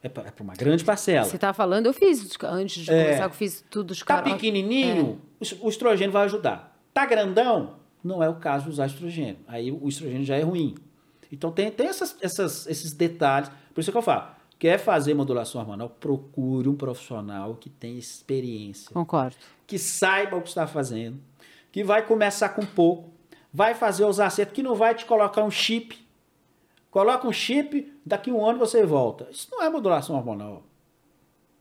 [0.01, 1.23] É para uma grande parcela.
[1.23, 3.03] Você tá falando, eu fiz, antes de É.
[3.05, 4.33] começar, eu fiz tudo de Tá carote.
[4.33, 5.21] pequenininho,
[5.61, 6.77] o estrogênio vai ajudar.
[6.93, 9.37] Tá grandão, não é o caso de usar estrogênio.
[9.47, 10.75] Aí o estrogênio já é ruim.
[11.31, 13.49] Então tem, tem essas, essas- esses detalhes.
[13.73, 14.27] Por isso que eu falo,
[14.59, 19.35] quer fazer modulação hormonal, procure um profissional que tenha experiência, Concordo.
[19.65, 21.19] que saiba o que está fazendo,
[21.71, 23.09] que vai começar com pouco,
[23.51, 25.97] vai fazer os acertos, que não vai te colocar um chip.
[26.91, 29.27] Coloca um chip, daqui a um ano você volta.
[29.31, 30.61] Isso não é modulação hormonal.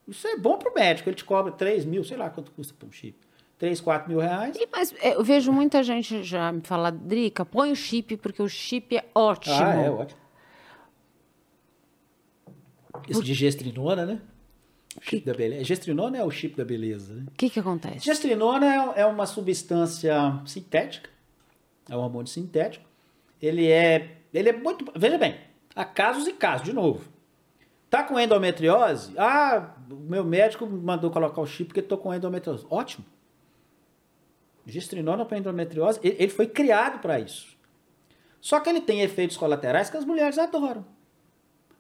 [0.06, 2.74] Isso é bom para o médico, ele te cobra 3 mil, sei lá quanto custa
[2.78, 3.16] para um chip.
[3.62, 4.56] 3, 4 mil reais.
[4.56, 8.42] E, mas é, eu vejo muita gente já me falar, Drica, põe o chip, porque
[8.42, 9.54] o chip é ótimo.
[9.54, 10.20] Ah, é ótimo.
[13.08, 14.20] Esse de gestrinona, né?
[14.96, 15.62] O chip da beleza.
[15.62, 17.24] Gestrinona é o chip da beleza, né?
[17.28, 18.00] O que que acontece?
[18.00, 21.08] Gestrinona é, é uma substância sintética,
[21.88, 22.84] é um hormônio sintético.
[23.40, 24.92] Ele é, ele é muito.
[24.96, 25.36] Veja bem,
[25.76, 27.04] há casos e casos, de novo.
[27.88, 29.16] Tá com endometriose?
[29.16, 32.66] Ah, o meu médico mandou colocar o chip porque estou com endometriose.
[32.68, 33.04] Ótimo.
[34.66, 37.56] Gestrinona para endometriose, ele foi criado para isso.
[38.40, 40.84] Só que ele tem efeitos colaterais que as mulheres adoram.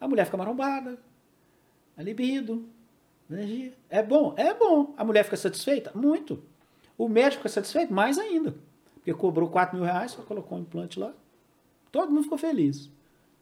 [0.00, 0.98] A mulher fica marombada,
[1.96, 2.66] a libido,
[3.30, 3.72] energia.
[3.88, 4.34] É bom?
[4.36, 4.94] É bom.
[4.96, 5.92] A mulher fica satisfeita?
[5.94, 6.42] Muito.
[6.98, 7.92] O médico fica satisfeito?
[7.92, 8.54] Mais ainda.
[8.94, 11.12] Porque cobrou 4 mil reais, só colocou um implante lá.
[11.90, 12.90] Todo mundo ficou feliz.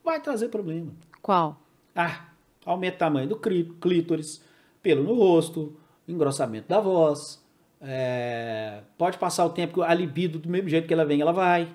[0.02, 0.92] Vai trazer problema.
[1.20, 1.60] Qual?
[1.94, 2.28] Ah,
[2.64, 4.42] aumenta o tamanho do clítoris,
[4.82, 5.76] pelo no rosto,
[6.08, 7.44] engrossamento da voz.
[7.80, 11.32] É, pode passar o tempo que a libido, do mesmo jeito que ela vem, ela
[11.32, 11.74] vai.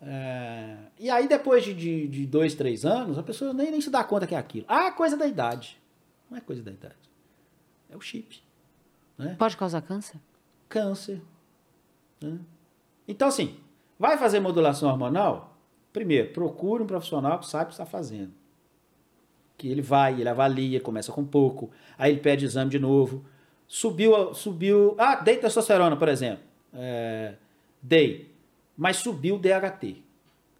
[0.00, 3.88] É, e aí, depois de, de, de dois, três anos, a pessoa nem, nem se
[3.88, 4.66] dá conta que é aquilo.
[4.68, 5.80] Ah, coisa da idade.
[6.28, 6.96] Não é coisa da idade.
[7.88, 8.42] É o chip.
[9.16, 9.36] Né?
[9.38, 10.18] Pode causar câncer?
[10.68, 11.22] Câncer.
[12.20, 12.40] né?
[13.06, 13.56] Então, assim,
[13.98, 15.56] vai fazer modulação hormonal?
[15.92, 18.32] Primeiro, procure um profissional que sabe o que está fazendo.
[19.56, 23.24] Que ele vai, ele avalia, começa com pouco, aí ele pede exame de novo.
[23.74, 24.94] Subiu, subiu.
[24.98, 26.44] Ah, dei testosterona, por exemplo.
[26.74, 27.32] É,
[27.80, 28.30] dei.
[28.76, 29.96] Mas subiu o DHT.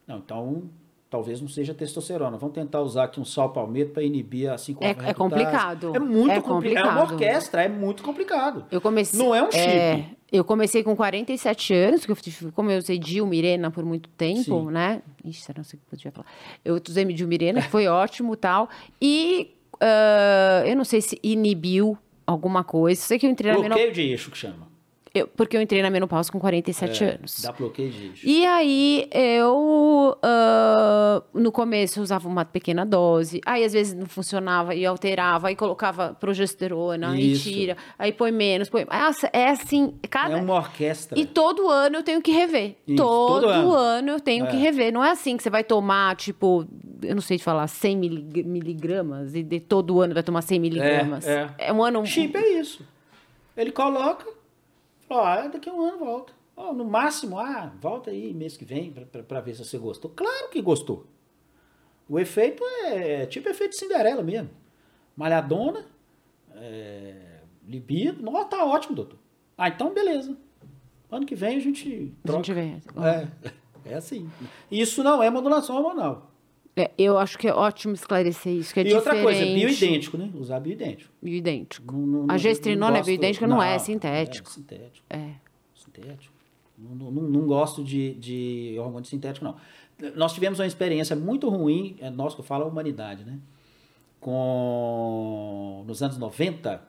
[0.07, 0.63] Não, então
[1.11, 2.39] talvez não seja testosterona.
[2.39, 5.95] Vamos tentar usar aqui um sal palmeto para inibir a 5 É- é complicado.
[5.95, 6.87] É muito É complicado.
[6.87, 7.13] É uma complicado.
[7.13, 8.65] orquestra, é muito complicado.
[8.71, 9.19] Eu comecei.
[9.21, 10.17] Não é um chip.
[10.33, 14.43] eu comecei com 47 anos, que eu tive- como eu usei Dilmirena por muito tempo,
[14.43, 14.71] Sim.
[14.71, 15.03] né?
[15.23, 16.27] Ixi, não sei o que eu podia falar.
[16.65, 18.71] Eu usei Dilmirena, que foi ótimo e tal.
[19.03, 23.01] E ah, eu não sei se inibiu alguma coisa.
[23.01, 23.59] Sei que eu entrei na.
[23.59, 24.72] Bloqueio de eixo que chama.
[25.37, 27.43] Porque eu entrei na menopausa com 47 É, anos.
[27.43, 28.13] Dá bloqueio de.
[28.25, 34.07] E aí eu ah, no começo eu usava uma pequena dose, aí às vezes não
[34.07, 37.49] funcionava e alterava, aí colocava progesterona Isso.
[37.49, 38.87] e tira, aí põe menos, põe.
[38.87, 41.19] Nossa, é assim, cada É uma orquestra.
[41.19, 42.77] e todo ano eu tenho que rever.
[42.87, 43.73] Isso, todo todo ano.
[43.75, 44.11] ano.
[44.13, 44.49] eu tenho É.
[44.49, 44.93] que rever.
[44.93, 46.67] Não é assim que você vai tomar, tipo,
[47.03, 50.59] eu não sei te falar, 100 milig- miligramas e de todo ano vai tomar 100
[50.59, 51.27] miligramas.
[51.27, 51.71] é.
[51.73, 52.05] um ano.
[52.07, 52.83] Chip é isso.
[53.57, 54.25] Ele coloca,
[55.21, 56.33] ah, daqui a um ano volta.
[56.57, 58.93] Ó, no máximo, ah, volta aí mês que vem
[59.27, 60.11] pra ver se você gostou.
[60.15, 61.07] Claro que gostou.
[62.09, 64.51] O efeito é tipo efeito Cinderela mesmo.
[65.17, 65.87] Malhadona,
[66.55, 68.23] é, libido.
[68.23, 69.19] Nossa, tá ótimo, doutor.
[69.57, 70.37] Ah, então beleza.
[71.11, 72.43] Ano que vem a gente A troca.
[72.45, 72.81] gente vê.
[73.87, 74.31] É, é assim.
[74.71, 76.32] Isso não é modulação hormonal.
[76.75, 79.07] É, eu acho que é ótimo esclarecer isso, que é e diferente.
[79.09, 80.31] outra coisa, bioidêntico, né?
[80.35, 81.13] Usar bioidêntico.
[81.23, 81.95] Bioidêntico.
[81.95, 84.49] Não- não- a gestrinona é gosto- bioidêntica, não, é, é sintético.
[84.49, 85.07] É sintético.
[85.11, 85.31] É.
[85.75, 86.35] Sintético.
[86.79, 89.57] Não, não, gosto de, de hormônio sintético, não.
[90.17, 93.39] Nós tivemos uma experiência muito ruim, é nós que eu falo a humanidade, né?
[94.21, 95.85] Com.
[95.87, 96.83] Nos anos 90.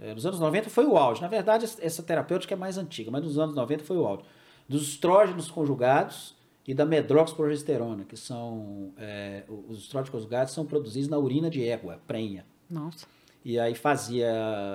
[0.00, 1.20] é, nos anos 90 foi o auge.
[1.20, 4.22] Na verdade, essa- essa terapêutica é mais antiga, mas nos anos 90 foi o auge.
[4.68, 6.36] Dos estrógenos conjugados
[6.68, 8.92] e da medroxprogesterona, que são.
[8.98, 12.44] é, os estrógenos conjugados são produzidos na urina de égua, prenha.
[12.68, 13.06] Nossa.
[13.42, 14.28] E aí fazia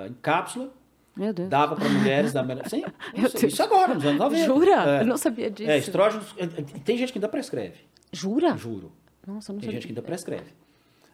[0.08, 0.72] em cápsula,
[1.16, 1.48] Meu Deus.
[1.48, 2.44] dava para mulheres da.
[2.68, 2.82] Sim,
[3.46, 4.44] isso, agora, nos anos 90.
[4.44, 4.98] Jura?
[4.98, 5.02] É.
[5.02, 5.70] Eu não sabia disso.
[5.70, 6.34] É, estrógenos.
[6.84, 7.78] Tem gente que ainda prescreve,
[8.10, 8.56] Jura?
[8.56, 8.90] juro.
[9.24, 10.52] Nossa, não Tem gente que ainda prescreve.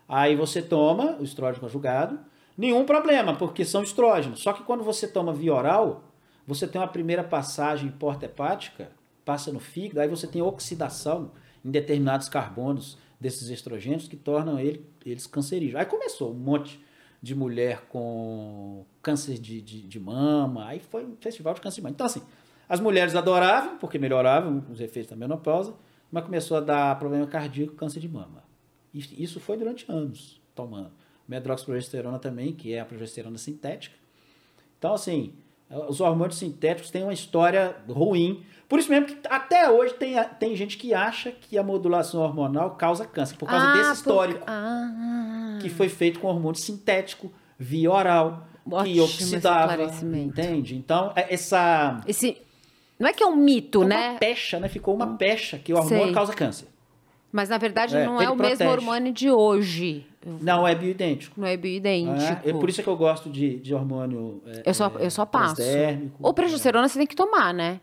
[0.09, 2.19] Aí você toma o estrógeno conjugado,
[2.57, 4.41] nenhum problema, porque são estrógenos.
[4.41, 6.05] Só que quando você toma via oral,
[6.47, 8.91] você tem uma primeira passagem porta hepática,
[9.25, 11.33] passa no fígado, aí você tem oxidação
[11.65, 15.81] em determinados carbonos desses estrogênios que tornam ele- eles cancerígenos.
[15.81, 16.81] Aí começou um monte
[17.23, 21.83] de mulher com câncer de, de, de mama, aí foi um festival de câncer de
[21.83, 21.93] mama.
[21.93, 22.23] Então, assim,
[22.69, 25.75] as mulheres adoravam, porque melhoravam os efeitos da menopausa,
[26.11, 28.43] mas começou a dar problema cardíaco, câncer de mama.
[28.93, 30.91] E Isso foi durante anos tomando.
[31.29, 33.97] Medroxprogesterona também, que é a progesterona sintética.
[34.79, 35.35] Então, assim,
[35.89, 38.43] os hormônios sintéticos têm uma história ruim.
[38.71, 42.71] Por isso mesmo que até hoje tem, tem gente que acha que a modulação hormonal
[42.77, 45.59] causa câncer, por causa Ah, desse por- histórico Ah.
[45.61, 49.73] que foi feito com hormônio sintético, via oral, que Ótimo oxidava.
[49.73, 50.41] esclarecimento.
[50.41, 50.77] Entende?
[50.77, 52.01] Então, é- essa.
[52.07, 52.37] Esse.
[52.99, 54.17] Não é que é um mito, uma né?
[54.21, 54.69] pecha, né?
[54.69, 56.13] Ficou uma pecha que o hormônio Sei.
[56.15, 56.69] causa câncer.
[57.33, 58.71] Mas na verdade É, não é o mesmo protege.
[58.71, 60.07] hormônio de hoje.
[60.43, 61.41] Não é bioidêntico.
[61.41, 62.47] Não é bioidêntico.
[62.47, 64.43] É, é por isso que eu gosto de, de hormônio.
[64.47, 65.57] é, Eu só, é, eu só passo.
[65.57, 66.17] transdérmico.
[66.21, 67.81] Ou progesterona você tem que tomar, né?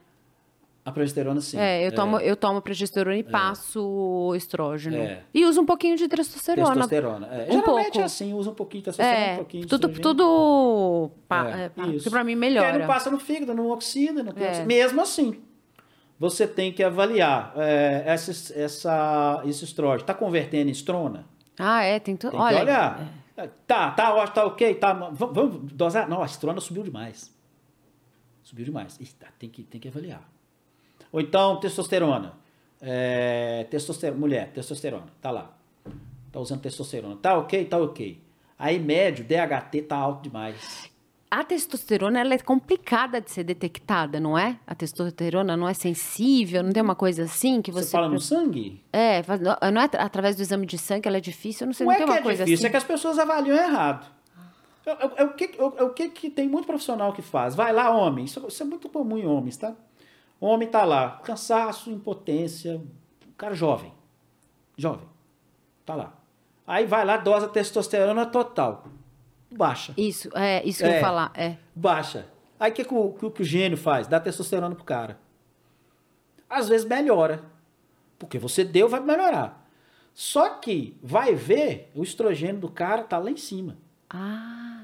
[0.87, 1.57] A progesterona, sim.
[1.59, 4.95] é, eu tomo, eu tomo progesterona e passo estrógeno.
[4.95, 5.21] É.
[5.33, 6.71] E uso um pouquinho de testosterona.
[6.71, 7.27] Testosterona.
[7.27, 7.43] É.
[7.49, 7.99] Um Geralmente pouco.
[7.99, 11.65] é assim, usa um pouquinho de testosterona, um É, pouquinho de tudo, tudo pa- É,
[11.65, 11.69] é,
[11.99, 12.79] que pra mim Porque melhora.
[12.79, 14.63] não passa no fígado, não oxida, não É.
[14.63, 15.41] Mesmo assim,
[16.17, 20.03] você tem que avaliar é, essa, essa, esse estrógeno.
[20.03, 21.25] Está convertendo em estrona?
[21.59, 22.31] Ah, é, tem tudo.
[22.31, 23.13] Tem Olha, que olhar.
[23.67, 24.93] Tá, tá, ó, tá ok, tá.
[24.93, 26.07] Vamos, vamos dosar?
[26.07, 27.29] Não, a estrona subiu demais.
[28.41, 28.97] Subiu demais.
[29.19, 30.36] Tá, tem, que, tem que avaliar.
[31.11, 32.33] Ou então, testosterona.
[32.81, 34.19] É, testosterona.
[34.19, 35.05] Mulher, testosterona.
[35.21, 35.51] Tá lá.
[36.31, 37.15] Tá usando testosterona.
[37.17, 38.21] Tá ok, tá ok.
[38.59, 40.89] Aí, médio, DHT tá alto demais.
[41.29, 44.57] A testosterona ela é complicada de ser detectada, não é?
[44.65, 47.91] A testosterona não é sensível, não tem uma coisa assim que Você, você.
[47.91, 48.81] fala no sangue?
[48.93, 49.21] É,
[49.71, 51.91] não é atra- através do exame de sangue, ela é difícil, eu não sei, Não
[51.91, 52.67] não, é tem uma é coisa difícil, assim.
[52.67, 54.07] é que as pessoas avaliam errado.
[54.85, 57.53] É, é- é o, que, é o que, que tem muito profissional que faz.
[57.55, 58.23] Vai lá, homem.
[58.23, 59.75] Isso, isso é muito comum em homens, tá?
[60.39, 63.91] O homem tá lá, cansaço, impotência, um cara jovem.
[64.77, 65.07] Jovem.
[65.85, 66.13] Tá lá.
[66.65, 68.85] Aí vai lá, dosa testosterona total.
[69.49, 69.93] Baixa.
[69.97, 70.95] Isso, é, isso que eu É.
[70.95, 71.57] ia falar, é.
[71.73, 72.27] Baixa.
[72.59, 74.07] Aí o que, que, o, que, que o gênio faz?
[74.07, 75.19] Dá testosterona pro cara.
[76.49, 77.43] Às vezes melhora.
[78.19, 79.65] Porque você deu, vai melhorar.
[80.13, 83.77] Só que vai ver, o estrogênio do cara tá lá em cima.
[84.09, 84.76] Ah,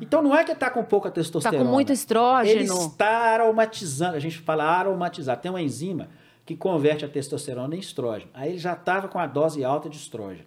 [0.00, 1.64] Então não é que tá com pouca tá testosterona.
[1.64, 2.74] com muito Ele estrógeno.
[2.86, 4.16] está aromatizando.
[4.16, 5.36] A gente fala aromatizar.
[5.40, 6.08] Tem uma enzima
[6.46, 8.30] que converte a testosterona em estrógeno.
[8.34, 10.46] Aí ele já estava com a dose alta de estrógeno.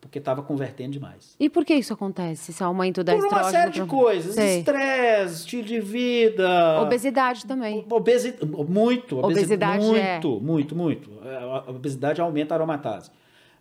[0.00, 1.36] Porque estava convertendo demais.
[1.38, 2.50] E por que isso acontece?
[2.50, 4.34] Esse aumento da Por uma série de coisas.
[4.34, 4.58] Sei.
[4.58, 6.80] Estresse, estilo de vida.
[6.82, 7.86] Obesidade também.
[7.88, 8.34] Obesi...
[8.68, 9.18] Muito.
[9.18, 11.10] obesi- Obesidade é- muito, muito, muito.
[11.24, 13.12] É, A obesidade aumenta a aromatase.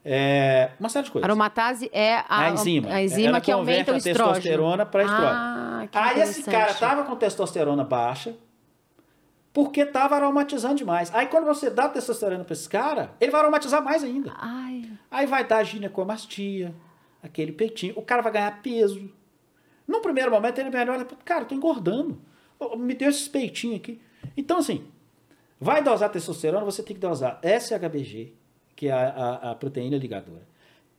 [0.03, 1.23] É, uma série de coisas.
[1.29, 2.89] Aromatase é a, a enzima.
[2.91, 4.33] a enzima que aumenta o a estrógeno.
[4.33, 5.29] testosterona para estrógeno.
[5.29, 8.35] Ah, Aí esse cara tava com testosterona baixa
[9.53, 11.13] porque tava aromatizando demais.
[11.13, 14.33] Aí quando você dá testosterona para esse cara, ele vai aromatizar mais ainda.
[14.37, 16.73] Ai, Aí vai dar ginecomastia,
[17.21, 17.93] aquele peitinho.
[17.97, 19.11] O cara vai ganhar peso.
[19.87, 22.19] No primeiro momento ele melhora, cara, tô engordando.
[22.77, 24.01] Me deu esses peitinhos aqui.
[24.37, 24.85] Então assim,
[25.59, 28.33] vai dosar testosterona, você tem que dosar SHBG,
[28.81, 29.09] que é a,
[29.43, 30.41] a- a proteína ligadora,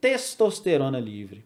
[0.01, 1.45] testosterona livre,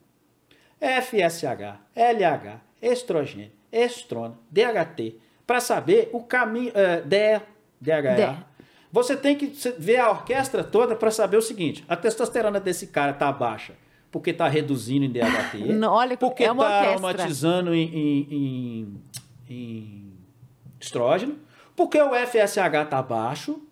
[0.78, 5.14] FSH, LH, estrogênio, estrona, DHT,
[5.46, 7.40] para saber o caminho, é, DE,
[7.80, 8.44] DHA.
[8.92, 9.46] Você tem que
[9.78, 13.72] ver a orquestra toda para saber o seguinte: a testosterona desse cara tá baixa
[14.10, 17.08] porque tá reduzindo em DHT, Não, olha, porque é uma tá orquestra.
[17.08, 19.02] aromatizando em, em- em-
[19.48, 20.12] em
[20.78, 21.38] estrógeno,
[21.74, 23.65] porque o FSH tá baixo,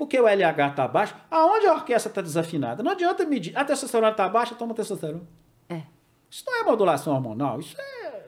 [0.00, 1.14] porque o LH tá baixo.
[1.30, 2.82] Aonde a orquestra tá desafinada?
[2.82, 3.54] Não adianta medir.
[3.54, 5.20] A testosterona tá baixa, toma testosterona.
[5.68, 5.82] é.
[6.30, 8.24] Isso não é modulação hormonal, isso é.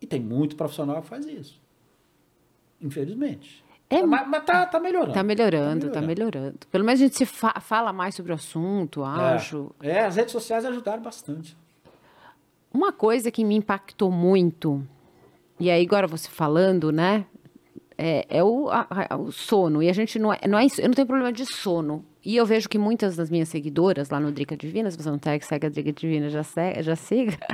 [0.00, 1.60] E tem muito profissional que faz isso.
[2.80, 3.64] Infelizmente.
[3.88, 5.14] É mas mas tá, tá melhorando.
[5.14, 6.58] Tá melhorando, tá melhorando.
[6.70, 9.70] Pelo menos a gente se fa- fala mais sobre o assunto, acho.
[9.80, 11.56] É, é, as redes sociais ajudaram bastante.
[12.74, 14.86] Uma coisa que me impactou muito,
[15.58, 17.24] e aí agora você falando, né?
[17.98, 19.82] É, é o, a- a- o sono.
[19.82, 20.66] E a gente não é, não é.
[20.78, 22.04] Eu não tenho problema de sono.
[22.24, 25.18] E eu vejo que muitas das minhas seguidoras lá no Drica Divina, se você não
[25.22, 27.38] segue, segue a Drica Divina, já, segue, já siga.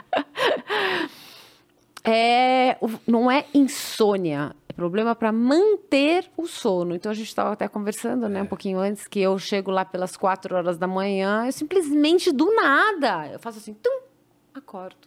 [2.05, 6.97] É, não é insônia, é problema para manter o sono.
[6.97, 10.17] Então a gente estava até conversando, né, um pouquinho antes, que eu chego lá pelas
[10.17, 14.01] quatro horas da manhã, eu simplesmente do nada, eu faço assim, tum,
[14.53, 15.07] acordo.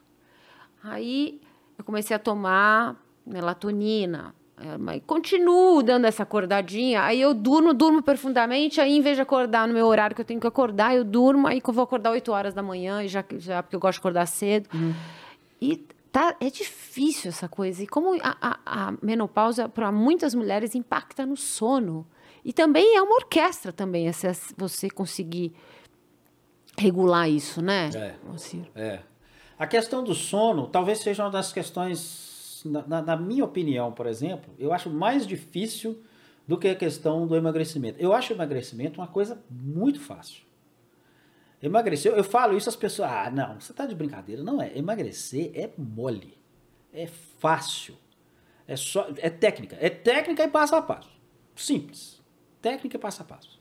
[0.81, 1.41] Aí
[1.77, 2.95] eu comecei a tomar
[3.25, 4.44] melatonina, é,
[4.79, 9.67] mas continuo dando essa acordadinha, aí eu durmo, durmo profundamente, aí em vez de acordar
[9.67, 12.11] no meu horário que eu tenho que acordar, eu durmo, aí que eu vou acordar
[12.11, 14.69] 8 horas da manhã, e já, já porque eu gosto de acordar cedo.
[15.61, 15.77] E
[16.11, 17.83] tá, é difícil essa coisa.
[17.83, 22.07] E como a, a, a menopausa, para muitas mulheres, impacta no sono.
[22.43, 25.53] E também é uma orquestra também, essa, você conseguir
[26.77, 27.89] regular isso, né?
[27.93, 28.15] É.
[28.75, 28.99] É.
[29.57, 32.34] A questão do sono talvez seja uma das questões,
[32.69, 36.01] na, na- minha opinião, por exemplo, eu acho mais difícil
[36.47, 37.99] do que a questão do emagrecimento.
[37.99, 40.43] Eu acho o emagrecimento uma coisa muito fácil.
[41.61, 44.43] Emagrecer, eu falo isso às pessoas, ah, não, você está de brincadeira.
[44.43, 46.37] Não é, emagrecer é mole,
[46.93, 47.95] é fácil,
[48.67, 51.09] é só, é técnica, é técnica e passo a passo.
[51.55, 52.21] Simples,
[52.61, 53.59] técnica e passo a passo.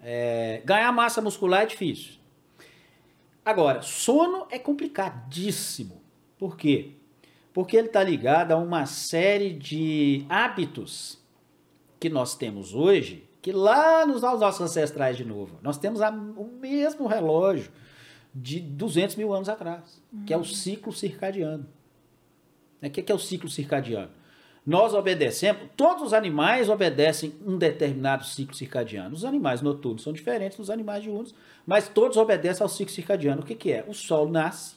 [0.00, 2.14] É, ganhar massa muscular é difícil.
[3.44, 6.02] Agora, sono é complicadíssimo.
[6.38, 6.92] Por quê?
[7.58, 11.18] Porque ele está ligado a uma série de hábitos
[11.98, 16.48] que nós temos hoje que lá nos nossos ancestrais de novo, nós temos a, o
[16.60, 17.72] mesmo relógio
[18.32, 20.24] de 200 mil anos atrás, uhum.
[20.24, 21.66] que é o ciclo circadiano.
[22.80, 24.12] O que é o ciclo circadiano?
[24.64, 29.16] Nós obedecemos, todos os animais obedecem um determinado ciclo circadiano.
[29.16, 31.34] Os animais noturnos são diferentes dos animais diurnos,
[31.66, 33.42] mas todos obedecem ao ciclo circadiano.
[33.42, 33.84] O que, que é?
[33.88, 34.76] O sol nasce,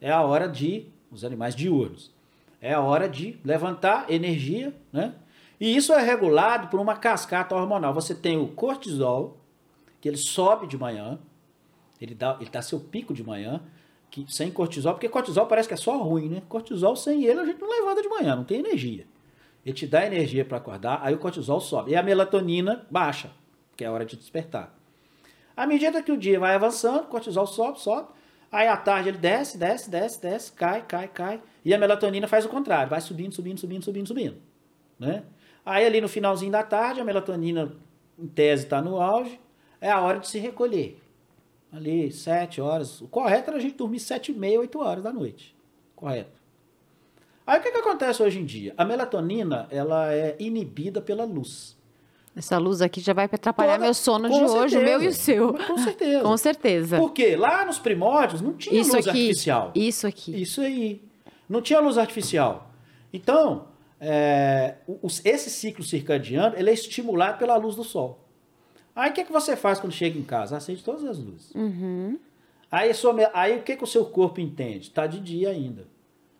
[0.00, 2.12] é a hora de, os animais diurnos,
[2.60, 5.14] é a hora de levantar energia, né?
[5.60, 7.92] E isso é regulado por uma cascata hormonal.
[7.92, 9.38] Você tem o cortisol,
[10.00, 11.18] que ele sobe de manhã,
[12.00, 13.60] ele dá, ele dá seu pico de manhã,
[14.10, 16.42] que, sem cortisol, porque cortisol parece que é só ruim, né?
[16.48, 19.06] Cortisol sem ele a gente não levanta de manhã, não tem energia.
[19.64, 21.90] Ele te dá energia para acordar, aí o cortisol sobe.
[21.90, 23.30] E a melatonina baixa,
[23.76, 24.74] que é a hora de despertar.
[25.56, 28.08] À medida que o dia vai avançando, cortisol sobe, sobe.
[28.50, 31.42] Aí à tarde ele desce, desce, desce, desce, cai, cai, cai.
[31.64, 34.36] E a melatonina faz o contrário, vai subindo, subindo, subindo, subindo, subindo.
[34.98, 35.22] Né?
[35.64, 37.72] Aí ali no finalzinho da tarde, a melatonina,
[38.18, 39.38] em tese, está no auge,
[39.80, 40.98] é a hora de se recolher
[41.72, 43.00] ali sete horas.
[43.00, 45.54] O correto era a gente dormir sete e meia, oito horas da noite.
[45.94, 46.40] Correto.
[47.46, 48.74] Aí o que, que acontece hoje em dia?
[48.76, 51.77] A melatonina ela é inibida pela luz.
[52.38, 55.08] Essa luz aqui já vai atrapalhar Toda, meu sono de certeza, hoje, o meu e
[55.08, 55.54] o seu.
[55.54, 56.22] Com certeza.
[56.22, 56.98] com certeza.
[56.98, 59.72] Porque lá nos primórdios não tinha isso luz aqui, artificial.
[59.74, 60.40] Isso aqui.
[60.40, 61.02] Isso aí.
[61.48, 62.70] Não tinha luz artificial.
[63.12, 63.66] Então,
[64.00, 68.24] é, os, esse ciclo circadiano ele é estimulado pela luz do sol.
[68.94, 70.56] Aí o que, que você faz quando chega em casa?
[70.56, 71.52] Acende todas as luzes.
[71.56, 72.20] Uhum.
[72.70, 74.86] Aí, sua, aí o que, que o seu corpo entende?
[74.86, 75.88] Está de dia ainda.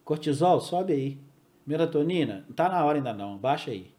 [0.04, 1.18] Cortisol, sobe aí.
[1.66, 3.97] Melatonina, não está na hora ainda não, baixa aí.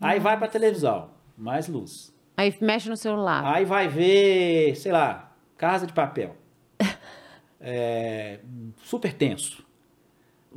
[0.00, 2.14] Aí vai para televisão, mais luz.
[2.36, 3.44] Aí mexe no celular.
[3.44, 6.36] Aí vai ver, sei lá, Casa de Papel.
[7.60, 8.40] é,
[8.82, 9.66] super tenso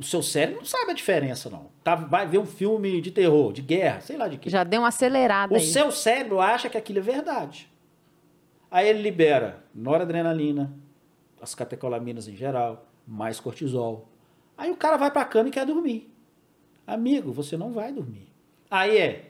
[0.00, 1.66] o seu cérebro não sabe a diferença, não.
[1.84, 4.48] Tá, vai ver um filme de terror, de guerra, sei lá de quê.
[4.48, 5.62] Já deu uma acelerada O aí.
[5.62, 7.70] seu cérebro acha que aquilo é verdade.
[8.70, 10.72] Aí ele libera noradrenalina,
[11.38, 14.08] as catecolaminas em geral, mais cortisol.
[14.56, 16.10] Aí o cara vai pra cama e quer dormir.
[16.86, 18.32] Amigo, você não vai dormir.
[18.70, 19.29] Aí é,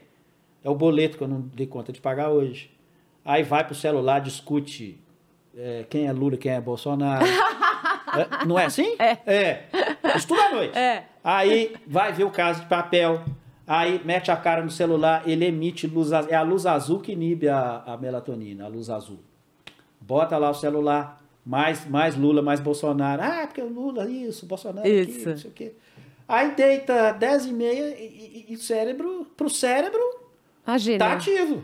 [0.63, 2.71] é o boleto que eu não dei conta de pagar hoje.
[3.23, 4.99] Aí vai pro celular, discute
[5.55, 7.25] é, quem é Lula, quem é Bolsonaro.
[7.25, 8.95] é, não é assim?
[8.97, 9.17] É.
[9.25, 9.65] É.
[10.15, 10.77] Estuda à noite.
[10.77, 11.05] É.
[11.23, 13.23] Aí vai ver o caso de papel.
[13.67, 16.31] Aí mete a cara no celular, ele emite luz azul.
[16.31, 19.19] É a luz azul que inibe a, a melatonina, a luz azul.
[19.99, 23.21] Bota lá o celular, mais, mais Lula, mais Bolsonaro.
[23.21, 25.19] Ah, porque o Lula, isso, Bolsonaro, isso.
[25.19, 25.73] Aqui, não sei o quê.
[26.27, 30.01] Aí deita 10 e meia e, e, e cérebro, pro cérebro,
[30.65, 30.99] Imagina.
[30.99, 31.63] tá ativo.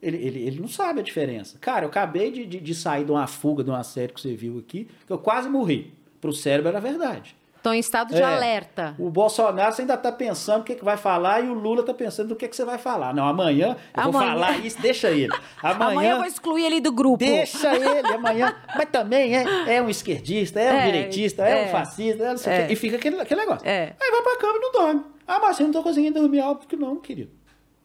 [0.00, 1.58] Ele, ele, ele não sabe a diferença.
[1.60, 4.34] Cara, eu acabei de, de, de, sair de uma fuga de uma série que você
[4.34, 5.92] viu aqui, que eu quase morri.
[6.20, 7.36] Pro cérebro era verdade.
[7.56, 8.24] Estão em estado de É.
[8.24, 8.96] alerta.
[8.98, 11.94] O Bolsonaro você ainda está pensando o que, que vai falar e o Lula está
[11.94, 13.14] pensando no que, que você vai falar.
[13.14, 14.32] Não, amanhã eu vou Amanhã.
[14.32, 15.32] falar isso, deixa ele.
[15.62, 17.18] Amanhã, Amanhã eu vou excluir ele do grupo.
[17.18, 18.52] deixa ele, amanhã.
[18.76, 21.66] Mas também é, é um esquerdista, é um É, direitista, é, é.
[21.68, 22.72] um fascista, é não sei o É.
[22.72, 23.68] E fica aquele, aquele negócio.
[23.68, 23.94] É.
[24.00, 25.04] Aí vai pra cama e não dorme.
[25.28, 26.40] Ah, mas eu não tô conseguindo dormir.
[26.40, 27.30] Óbvio que não, querido.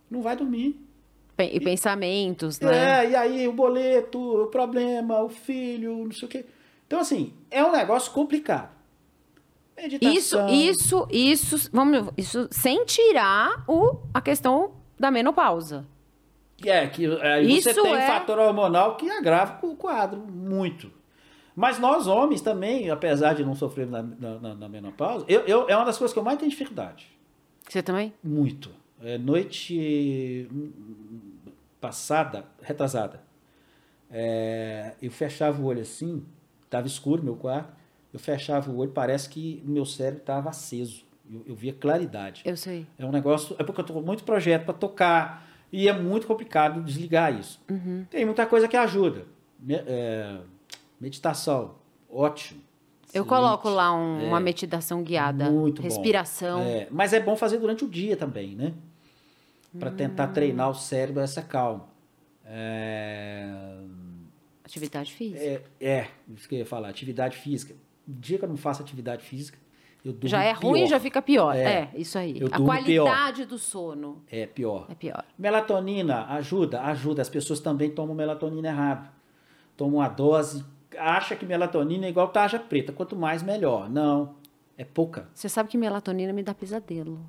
[0.10, 0.80] Não vai dormir.
[1.36, 3.06] Pen- E pensamentos, né?
[3.06, 6.46] É, e aí o boleto, o problema, o filho, não sei o quê.
[6.88, 8.70] Então, assim, é um negócio complicado.
[9.78, 10.50] Isso, Meditação.
[10.50, 15.86] isso, isso, vamos, isso sem tirar o, a questão da menopausa.
[16.66, 20.92] É, que aí você Isso tem um é- fator hormonal que agrava o quadro muito.
[21.56, 25.70] Mas nós, homens, também, apesar de não sofrer na, na, na- na menopausa, eu, eu-
[25.70, 27.08] é uma das coisas que eu mais tenho dificuldade.
[27.70, 28.12] Você também?
[28.24, 28.72] Muito.
[29.04, 30.72] É, noite hum,
[31.80, 33.22] passada, retrasada,
[34.10, 36.24] é, eu fechava o olho assim,
[36.66, 37.74] estava escuro meu quarto,
[38.14, 41.06] eu fechava o olho, parece que meu cérebro estava aceso.
[41.30, 42.42] Eu, eu via claridade.
[42.46, 42.88] Eu sei.
[42.98, 43.56] É um negócio.
[43.60, 47.60] É porque eu tô com muito projeto para tocar e é muito complicado desligar isso.
[47.70, 48.06] Uhum.
[48.10, 49.26] Tem muita coisa que ajuda.
[49.60, 50.40] Me- é,
[51.02, 51.76] meditação,
[52.10, 52.62] ótimo.
[53.14, 53.28] Eu Excelente.
[53.28, 55.50] coloco lá um- É, uma meditação guiada.
[55.52, 55.88] muito bom.
[55.88, 56.62] respiração.
[56.62, 58.74] É, mas é bom fazer durante o dia também, né?
[59.80, 59.96] Para Hum.
[59.96, 61.88] tentar treinar o cérebro a essa calma.
[62.46, 63.50] É,
[64.64, 65.44] Atividade física.
[65.44, 67.74] é, é, isso que eu ia falar, atividade física.
[68.08, 69.58] O dia que eu não faço atividade física,
[70.04, 70.70] eu durmo já é pior.
[70.72, 71.56] ruim, já fica pior.
[71.56, 71.64] É.
[71.64, 72.40] É, isso aí.
[72.40, 74.88] Eu a qualidade do sono É pior.
[74.90, 75.26] é pior.
[75.38, 77.22] Melatonina ajuda, ajuda.
[77.22, 79.10] As pessoas também tomam melatonina errado.
[79.76, 80.66] Tomam a dose,
[80.98, 83.90] acha que melatonina é igual tarja preta, quanto mais melhor.
[83.90, 84.36] Não,
[84.78, 85.30] é pouca.
[85.34, 87.20] Você sabe que melatonina me dá pesadelo.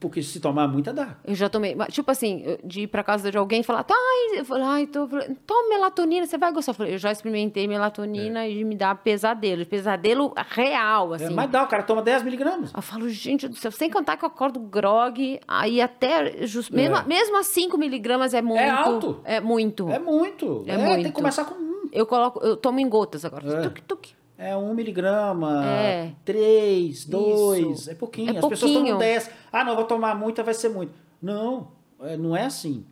[0.00, 1.16] Porque se tomar muita, dá.
[1.24, 1.76] Eu já tomei.
[1.90, 4.86] Tipo assim, de ir pra casa de alguém e falar, tá, ai, eu falei, ai,
[4.86, 5.06] tô,
[5.46, 6.70] toma melatonina, você vai gostar.
[6.72, 9.64] Eu, falei, eu já experimentei melatonina e me dá pesadelo.
[9.66, 11.34] Pesadelo real, É, assim.
[11.34, 12.72] mas dá, o cara toma 10 miligramas.
[12.74, 16.46] Eu falo, gente do céu, sem contar que eu acordo grog, aí até.
[16.46, 18.62] just- mesmo, mesmo a 5 miligramas é muito.
[18.72, 19.20] alto.
[19.24, 19.88] É muito.
[19.90, 20.64] É muito.
[20.66, 21.12] É Tem que muito.
[21.12, 21.88] começar com um.
[21.92, 23.46] Eu coloco, eu tomo em gotas agora.
[23.48, 23.60] É.
[23.68, 24.08] Tuc, tuc.
[24.44, 26.12] É um miligrama, É.
[26.24, 27.90] três, dois, Isso.
[27.90, 28.28] é pouquinho.
[28.34, 28.84] É As pessoas pouquinho.
[28.94, 29.30] tomam 10.
[29.50, 30.92] Ah, não, vou tomar muita, vai ser muito.
[31.22, 31.68] Não,
[32.00, 32.84] é, não é assim.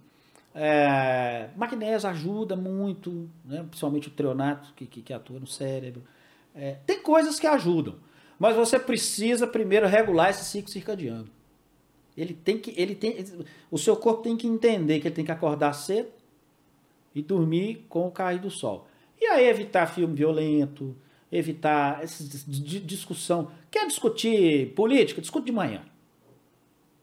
[0.55, 3.65] É, magnésio ajuda muito, né?
[3.69, 6.03] principalmente o treonato que, que, que atua no cérebro.
[6.55, 7.97] É, tem coisas que ajudam,
[8.39, 11.29] mas você precisa primeiro regular esse ciclo circadiano.
[12.16, 13.16] Ele tem que, ele tem,
[13.70, 16.09] o seu corpo tem que entender que ele tem que acordar cedo
[17.15, 18.87] e dormir com o cair do sol.
[19.20, 20.95] E aí evitar filme violento,
[21.33, 23.51] evitar essa dis- di- discussão.
[23.71, 25.21] Quer discutir política?
[25.21, 25.83] Discute de manhã.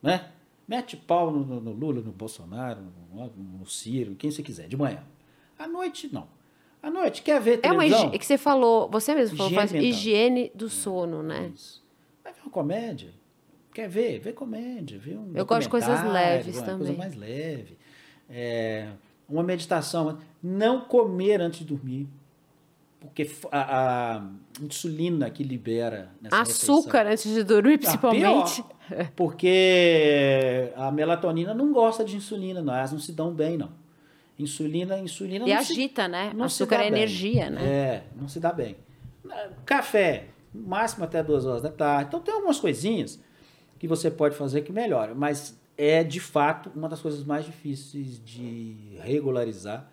[0.01, 0.29] Né?
[0.67, 2.79] Mete pau no, no- no Lula, no Bolsonaro,
[3.13, 3.27] no,
[3.59, 5.03] no Ciro, quem você quiser, de manhã.
[5.57, 6.27] À noite, não.
[6.81, 7.99] À noite, quer ver É uma televisão?
[8.01, 11.51] higiene, que você falou, você mesmo falou, Higiene faz higiene do sono, né?
[11.53, 11.83] Isso.
[12.23, 13.09] Vai ver uma comédia.
[13.73, 14.19] Quer ver?
[14.19, 14.97] Vê comédia.
[14.99, 16.87] Vê um Eu gosto de coisas leves uma também.
[16.87, 17.77] coisa mais leve.
[18.29, 18.89] É,
[19.27, 20.17] uma meditação.
[20.41, 22.07] Não comer antes de dormir.
[22.99, 24.21] Porque a, a
[24.61, 28.63] insulina que libera nessa Açúcar antes de dormir, refeição- Ah, principalmente.
[28.89, 32.73] pior, porque a melatonina não gosta de insulina, não.
[32.73, 33.71] Elas não se dão bem, não.
[34.37, 36.31] Insulina, insulina E se agita, né?
[36.35, 36.99] se Açúcar dá é bem.
[36.99, 37.61] energia, né?
[37.65, 38.75] É, não se dá bem.
[39.65, 42.05] Café, máximo até duas horas da tarde.
[42.07, 43.19] Então tem algumas coisinhas
[43.77, 48.21] que você pode fazer que melhora, mas é de fato uma das coisas mais difíceis
[48.23, 49.89] de regularizar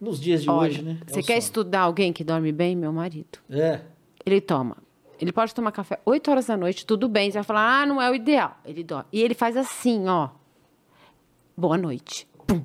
[0.00, 0.98] nos dias de Olha, hoje, né?
[1.06, 1.38] É você quer sono.
[1.38, 2.76] estudar alguém que dorme bem?
[2.76, 3.38] Meu marido.
[3.50, 3.80] É.
[4.24, 4.76] Ele toma.
[5.20, 7.30] Ele pode tomar café 8 horas da noite, tudo bem.
[7.30, 8.56] Você vai falar, ah, não é o ideal.
[8.64, 9.06] Ele dorme.
[9.12, 10.28] E ele faz assim, ó.
[11.56, 12.28] Boa noite.
[12.46, 12.62] Pum.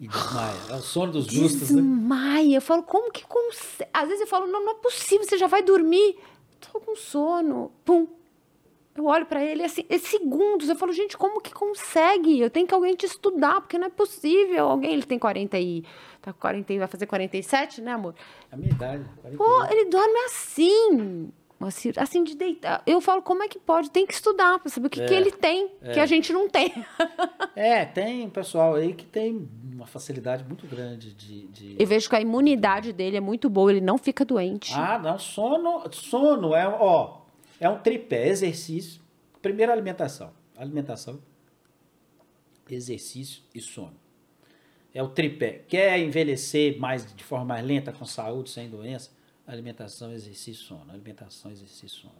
[0.00, 0.56] E desmaia.
[0.70, 1.82] É o sono dos justos, né?
[1.82, 2.56] Desmaia.
[2.56, 3.90] Eu falo, como que consegue?
[3.92, 6.16] Às vezes eu falo, não, não é possível, você já vai dormir.
[6.72, 7.70] Tô com sono.
[7.84, 8.06] Pum.
[8.96, 10.70] Eu olho pra ele assim, é segundos.
[10.70, 12.40] Eu falo, gente, como que consegue?
[12.40, 14.70] Eu tenho que alguém te estudar, porque não é possível.
[14.70, 15.84] Alguém, ele tem 40 e.
[16.26, 18.12] Tá com 40 e vai fazer 47, né, amor?
[18.50, 19.04] A minha idade.
[19.22, 19.36] 48.
[19.38, 21.30] Pô, ele dorme assim.
[21.60, 22.82] Assim, assim de deitar.
[22.84, 23.92] Eu falo, como é que pode?
[23.92, 26.48] Tem que estudar pra saber o que, que É, ele tem, que a gente não
[26.48, 26.72] tem.
[27.54, 31.46] É, tem pessoal aí que tem uma facilidade muito grande de.
[31.46, 31.76] de...
[31.78, 34.74] Eu vejo que a imunidade dele é muito boa, ele não fica doente.
[34.74, 37.22] Ah, não, sono, sono é, ó,
[37.58, 39.00] é um tripé, exercício,
[39.40, 41.18] primeiro alimentação, alimentação,
[42.68, 43.94] exercício e sono.
[44.96, 45.60] É o tripé.
[45.68, 49.10] Quer envelhecer mais de forma mais lenta, com saúde, sem doença?
[49.46, 50.90] Alimentação, exercício, sono.
[50.90, 52.14] Alimentação, exercício, sono.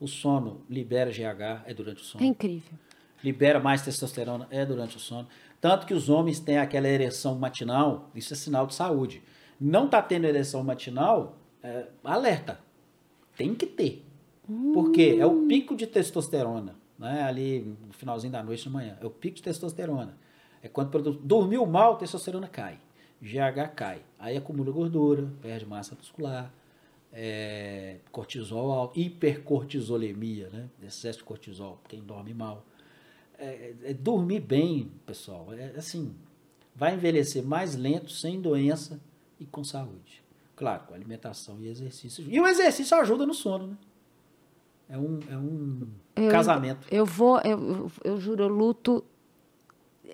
[0.00, 2.72] O sono libera GH, é durante o sono É incrível.
[3.22, 5.28] libera mais testosterona é durante o sono.
[5.60, 9.22] Tanto que os homens têm aquela ereção matinal, isso é sinal de saúde.
[9.60, 12.58] Não tá tendo ereção matinal, é, alerta.
[13.36, 14.02] Tem que ter.
[14.72, 17.22] Porque é o pico de testosterona, né?
[17.22, 18.96] Ali no finalzinho da noite de manhã.
[18.98, 20.16] É o pico de testosterona.
[20.62, 22.78] É quando produ- dormiu mal, testosterona cai.
[23.22, 24.02] GH cai.
[24.18, 26.52] Aí acumula gordura, perde massa muscular,
[27.12, 30.68] é, cortisol alto, hipercortisolemia, né?
[30.82, 32.64] Excesso de cortisol, quem dorme mal
[33.38, 35.48] é, é dormir bem, pessoal.
[35.52, 36.14] É assim,
[36.74, 39.00] vai envelhecer mais lento, sem doença
[39.38, 40.22] e com saúde.
[40.54, 42.22] Claro, com alimentação e exercício.
[42.28, 43.76] E o exercício ajuda no sono, né?
[44.90, 46.86] É um, é um Eu- casamento.
[46.90, 49.02] Eu vou, eu, eu juro, eu luto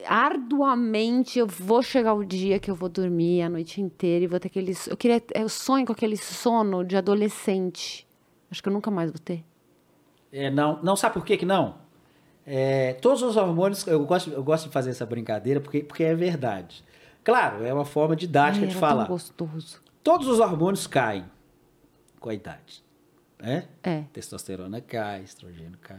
[0.05, 1.39] arduamente.
[1.39, 4.49] Eu vou chegar o dia que eu vou dormir a noite inteira e vou ter
[4.49, 4.75] aquele.
[4.87, 8.07] Eu queria, eu sonho com aquele sono de adolescente.
[8.51, 9.45] Acho que eu nunca mais vou ter.
[10.33, 11.77] É, não, não sabe por que, que não?
[12.45, 16.15] É, todos os hormônios, eu gosto, eu gosto de fazer essa brincadeira porque, porque é
[16.15, 16.85] verdade.
[17.25, 19.09] Claro, é uma forma didática Ai, de falar.
[19.09, 19.81] gostoso.
[20.03, 21.25] Todos os hormônios caem
[22.21, 22.85] com a idade.
[23.39, 23.67] Né?
[23.83, 24.05] É.
[24.13, 25.99] Testosterona cai, estrogênio cai,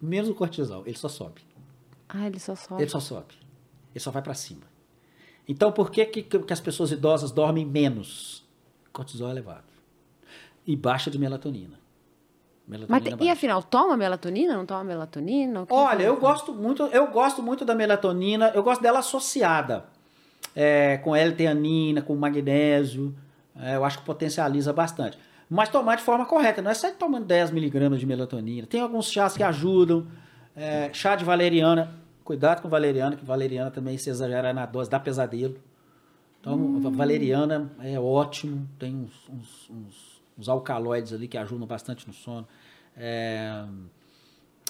[0.00, 1.42] menos o cortisol, ele só sobe.
[2.08, 2.82] Ah, ele só sobe.
[2.82, 3.34] Ele só sobe.
[3.94, 4.62] Ele só vai para cima.
[5.48, 8.44] Então, por que, que, que as pessoas idosas dormem menos?
[8.92, 9.64] Cortisol elevado.
[10.66, 11.78] E baixa de melatonina.
[12.66, 13.32] Mas Melatonina e baixa.
[13.32, 14.56] afinal, toma melatonina?
[14.56, 15.66] Não toma melatonina?
[15.68, 19.84] Olha, que- eu gosto muito, eu gosto muito da melatonina, eu gosto dela associada
[20.56, 23.14] é, com L-teanina, com magnésio.
[23.56, 25.18] é, eu acho que potencializa bastante.
[25.50, 28.66] Mas tomar de forma correta, não é sair tomando 10 miligramas de melatonina.
[28.66, 30.06] Tem alguns chás que ajudam.
[30.56, 34.98] É, chá de valeriana, cuidado com valeriana, que valeriana também, se exagerar na dose, dá
[35.00, 35.58] pesadelo.
[36.40, 42.06] Então, a valeriana é ótimo, tem uns, uns- uns- uns alcaloides ali que ajudam bastante
[42.06, 42.46] no sono.
[42.96, 43.64] É,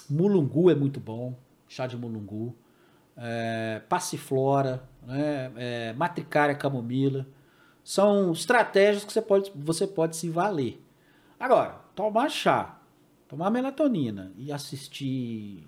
[0.09, 1.35] mulungu é muito bom,
[1.67, 2.55] chá de mulungu.
[3.17, 5.51] É, passiflora, né?
[5.55, 7.25] é, matricária camomila.
[7.83, 10.81] São estratégias que você pode, você pode se valer.
[11.39, 12.77] Agora, tomar chá,
[13.27, 15.65] tomar melatonina e assistir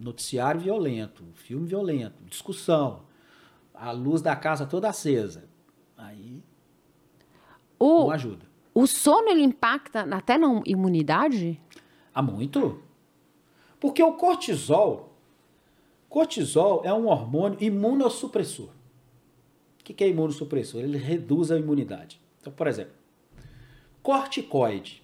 [0.00, 3.02] noticiário violento, filme violento, discussão,
[3.74, 5.48] a luz da casa toda acesa.
[5.96, 6.42] Aí
[7.78, 8.46] O, não ajuda.
[8.74, 11.60] o sono ele impacta até na imunidade?
[12.14, 12.82] Há muito.
[13.78, 15.14] Porque o cortisol,
[16.08, 18.68] cortisol é um hormônio imunossupressor.
[19.80, 20.80] O que que é imunossupressor?
[20.82, 22.20] Ele reduz a imunidade.
[22.40, 22.92] Então, por exemplo,
[24.02, 25.02] corticoide.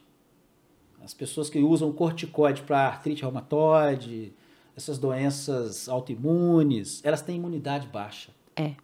[1.03, 4.33] As pessoas que usam corticoide para artrite reumatoide,
[4.77, 8.31] essas doenças autoimunes, elas têm imunidade baixa.
[8.55, 8.75] É.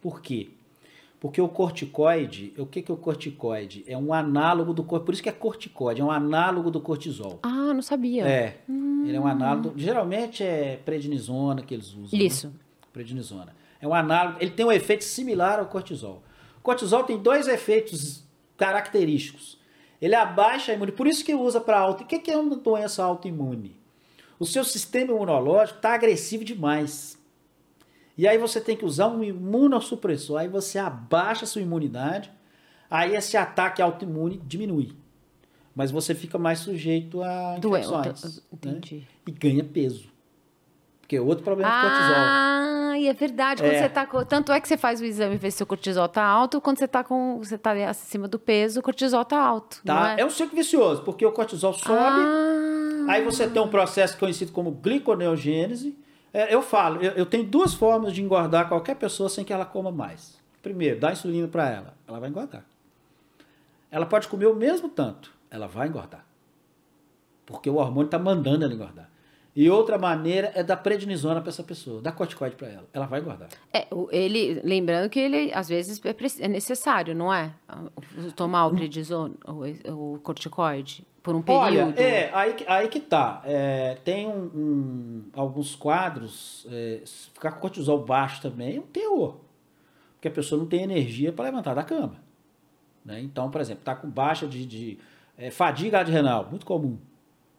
[0.00, 0.50] Por quê?
[1.20, 3.84] Porque o corticoide, o que, que é o corticoide?
[3.86, 7.38] É um análogo do corpo, por isso que é corticoide, é um análogo do cortisol.
[7.42, 8.26] Ah, não sabia.
[8.26, 8.56] É,
[9.04, 12.18] ele é um análogo, geralmente é prednisona que eles usam.
[12.18, 12.24] né?
[12.24, 12.52] Isso.
[12.90, 13.54] Prednisona.
[13.80, 16.22] É um análogo, ele tem um efeito similar ao cortisol.
[16.58, 18.24] O cortisol tem dois efeitos
[18.56, 19.58] característicos.
[20.00, 22.02] Ele abaixa a imunidade, por isso que usa para auto.
[22.02, 23.79] O que que é uma doença autoimune?
[24.40, 27.16] O seu sistema imunológico está agressivo demais.
[28.18, 32.30] E aí você tem que usar um imunossupressor, aí você abaixa a sua imunidade,
[32.90, 34.96] aí esse ataque autoimune diminui.
[35.74, 38.36] Mas você fica mais sujeito a infecções.
[38.36, 38.42] né?
[38.52, 39.06] Entendi.
[39.26, 40.08] E ganha peso.
[41.00, 42.14] Porque é outro problema do cortisol.
[42.16, 43.62] Ah, e é verdade.
[43.62, 43.82] Quando É.
[43.82, 46.08] você tá com- tanto é que você faz o exame e vê se o cortisol
[46.08, 49.80] tá alto, quando você tá com você tá acima do peso, o cortisol tá alto,
[49.84, 50.16] Tá?
[50.16, 50.22] é?
[50.22, 52.79] É um ciclo vicioso, porque o cortisol sobe, Ah,
[53.10, 55.98] aí você tem um processo conhecido como gliconeogênese.
[56.32, 59.90] É, eu falo, eu, tenho duas formas de engordar qualquer pessoa sem que ela coma
[59.90, 60.38] mais.
[60.62, 62.64] Primeiro, dá insulina para ela, ela vai engordar.
[63.90, 66.24] Ela pode comer o mesmo tanto, ela vai engordar.
[67.44, 69.10] Porque o hormônio está mandando ela engordar.
[69.54, 73.20] E outra maneira é dar prednisona para essa pessoa, dar corticoide para ela, ela vai
[73.20, 73.48] engordar.
[73.72, 76.14] é, ele, lembrando que ele às vezes é,
[76.44, 77.52] é necessário, não é?
[78.36, 81.64] Tomar o prednisona, o, o corticoide por um período.
[81.64, 83.42] Olha, é, aí, que- aí que tá.
[83.44, 88.86] É, tem um, um- alguns quadros, é, se ficar com cortisol baixo também é um
[88.86, 89.36] terror.
[90.14, 92.16] Porque a pessoa não tem energia para levantar da cama.
[93.04, 93.20] né?
[93.20, 94.98] Então, por exemplo, tá com baixa de, de
[95.36, 96.98] é, fadiga adrenal, muito comum.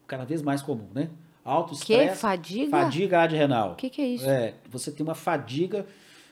[0.07, 1.09] Cada vez mais comum, né?
[1.43, 1.93] Alto Que?
[1.93, 2.21] estresse.
[2.21, 2.69] Fadiga?
[2.69, 3.71] Fadiga adrenal.
[3.73, 4.29] O que, que é isso?
[4.29, 5.85] É, você tem uma fadiga,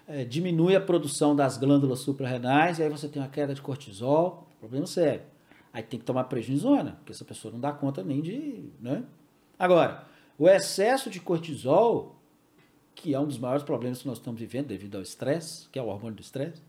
[0.07, 4.47] é, diminui a produção das glândulas suprarrenais, e aí você tem uma queda de cortisol,
[4.59, 5.21] problema sério.
[5.73, 8.69] Aí tem que tomar prednisona, porque essa pessoa não dá conta nem de.
[8.79, 9.03] Né?
[9.57, 10.03] Agora,
[10.37, 12.15] o excesso de cortisol,
[12.95, 15.81] que é um dos maiores problemas que nós estamos vivendo devido ao estresse, que é
[15.81, 16.61] o hormônio do estresse,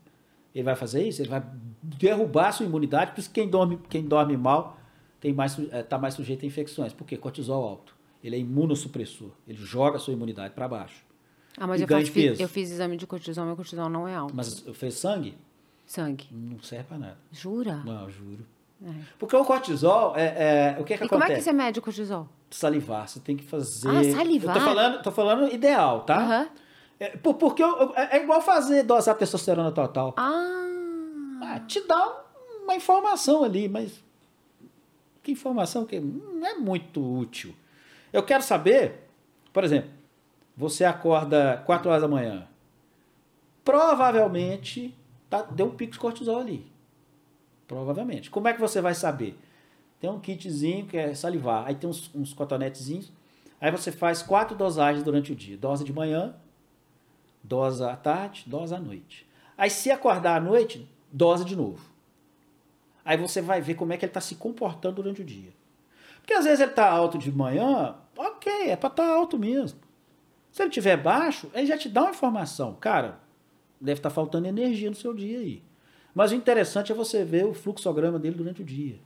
[0.53, 1.43] ele vai fazer isso, ele vai
[1.81, 4.77] derrubar a sua imunidade, por isso que quem dorme, quem dorme mal
[5.19, 6.93] tem mais, está mais sujeito a infecções.
[6.93, 7.15] Por quê?
[7.15, 7.95] Cortisol alto.
[8.23, 9.31] Ele é imunossupressor.
[9.47, 11.03] Ele joga a sua imunidade para baixo.
[11.57, 12.41] Ah, mas e eu, ganha faço, peso.
[12.41, 14.33] eu fiz exame de cortisol, meu cortisol não é alto.
[14.35, 15.37] Mas fez sangue?
[15.85, 16.27] Sangue.
[16.31, 17.17] Não serve para nada.
[17.31, 17.81] Jura?
[17.85, 18.45] Não, juro.
[18.83, 18.89] É.
[19.19, 21.39] Porque o cortisol, é, é- o que, que E como é acontece?
[21.39, 22.29] que você mede o cortisol?
[22.49, 23.89] Salivar, você tem que fazer.
[23.89, 24.55] Ah, salivar?
[24.55, 26.17] Eu tô falando, tô falando ideal, tá?
[26.19, 26.49] Aham.
[26.99, 30.13] É, por- porque eu- eu- é é igual fazer dosar testosterona total.
[30.17, 30.57] Ah,
[31.43, 32.23] Ah, te dá
[32.63, 34.01] uma informação ali, mas
[35.23, 37.53] que informação que não é muito útil.
[38.11, 39.07] Eu quero saber,
[39.53, 39.89] por exemplo,
[40.55, 42.47] você acorda 4 horas da manhã,
[43.63, 44.95] provavelmente
[45.29, 46.69] tá, deu um pico de cortisol ali.
[47.67, 48.29] Provavelmente.
[48.29, 49.39] Como é que você vai saber?
[49.99, 53.11] Tem um kitzinho que é salivar, aí tem uns, uns cotonetezinhos,
[53.61, 55.55] aí você faz quatro dosagens durante o dia.
[55.55, 56.35] Dose de manhã,
[57.41, 59.25] dose à tarde, dose à noite.
[59.57, 61.91] Aí se acordar à noite, dose de novo.
[63.05, 65.53] Aí você vai ver como é que ele está se comportando durante o dia.
[66.19, 67.95] Porque às vezes ele está alto de manhã,
[68.41, 69.79] ok, é para estar alto mesmo.
[70.51, 72.75] Se ele estiver baixo, ele já te dá uma informação.
[72.75, 73.19] Cara,
[73.79, 75.63] deve estar faltando energia no seu dia aí.
[76.13, 78.99] Mas o interessante é você ver o fluxograma dele durante o dia.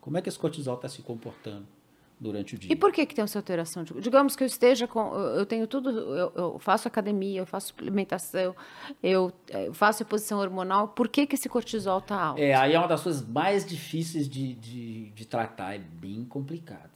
[0.00, 1.66] Como é que esse cortisol está se comportando
[2.18, 2.72] durante o dia.
[2.72, 3.84] e por que, que tem essa alteração?
[3.84, 5.14] Digamos que eu esteja com.
[5.14, 5.90] Eu eu tenho tudo.
[5.90, 8.56] Eu, eu faço academia, eu faço suplementação,
[9.02, 10.88] eu, eh, faço reposição hormonal.
[10.88, 12.40] Por que, que esse cortisol tá alto?
[12.40, 16.95] É, aí é uma das coisas mais difíceis de, de, de tratar, é bem complicado.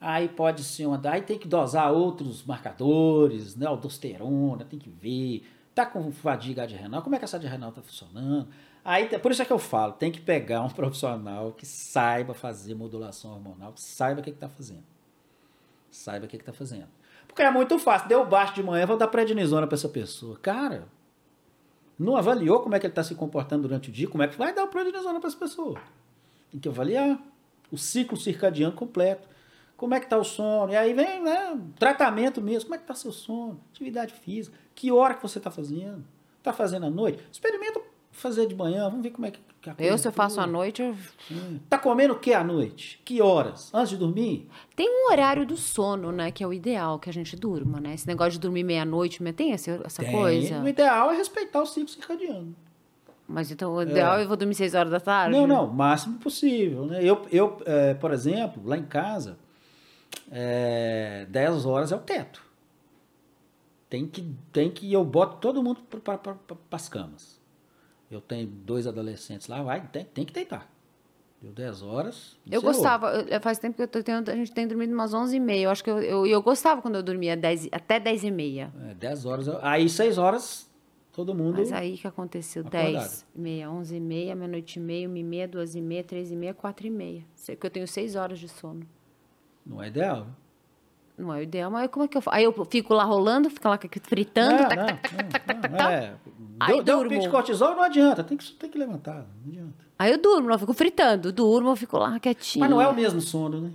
[0.00, 1.00] Aí pode ser uma.
[1.10, 3.66] Aí tem que dosar outros marcadores, né?
[3.66, 5.44] Aldosterona, tem que ver.
[5.74, 8.48] Tá com fadiga adrenal, como é que essa adrenal tá funcionando?
[8.84, 12.74] Aí, por isso é que eu falo, tem que pegar um profissional que saiba fazer
[12.74, 14.84] modulação hormonal, que saiba o que está fazendo.
[15.90, 16.88] Saiba o que está fazendo.
[17.26, 18.08] Porque é muito fácil.
[18.08, 20.38] Deu baixo de manhã, vou dar prednisona para essa pessoa.
[20.38, 20.88] Cara,
[21.98, 24.38] não avaliou como é que ele está se comportando durante o dia, como é que
[24.38, 25.80] vai dar prednisona para essa pessoa.
[26.50, 27.20] Tem que avaliar
[27.70, 29.28] o ciclo circadiano completo.
[29.78, 30.70] Como é que tá o sono?
[30.72, 32.64] E aí vem, né, tratamento mesmo.
[32.64, 33.58] Como é que tá seu sono?
[33.70, 34.54] Atividade física.
[34.74, 36.04] Que hora que você tá fazendo?
[36.42, 37.26] Tá fazendo à noite?
[37.32, 37.80] Experimenta
[38.12, 40.40] fazer de manhã, vamos ver como é que que a coisa Eu, se eu faço
[40.40, 40.94] à noite, eu...
[41.30, 41.34] É.
[41.68, 43.00] Tá comendo o que à noite?
[43.04, 43.72] Que horas?
[43.74, 44.48] Antes de dormir?
[44.74, 46.30] Tem um horário do sono, né?
[46.30, 47.94] Que é o ideal que a gente durma, né?
[47.94, 50.12] Esse negócio de dormir meia-noite, mas tem essa, essa Tem.
[50.12, 50.60] coisa?
[50.62, 52.54] O ideal é respeitar o ciclo circadiano.
[53.26, 55.36] Mas então o ideal é eu vou dormir seis horas da tarde?
[55.36, 56.86] Não, não, máximo possível.
[56.86, 57.00] Né?
[57.02, 59.38] Eu, eu é, por exemplo, lá em casa,
[60.30, 62.42] é, 10 horas é o teto.
[63.88, 66.36] Tem que, tem que eu boto todo mundo para pra,
[66.70, 67.40] as camas.
[68.10, 70.70] Eu tenho dois adolescentes lá, vai, tem, tem que deitar.
[71.40, 72.36] Deu 10 horas.
[72.50, 75.56] Eu gostava, eu- faz tempo que eu tô tendo, a gente tem dormido umas 11h30.
[75.60, 78.70] Eu acho que eu, eu, eu gostava quando eu dormia 10, até 10h30.
[78.90, 79.48] É, 10 horas.
[79.62, 80.68] Aí 6 horas,
[81.12, 81.58] todo mundo.
[81.58, 82.62] Mas aí que aconteceu?
[82.62, 82.92] Acordado.
[82.92, 86.30] 10, meia, 11 e meia, meia-noite e meia, uma e meia, duas e meia, três
[86.32, 87.24] e meia, quatro e meia.
[87.46, 88.84] Que eu tenho seis horas de sono.
[89.68, 90.26] Não é ideal.
[91.18, 92.36] Não é o ideal, mas como é que eu faço?
[92.36, 94.62] Aí eu fico lá rolando, fico lá fritando.
[94.62, 95.92] Não, tac, não, tac, não, tac, tac, não, tac.
[95.92, 96.14] é.
[96.60, 98.22] Aí Deu, deu um pico de cortisol, não adianta.
[98.24, 99.26] Tem que, tem que levantar.
[99.44, 99.84] Não adianta.
[99.98, 101.32] Aí eu durmo, eu fico fritando.
[101.32, 102.62] Durmo, eu fico lá quietinha.
[102.62, 103.72] Mas não é o mesmo sono, né?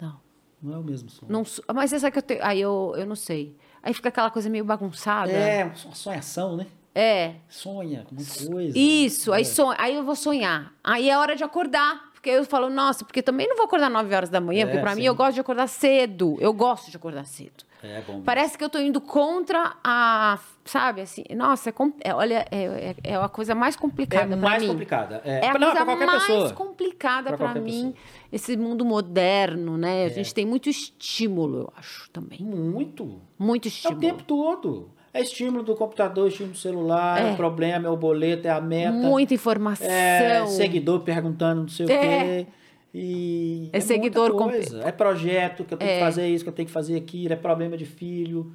[0.00, 0.20] Não.
[0.60, 1.32] Não é o mesmo sono.
[1.32, 1.44] não
[1.74, 2.44] mas sabe que eu tenho.
[2.44, 3.56] Aí eu, eu não sei.
[3.80, 5.30] Aí fica aquela coisa meio bagunçada.
[5.30, 6.66] É, uma sonhação, né?
[6.94, 7.36] É.
[7.48, 8.78] Sonha com muita coisa.
[8.78, 9.44] Isso, aí, É.
[9.44, 10.72] sonho, aí eu vou sonhar.
[10.84, 12.11] Aí é hora de acordar.
[12.22, 14.78] Porque eu falo, nossa, porque também não vou acordar 9 horas da manhã, É, porque
[14.94, 15.00] sim.
[15.00, 16.36] mim eu gosto de acordar cedo.
[16.38, 17.64] Eu gosto de acordar cedo.
[17.82, 18.22] É bom.
[18.22, 20.38] Parece que eu tô indo contra a.
[20.64, 21.24] Sabe, assim.
[21.34, 21.74] Nossa, é,
[22.04, 24.68] é, olha, é, é, é a coisa mais É complicada pra mais mim.
[24.68, 25.20] complicada.
[25.24, 26.52] É, É a não, coisa qualquer mais pessoa.
[26.52, 27.94] complicada qualquer mim, pessoa.
[28.30, 30.04] esse mundo moderno, né?
[30.04, 30.10] A É.
[30.10, 32.38] gente tem muito estímulo, eu acho, também.
[32.40, 33.20] Muito.
[33.36, 34.00] Muito É o estímulo.
[34.00, 34.90] tempo todo.
[35.14, 37.30] É estímulo do computador, estímulo do celular, é.
[37.30, 37.32] É.
[37.32, 38.92] o problema, é o boleto, é a meta.
[38.92, 39.86] Muita informação.
[39.86, 42.44] É seguidor perguntando não sei o É.
[42.44, 42.46] quê.
[42.94, 44.80] E É seguidor muita com-.
[44.86, 45.94] É projeto que eu tenho É.
[45.94, 48.54] que fazer isso, que eu tenho que fazer aquilo, é problema de filho.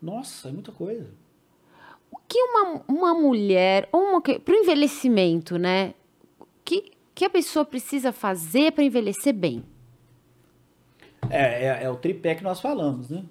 [0.00, 1.06] Nossa, é muita coisa.
[2.10, 5.94] O que uma, uma mulher, ou uma, para o envelhecimento, né?
[6.40, 9.64] O que, que a pessoa precisa fazer para envelhecer bem?
[11.30, 13.22] É, é, é o tripé que nós falamos, né?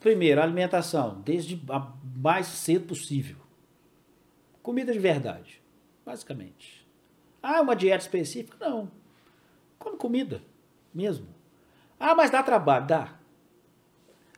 [0.00, 3.36] Primeiro, alimentação, desde a mais cedo possível.
[4.62, 5.60] Comida de verdade,
[6.06, 6.86] basicamente.
[7.42, 8.56] Ah, uma dieta específica?
[8.60, 8.90] Não.
[9.78, 10.42] Come comida,
[10.94, 11.26] mesmo.
[11.98, 13.14] Ah, mas dá trabalho, dá.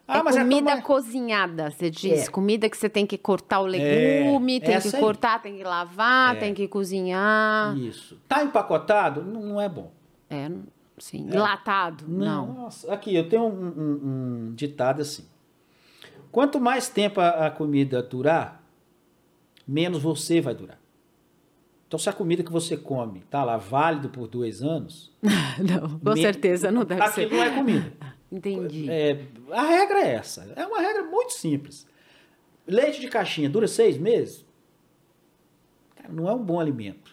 [0.08, 0.82] Ah, é mas comida é tão...
[0.82, 2.26] cozinhada, você diz.
[2.26, 2.30] É.
[2.30, 5.02] Comida que você tem que cortar o legume, tem que essa aí.
[5.02, 6.40] cortar, tem que lavar, É.
[6.40, 7.76] tem que cozinhar.
[7.76, 8.18] Isso.
[8.26, 9.22] Tá empacotado?
[9.22, 9.92] Não, não é bom.
[10.28, 10.64] É, não-
[10.98, 11.28] sim.
[11.30, 11.36] É.
[11.36, 12.06] Enlatado?
[12.08, 12.52] Não.
[12.54, 14.00] Nossa, aqui, eu tenho um, um-
[14.48, 15.24] um ditado assim.
[16.32, 18.62] Quanto mais tempo a, a comida durar,
[19.66, 20.78] menos você vai durar.
[21.86, 25.12] Então, se a comida que você come tá lá válido por dois anos...
[25.58, 27.34] Não, com me- certeza não deve aquilo ser.
[27.36, 27.92] não é comida.
[28.30, 28.88] Entendi.
[28.88, 30.52] É, a regra é essa.
[30.54, 31.84] É uma regra muito simples.
[32.64, 34.46] Leite de caixinha dura seis meses?
[35.96, 37.12] Cara, não é um bom alimento.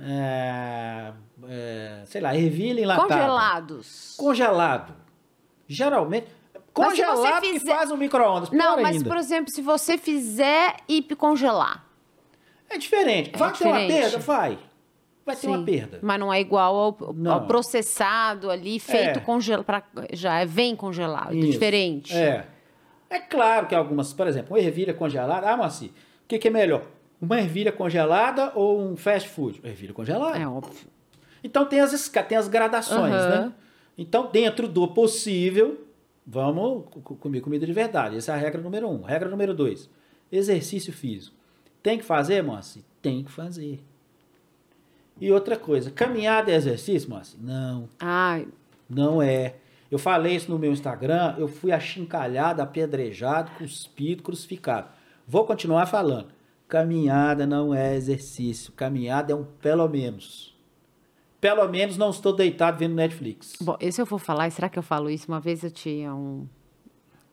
[0.00, 1.12] É,
[1.48, 3.08] é, sei lá, ervilha enlatada.
[3.14, 4.14] Congelados.
[4.16, 4.94] Congelado.
[5.68, 6.26] Geralmente.
[6.78, 8.50] Você Congelado que fizer- faz no micro-ondas.
[8.50, 9.08] Não, mas, ainda.
[9.08, 11.84] por exemplo, se você fizer e congelar.
[12.70, 13.30] É diferente.
[13.34, 14.00] É Vai ter uma diferente.
[14.02, 14.18] perda?
[14.18, 14.58] Vai.
[15.26, 15.98] Vai ter uma Sim, perda.
[16.02, 19.22] Mas não é igual ao, ao processado ali, feito É.
[19.22, 19.66] congelado.
[20.12, 21.32] Já é- vem congelado.
[21.32, 21.50] É Isso.
[21.52, 22.14] diferente.
[22.16, 22.46] É.
[23.10, 25.50] É claro que algumas, por exemplo, uma ervilha congelada.
[25.50, 25.92] Ah, Marci, o
[26.28, 26.82] que, que é melhor?
[27.20, 29.60] Uma ervilha congelada ou um fast food?
[29.64, 30.38] Ervilha congelada.
[30.38, 30.88] É óbvio.
[31.42, 33.28] Então tem as, tem as gradações, Aham.
[33.46, 33.52] né?
[33.96, 35.80] Então, dentro do possível,
[36.30, 38.16] vamos co- co- comer comida de verdade.
[38.16, 39.00] Essa é a regra número um.
[39.02, 39.88] Regra número dois:
[40.30, 41.34] exercício físico.
[41.82, 42.82] Tem que fazer, Moacir?
[43.00, 43.80] Tem que fazer.
[45.20, 47.40] E outra coisa, caminhada é exercício, Moacir?
[47.42, 48.46] Não, Ai,
[48.88, 49.56] não é.
[49.90, 54.88] Eu falei isso no meu Instagram, eu fui achincalhado, apedrejado, cuspido, crucificado.
[55.26, 56.28] Vou continuar falando.
[56.68, 58.70] Caminhada não é exercício.
[58.72, 60.54] Caminhada é um pelo menos.
[61.40, 63.54] Pelo menos não estou deitado vendo Netflix.
[63.60, 65.28] bom, e se eu for falar, será que eu falo isso?
[65.28, 66.48] Uma vez eu tinha um,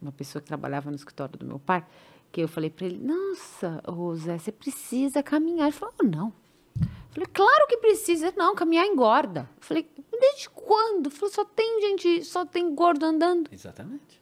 [0.02, 1.84] uma pessoa que trabalhava no escritório do meu pai,
[2.32, 5.68] que eu falei pra ele, nossa, ô Zé, você precisa caminhar.
[5.68, 6.34] Ele falou, "Oh, não.
[6.80, 8.34] Eu falei, claro que precisa.
[8.36, 9.50] Não, caminhar engorda.
[9.58, 11.08] Eu falei, desde quando?
[11.08, 13.50] Ele falou, só tem gente, só tem gordo andando.
[13.52, 14.22] Exatamente.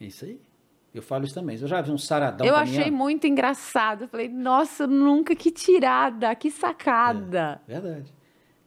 [0.00, 0.40] Isso aí.
[0.94, 1.58] Eu falo isso também.
[1.60, 2.78] Eu já vi um saradão eu caminhando.
[2.80, 4.02] achei muito engraçado.
[4.04, 7.60] Eu falei, nossa, nunca, que tirada, que sacada.
[7.66, 8.14] Verdade.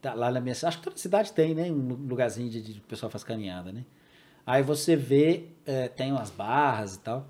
[0.07, 1.69] Tá lá na minha acho que toda cidade tem, né?
[1.69, 3.83] Um lugarzinho de, de o pessoal faz caminhada, né?
[4.45, 7.27] Aí você vê, é, tem umas barras e tal.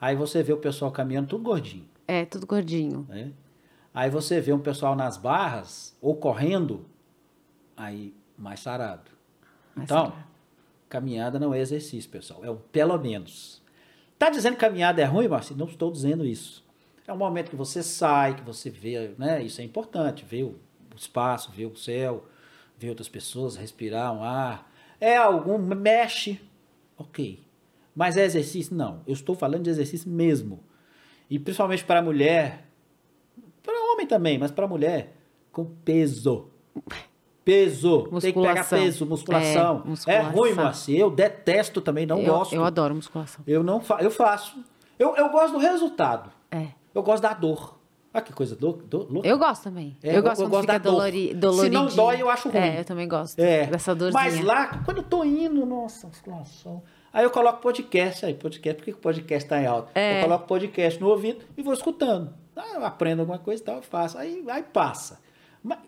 [0.00, 3.04] Aí você vê o pessoal caminhando tudo gordinho, É, tudo gordinho.
[3.08, 3.32] né?
[3.92, 6.86] Aí você vê um pessoal nas barras ou correndo,
[7.76, 9.10] aí mais sarado.
[9.76, 10.12] Então,
[10.88, 12.44] caminhada não é exercício, pessoal.
[12.44, 13.60] É o pelo menos.
[14.16, 15.58] Tá dizendo que caminhada é ruim, Marcinho?
[15.58, 16.64] Não estou dizendo isso.
[17.08, 19.42] É um momento que você sai, que você vê, né?
[19.42, 20.44] Isso é importante, ver
[20.94, 22.24] o espaço, ver o céu,
[22.78, 24.70] ver outras pessoas, respirar um ar.
[25.00, 26.40] É algum, mexe,
[26.96, 27.42] ok.
[27.94, 28.74] Mas é exercício?
[28.74, 29.02] Não.
[29.06, 30.60] Eu estou falando de exercício mesmo.
[31.28, 32.66] E principalmente para a mulher,
[33.62, 35.16] para homem também, mas para a mulher,
[35.52, 36.48] com peso.
[37.44, 38.08] Peso.
[38.10, 38.20] Musculação.
[38.20, 39.82] Tem que pegar peso, musculação.
[39.84, 40.30] É, musculação.
[40.30, 40.98] é ruim, Moacir.
[40.98, 42.54] Eu detesto também, não eu, gosto.
[42.54, 43.44] Eu adoro musculação.
[43.46, 44.64] Eu não fa eu faço.
[44.98, 46.32] Eu, eu gosto do resultado.
[46.50, 46.68] É.
[46.94, 47.78] Eu gosto da dor.
[48.14, 48.84] Ah, que coisa louca.
[49.24, 49.96] Eu gosto também.
[50.00, 51.36] É, eu, gosto eu, eu gosto da dolori.
[51.60, 52.62] Se não dói, eu acho ruim.
[52.62, 53.66] É, eu também gosto é.
[53.66, 54.22] dessa dorzinha.
[54.22, 56.80] Mas lá, quando eu tô indo, nossa, musculação.
[57.12, 58.78] Aí eu coloco podcast aí, podcast.
[58.78, 59.90] Por que o podcast tá em alta?
[59.96, 60.20] É.
[60.20, 62.32] Eu coloco podcast no ouvido e vou escutando.
[62.54, 64.16] Ah, eu aprendo alguma coisa e tal, eu faço.
[64.16, 65.18] Aí, aí passa.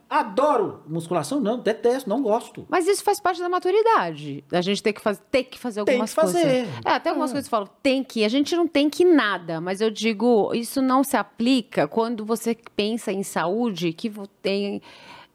[0.09, 2.65] Adoro musculação, não, detesto, não gosto.
[2.69, 4.43] Mas isso faz parte da maturidade.
[4.51, 6.49] A gente tem que, faz, ter que fazer algumas tem que fazer.
[6.49, 6.85] coisas.
[6.85, 7.35] É, até algumas é.
[7.35, 8.25] coisas que falam, tem que.
[8.25, 12.57] A gente não tem que nada, mas eu digo, isso não se aplica quando você
[12.77, 14.81] pensa em saúde, que tem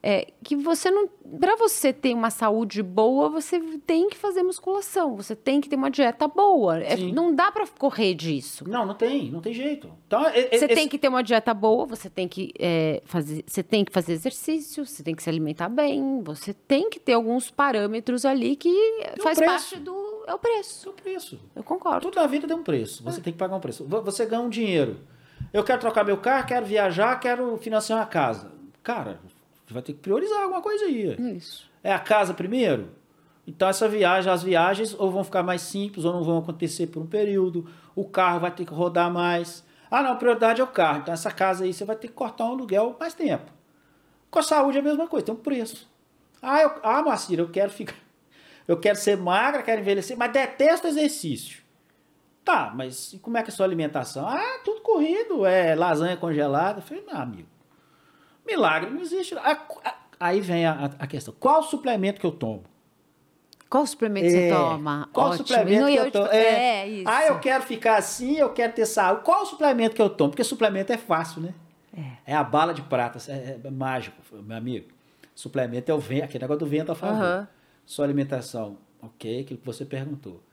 [0.03, 1.07] é, que você não.
[1.39, 5.75] Para você ter uma saúde boa, você tem que fazer musculação, você tem que ter
[5.75, 6.79] uma dieta boa.
[6.79, 8.67] É, não dá para correr disso.
[8.67, 9.91] Não, não tem, não tem jeito.
[10.07, 13.43] Então, é, é, você tem que ter uma dieta boa, você tem que é, fazer,
[13.45, 17.13] você tem que fazer exercício, você tem que se alimentar bem, você tem que ter
[17.13, 18.73] alguns parâmetros ali que
[19.21, 20.01] faz parte do.
[20.27, 20.89] É o preço.
[20.89, 21.39] É o preço.
[21.55, 22.01] Eu concordo.
[22.01, 23.03] Tudo na vida tem um preço.
[23.03, 23.85] Você tem que pagar um preço.
[23.85, 24.99] Você ganha um dinheiro.
[25.53, 28.51] Eu quero trocar meu carro, quero viajar, quero financiar uma casa.
[28.83, 29.19] Cara,
[29.71, 31.15] você vai ter que priorizar alguma coisa aí.
[31.37, 31.69] Isso.
[31.83, 32.89] É a casa primeiro?
[33.47, 37.01] Então essa viagem, as viagens ou vão ficar mais simples ou não vão acontecer por
[37.01, 37.67] um período.
[37.95, 39.63] O carro vai ter que rodar mais.
[39.89, 40.99] Ah, não, a prioridade é o carro.
[40.99, 43.51] Então essa casa aí você vai ter que cortar um aluguel mais tempo.
[44.29, 45.89] Com a saúde é a mesma coisa, tem um preço.
[46.41, 47.95] Ah, eu, ah Macira, eu quero ficar.
[48.67, 51.61] Eu quero ser magra, quero envelhecer, mas detesto exercício.
[52.43, 54.27] Tá, mas e como é que é a sua alimentação?
[54.27, 56.79] Ah, tudo corrido, é lasanha congelada.
[56.79, 57.47] Eu falei, não, amigo.
[58.45, 59.35] Milagre não existe.
[60.19, 62.63] Aí vem a, a questão: qual suplemento que eu tomo?
[63.71, 65.09] Qual suplemento é, você toma?
[65.13, 65.47] Qual Ótimo.
[65.47, 66.27] suplemento que eu tomo?
[66.27, 67.09] É, é, isso.
[67.09, 69.23] Ah, eu quero ficar assim, eu quero ter saúde.
[69.23, 70.31] Qual suplemento que eu tomo?
[70.31, 71.53] Porque suplemento é fácil, né?
[72.25, 74.89] É, é a bala de prata, é, é, mágico, meu amigo.
[75.33, 77.23] Suplemento é o vento, aquele negócio do vento a favor.
[77.23, 77.47] Uhum.
[77.85, 80.43] Sua alimentação, ok, aquilo que você perguntou.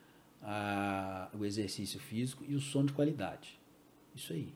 [0.40, 3.58] Ah, o exercício físico e o sono de qualidade.
[4.14, 4.54] Isso aí.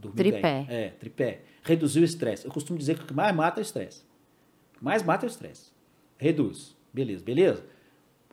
[0.00, 0.40] Dormir tripé.
[0.40, 0.66] Bem.
[0.68, 1.42] É, tripé.
[1.62, 2.44] Reduzir o estresse.
[2.44, 4.02] Eu costumo dizer que o que mais mata é o estresse.
[4.74, 5.70] O que mais mata é o estresse.
[6.16, 6.76] Reduz.
[6.92, 7.64] Beleza, beleza?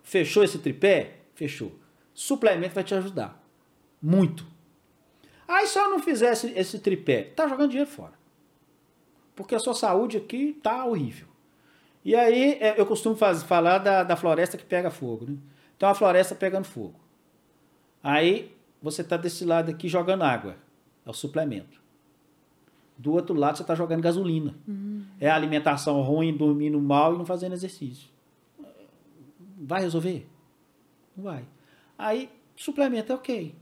[0.01, 1.17] Fechou esse tripé?
[1.35, 1.77] Fechou.
[2.13, 3.43] Suplemento vai te ajudar.
[4.01, 4.45] Muito.
[5.47, 8.13] Aí se eu não fizesse esse tripé, tá jogando dinheiro fora.
[9.35, 11.27] Porque a sua saúde aqui tá horrível.
[12.03, 15.25] E aí é, eu costumo faz, falar da, da floresta que pega fogo.
[15.25, 15.37] Né?
[15.75, 16.99] Então a floresta pegando fogo.
[18.01, 20.55] Aí você tá desse lado aqui jogando água.
[21.07, 21.81] É o suplemento.
[22.97, 24.53] Do outro lado, você está jogando gasolina.
[24.67, 25.05] Uhum.
[25.21, 28.09] É a alimentação ruim, dormindo mal e não fazendo exercício.
[29.57, 30.27] Vai resolver?
[31.15, 31.45] Não vai.
[31.97, 33.55] Aí, suplemento é ok.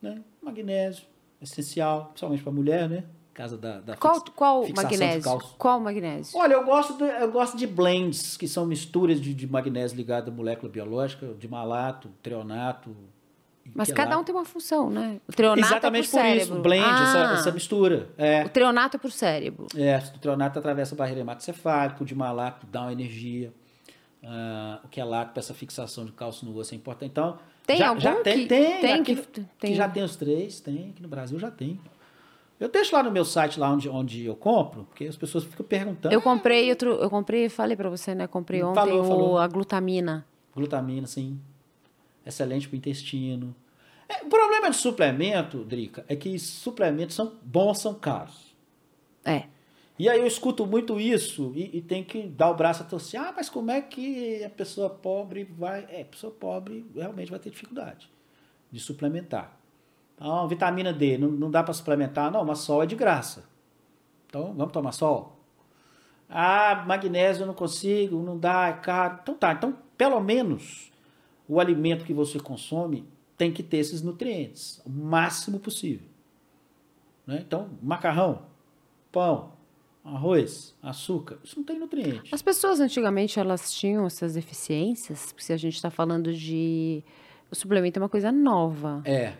[0.00, 0.22] Né?
[0.40, 1.04] Magnésio,
[1.40, 3.04] essencial, principalmente para mulher, né?
[3.34, 5.40] Casa da, da qual, fix, qual magnésio?
[5.58, 6.38] Qual magnésio?
[6.38, 10.28] Olha, eu gosto, de, eu gosto de blends, que são misturas de, de magnésio ligado
[10.28, 12.94] à molécula biológica, de malato, treonato,
[13.74, 15.20] mas cada um tem uma função, né?
[15.28, 16.42] O treonato Exatamente é por cérebro.
[16.42, 18.08] isso, blend, ah, essa, essa, mistura.
[18.18, 18.44] É.
[18.44, 19.66] O treonato é por cérebro.
[19.76, 23.52] É, o treonato atravessa a barreira hematocefálica, o de malato dá uma energia.
[24.22, 27.10] Uh, o que é lato para essa fixação de cálcio no osso é importante.
[27.10, 29.70] Então, tem já, algum já tem, que, tem, tem, aqui, que, tem.
[29.70, 31.80] que já tem os três, tem, aqui no Brasil já tem.
[32.60, 35.66] Eu deixo lá no meu site, lá onde, onde eu compro, porque as pessoas ficam
[35.66, 36.14] perguntando.
[36.14, 38.28] Eu comprei outro, eu comprei, falei para você, né?
[38.28, 39.38] Comprei ontem falou, falou.
[39.38, 40.24] a glutamina.
[40.54, 41.40] Glutamina, sim.
[42.24, 43.54] Excelente para o intestino.
[44.08, 48.54] É, o problema de suplemento, Drica, é que suplementos são bons, são caros.
[49.24, 49.44] É.
[49.98, 53.20] E aí eu escuto muito isso e, e tem que dar o braço a torcer.
[53.20, 55.86] Ah, mas como é que a pessoa pobre vai.
[55.88, 58.10] É, a pessoa pobre realmente vai ter dificuldade
[58.70, 59.58] de suplementar.
[60.14, 62.30] Então, vitamina D, não, não dá para suplementar?
[62.30, 63.44] Não, mas sol é de graça.
[64.26, 65.38] Então, vamos tomar sol?
[66.28, 69.18] Ah, magnésio eu não consigo, não dá, é caro.
[69.22, 70.91] Então tá, então pelo menos
[71.48, 73.06] o alimento que você consome
[73.36, 76.06] tem que ter esses nutrientes, o máximo possível.
[77.26, 77.42] Né?
[77.46, 78.42] Então, macarrão,
[79.10, 79.52] pão,
[80.04, 82.34] arroz, açúcar, isso não tem nutriente.
[82.34, 87.02] As pessoas antigamente elas tinham essas deficiências, porque se a gente está falando de
[87.50, 89.02] o suplemento é uma coisa nova.
[89.04, 89.34] É.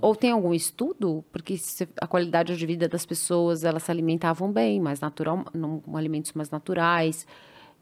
[0.00, 1.24] Ou tem algum estudo?
[1.30, 1.56] Porque
[2.00, 6.50] a qualidade de vida das pessoas, elas se alimentavam bem, mais natural, não, alimentos mais
[6.50, 7.26] naturais.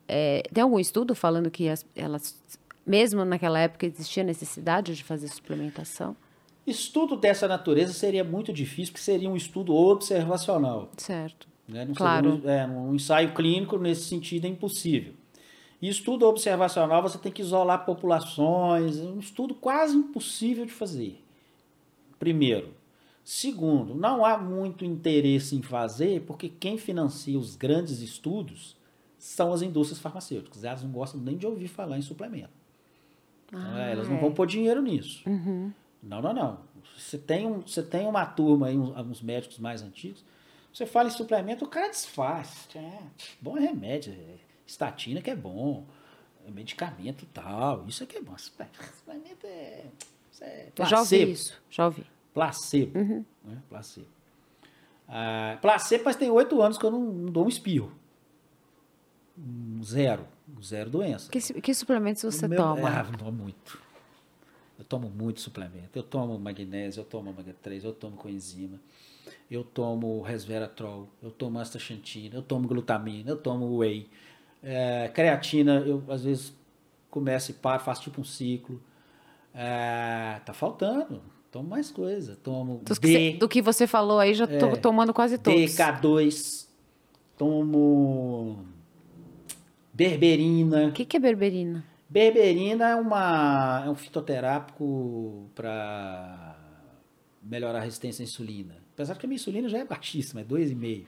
[0.08, 2.40] é, tem algum estudo falando que as- elas,
[2.86, 6.16] mesmo naquela época, existia necessidade de fazer suplementação?
[6.66, 10.90] Estudo dessa natureza seria muito difícil, porque seria um estudo observacional.
[10.96, 11.48] Certo.
[11.68, 11.84] Né?
[11.84, 12.42] Não Claro.
[12.44, 15.14] um, é, um ensaio clínico nesse sentido é impossível.
[15.80, 21.22] E estudo observacional você tem que isolar populações, é um estudo quase impossível de fazer.
[22.18, 22.74] Primeiro.
[23.22, 28.76] Segundo, não há muito interesse em fazer, porque quem financia os grandes estudos
[29.18, 30.62] são as indústrias farmacêuticas.
[30.64, 32.65] Elas não gostam nem de ouvir falar em suplemento.
[33.52, 34.20] Ah, elas não é.
[34.20, 35.22] vão pôr dinheiro nisso.
[35.28, 35.72] Uhum.
[36.02, 36.60] Não, não, não.
[36.96, 40.24] Você tem, um, você tem uma turma aí, uns, uns médicos mais antigos,
[40.72, 42.68] você fala em suplemento, o cara desfaz.
[42.74, 42.98] É,
[43.40, 44.34] bom é remédio, é
[44.66, 45.84] estatina que é bom,
[46.46, 48.36] é medicamento tal, isso é que é bom.
[48.38, 48.66] Suple-
[48.98, 49.84] Suplemento é,
[50.40, 51.30] é Eu já ouvi placebo.
[51.32, 51.62] isso.
[51.70, 52.06] Já ouvi.
[52.34, 52.98] Placebo.
[52.98, 53.24] Uhum.
[53.44, 53.58] Né?
[53.68, 54.06] Placebo.
[55.08, 57.92] Ah, placebo, mas tem oito anos que eu não, não dou um espirro.
[59.38, 60.26] Um Zero.
[60.62, 61.30] Zero doença.
[61.30, 62.88] Que, que suplementos você meu- toma?
[62.88, 63.78] Ah, não tomo muito.
[64.78, 65.90] Eu tomo muito suplemento.
[65.98, 68.78] Eu tomo magnésio, eu tomo ômega 3, eu tomo coenzima,
[69.50, 74.08] eu tomo resveratrol, eu tomo astaxantina, eu tomo glutamina, eu tomo whey.
[74.62, 76.52] É, creatina, eu às vezes
[77.10, 78.80] começo e paro, faço tipo um ciclo.
[79.54, 81.22] É, tá faltando.
[81.50, 82.36] Tomo mais coisa.
[82.36, 84.76] Tomo Dos que D, você- do que você falou aí, já tô É.
[84.76, 85.58] tomando quase todos.
[85.58, 86.68] DK2,
[87.38, 88.64] tomo
[89.96, 90.88] berberina.
[90.88, 91.84] O que, que é berberina?
[92.08, 96.56] Berberina é, uma, é um fitoterápico para
[97.42, 98.76] melhorar a resistência à insulina.
[98.94, 101.06] Apesar que a minha insulina já é baixíssima, é 2,5.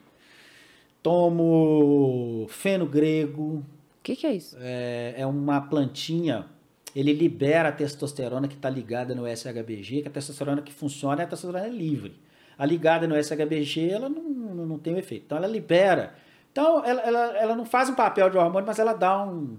[1.02, 3.64] Tomo feno grego, O
[4.02, 4.56] que, que é isso?
[4.60, 6.46] é, é uma plantinha,
[6.94, 11.24] ele libera a testosterona que está ligada no SHBG, que a testosterona que funciona é
[11.24, 12.16] a testosterona livre.
[12.58, 15.24] A ligada no SHBG, ela não, não, não tem o efeito.
[15.26, 16.14] Então, ela libera.
[16.60, 19.56] Então, ela, ela, ela não faz um papel de hormônio, mas ela dá um,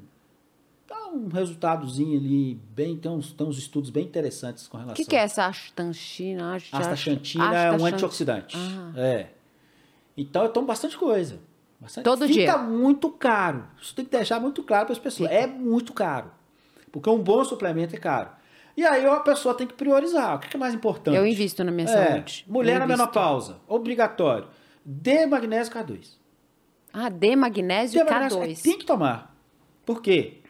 [0.88, 4.96] dá um resultadozinho ali, bem, tem uns, tem uns estudos bem interessantes com O relação
[5.04, 6.56] que, que é essa astaxantina?
[6.56, 8.58] Ast- Astaxantina é um antioxidante.
[8.58, 8.92] Ah.
[8.98, 9.28] É.
[10.18, 11.40] Então eu tomo bastante coisa.
[11.80, 12.04] Bastante.
[12.04, 12.58] Todo Fica dia?
[12.58, 13.66] muito caro.
[13.82, 15.30] Isso tem que deixar muito claro para as pessoas.
[15.30, 15.42] Fica.
[15.42, 16.30] É muito caro.
[16.92, 18.30] Porque um bom suplemento é caro.
[18.76, 20.36] E aí a pessoa tem que priorizar.
[20.36, 21.16] O que é mais importante?
[21.16, 22.46] Eu invisto na minha É, saúde.
[22.50, 23.58] Mulher na menopausa.
[23.68, 24.48] Obrigatório.
[24.84, 26.19] D magnésio K2.
[26.94, 28.61] Ah, D, magnésio D e magnésio K2.
[28.61, 29.36] Tem que tomar.
[29.86, 30.41] Por quê?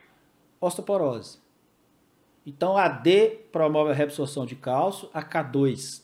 [0.60, 1.40] Osteoporose.
[2.46, 6.02] Então a D promove a reabsorção de cálcio, a K2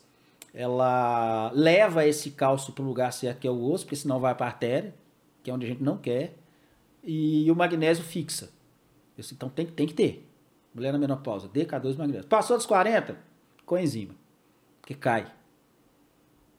[0.55, 4.33] ela leva esse cálcio para o lugar certo que é o osso, porque senão vai
[4.33, 4.95] para a artéria,
[5.43, 6.37] que é onde a gente não quer,
[7.03, 8.49] e o magnésio fixa.
[9.17, 10.25] Então tem, tem que ter.
[10.73, 12.27] Mulher na menopausa, D, K2 magnésio.
[12.27, 13.17] Passou dos 40,
[13.65, 14.15] coenzima,
[14.85, 15.29] que cai.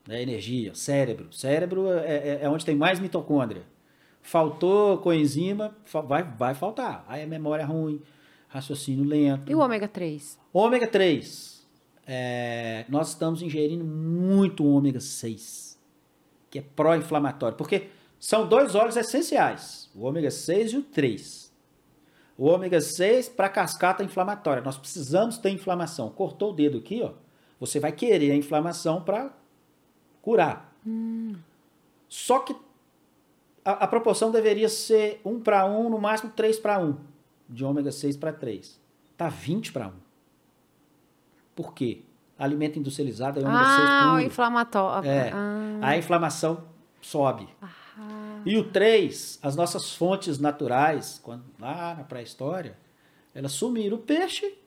[0.06, 1.32] Né, energia, cérebro.
[1.32, 3.62] Cérebro é, é- é onde tem mais mitocôndria.
[4.22, 5.76] Faltou coenzima,
[6.06, 7.04] vai, vai faltar.
[7.08, 8.00] Aí a memória é ruim,
[8.48, 9.50] raciocínio lento.
[9.50, 10.38] E o ômega 3?
[10.52, 11.66] Ômega 3.
[12.06, 15.76] É, nós estamos ingerindo muito ômega 6,
[16.48, 17.88] que é pró-inflamatório, porque
[18.18, 21.52] são dois óleos essenciais, o ômega 6 e o 3.
[22.38, 24.62] O ômega 6 para cascata inflamatória.
[24.62, 26.10] Nós precisamos ter inflamação.
[26.10, 27.12] Cortou o dedo aqui, ó.
[27.58, 29.34] Você vai querer a inflamação para
[30.26, 30.72] curar.
[32.08, 32.54] Só que
[33.64, 36.96] a, a proporção deveria ser 1 para 1, no máximo 3 para 1,
[37.48, 38.80] de ômega 6 para 3.
[39.16, 39.92] Tá 20 para 1.
[41.54, 42.02] Por quê?
[42.36, 44.22] Alimento industrializado é ômega 6 Ah, o puro.
[44.26, 45.08] inflamatório.
[45.08, 45.30] É.
[45.32, 46.64] Ah, A inflamação
[47.00, 47.48] sobe.
[48.44, 52.76] E o 3, as nossas fontes naturais, quando, lá na pré-história,
[53.32, 53.96] elas sumiram.
[53.96, 54.58] O peixe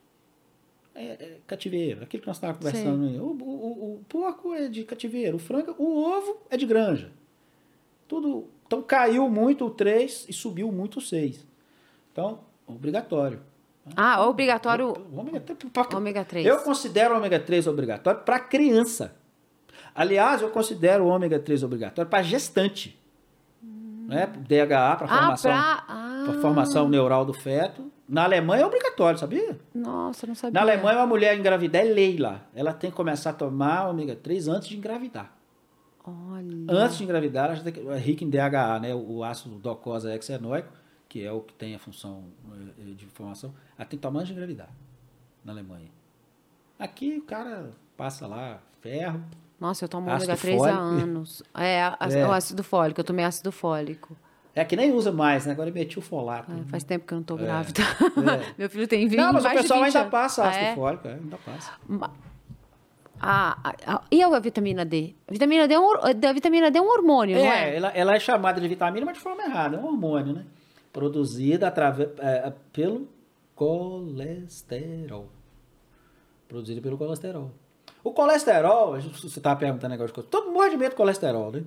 [1.01, 3.05] é, é cativeiro, aquilo que nós estávamos conversando.
[3.23, 7.11] O, o, o- porco é de cativeiro, o frango, o ovo é de granja.
[8.07, 8.47] Tudo.
[8.67, 11.45] Então caiu muito o 3 e subiu muito o 6.
[12.11, 13.41] Então, obrigatório.
[13.95, 16.45] ah, obrigatório O ômega 3, pra- ômega 3.
[16.45, 19.15] eu considero o ômega 3 obrigatório para criança.
[19.95, 22.97] Aliás, eu considero o ômega 3 obrigatório para gestante.
[23.61, 24.25] Né?
[24.47, 25.83] DHA para Ah, formação, pra...
[25.87, 27.91] Ah, pra formação neural do feto.
[28.09, 29.55] Na Alemanha é obrigatório, sabia?
[29.73, 30.53] Nossa, não sabia.
[30.59, 32.41] Na Alemanha, uma mulher engravidar é lei lá.
[32.55, 35.31] Ela tem que começar a tomar ômega 3 antes de engravidar.
[36.03, 36.65] Olha.
[36.67, 38.95] Antes de engravidar, ela já tem que, é rica em DHA, né?
[38.95, 40.69] o ácido docosa hexenóico,
[41.07, 42.23] que é o que tem a função
[42.79, 43.53] eh, de formação.
[43.77, 44.69] Ela tem que tomar antes de engravidar,
[45.45, 45.89] na Alemanha.
[46.79, 49.21] Aqui o cara passa lá ferro,
[49.59, 51.43] Nossa, eu tomo ômega 3 há anos.
[51.53, 52.25] É, É.
[52.25, 53.01] o ácido fólico.
[53.01, 54.17] Eu tomei ácido fólico.
[54.61, 55.53] É que nem usa mais, né?
[55.53, 56.51] Agora é metilfolato.
[56.51, 57.41] É, faz tempo que eu não tô É.
[57.43, 57.81] grávida.
[57.81, 58.53] É.
[58.59, 60.11] Meu filho tem 20 Não, mas o pessoal 20 ainda anos.
[60.11, 60.75] passa Ah, ácido é?
[60.75, 61.71] fólico, é, ainda passa.
[63.21, 65.13] Ah, a- a- e a vitamina D?
[65.27, 67.75] A vitamina D é um, hor- a vitamina D é um hormônio, não É, é?
[67.77, 70.45] ela, ela é chamada de vitamina, mas de forma errada, é um hormônio, né?
[70.93, 73.07] Produzida através, é, pelo
[73.55, 75.27] colesterol.
[76.47, 77.51] Produzida pelo colesterol.
[78.03, 81.63] O colesterol, você estava perguntando negócio de todo mundo morre de medo do colesterol, né?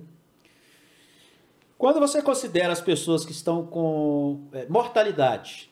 [1.83, 5.69] Quando você considera as pessoas que estão com é, mortalidade,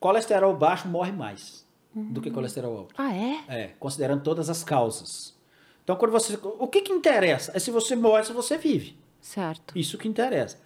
[0.00, 2.10] colesterol baixo morre mais uhum.
[2.10, 2.94] do que colesterol alto.
[2.96, 3.44] Ah, é?
[3.48, 5.38] É, considerando todas as causas.
[5.84, 6.38] Então, quando você.
[6.42, 7.52] O que, que interessa?
[7.54, 8.98] É se você morre, se você vive.
[9.20, 9.78] Certo.
[9.78, 10.58] Isso que interessa.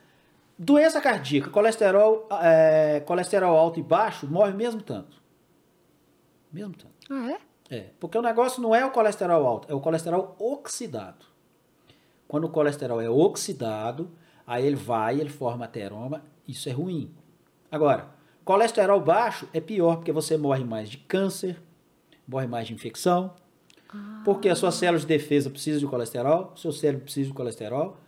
[0.57, 5.21] Doença cardíaca, colesterol, é, colesterol alto e baixo, morre mesmo tanto.
[6.53, 6.95] Mesmo tanto.
[7.11, 7.41] Ah, é?
[7.77, 11.32] É, porque o negócio não é o colesterol alto, é o colesterol oxidado.
[12.33, 14.11] Quando o colesterol é oxidado,
[14.47, 17.11] aí ele vai, ele forma ateroma, isso é ruim.
[17.71, 18.09] Agora,
[18.43, 21.61] colesterol baixo é pior, porque você morre mais de câncer,
[22.27, 23.35] morre mais de infecção,
[23.91, 24.23] ah.
[24.25, 27.99] porque as suas células de defesa precisam de colesterol, seu cérebro precisa de colesterol.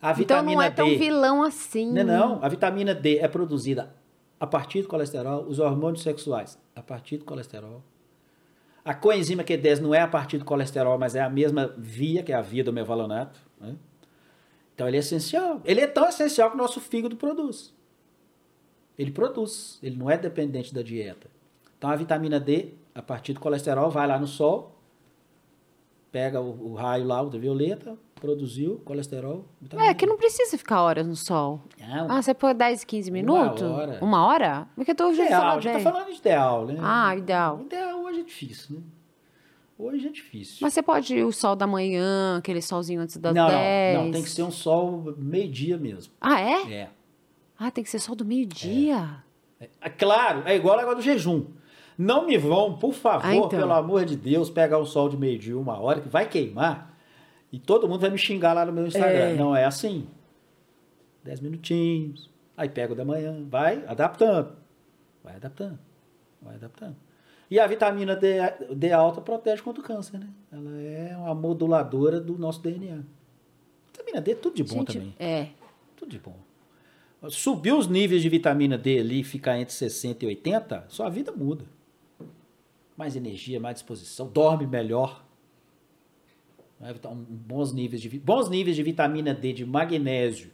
[0.00, 1.90] A vitamina então não é tão D, vilão assim.
[1.90, 3.92] Não, não, a vitamina D é produzida
[4.38, 7.82] a partir do colesterol, os hormônios sexuais a partir do colesterol.
[8.84, 12.32] A coenzima Q10 não é a partir do colesterol, mas é a mesma via, que
[12.32, 13.40] é a via do mevalonato.
[13.58, 13.76] Né?
[14.74, 15.62] Então ele é essencial.
[15.64, 17.72] Ele é tão essencial que o nosso fígado produz.
[18.98, 21.28] Ele produz, ele não é dependente da dieta.
[21.78, 24.73] Então a vitamina D, a partir do colesterol, vai lá no sol,
[26.14, 29.44] pega o, o raio lá, ultravioleta, produziu colesterol.
[29.72, 31.60] É, que não precisa ficar horas no sol.
[31.76, 32.08] Não.
[32.08, 33.62] Ah, você põe 10, 15 minutos?
[33.62, 33.98] Uma hora.
[34.00, 34.68] Uma hora?
[34.76, 36.76] Porque eu tô ideal, a gente tá falando de ideal, né?
[36.80, 37.62] Ah, ideal.
[37.62, 38.82] Ideal hoje é difícil, né?
[39.76, 40.58] Hoje é difícil.
[40.60, 43.96] Mas você pode ir o sol da manhã, aquele solzinho antes das não, 10?
[43.96, 46.12] Não, não, tem que ser um sol meio-dia mesmo.
[46.20, 46.72] Ah, é?
[46.72, 46.90] É.
[47.58, 49.16] Ah, tem que ser sol do meio-dia.
[49.58, 49.68] É.
[49.80, 51.46] É, claro, é igual agora do jejum.
[51.96, 53.48] Não me vão, por favor, ah, então.
[53.48, 56.92] pelo amor de Deus, pegar um sol de meio-dia uma hora, que vai queimar.
[57.52, 59.28] E todo mundo vai me xingar lá no meu Instagram.
[59.28, 59.34] É.
[59.34, 60.08] Não é assim.
[61.22, 62.28] Dez minutinhos.
[62.56, 63.44] Aí pega o da manhã.
[63.48, 64.56] Vai adaptando.
[65.22, 65.78] Vai adaptando.
[66.42, 66.96] Vai adaptando.
[67.50, 68.38] E a vitamina D,
[68.74, 70.28] D alta protege contra o câncer, né?
[70.50, 73.02] Ela é uma moduladora do nosso DNA.
[73.86, 75.14] Vitamina D é tudo de bom Gente, também.
[75.18, 75.48] É.
[75.96, 76.36] Tudo de bom.
[77.28, 81.64] Subir os níveis de vitamina D ali, ficar entre 60 e 80, sua vida muda.
[82.96, 85.24] Mais energia, mais disposição, dorme melhor.
[86.78, 86.92] Né?
[86.94, 90.50] Então, bons, níveis de, bons níveis de vitamina D, de magnésio,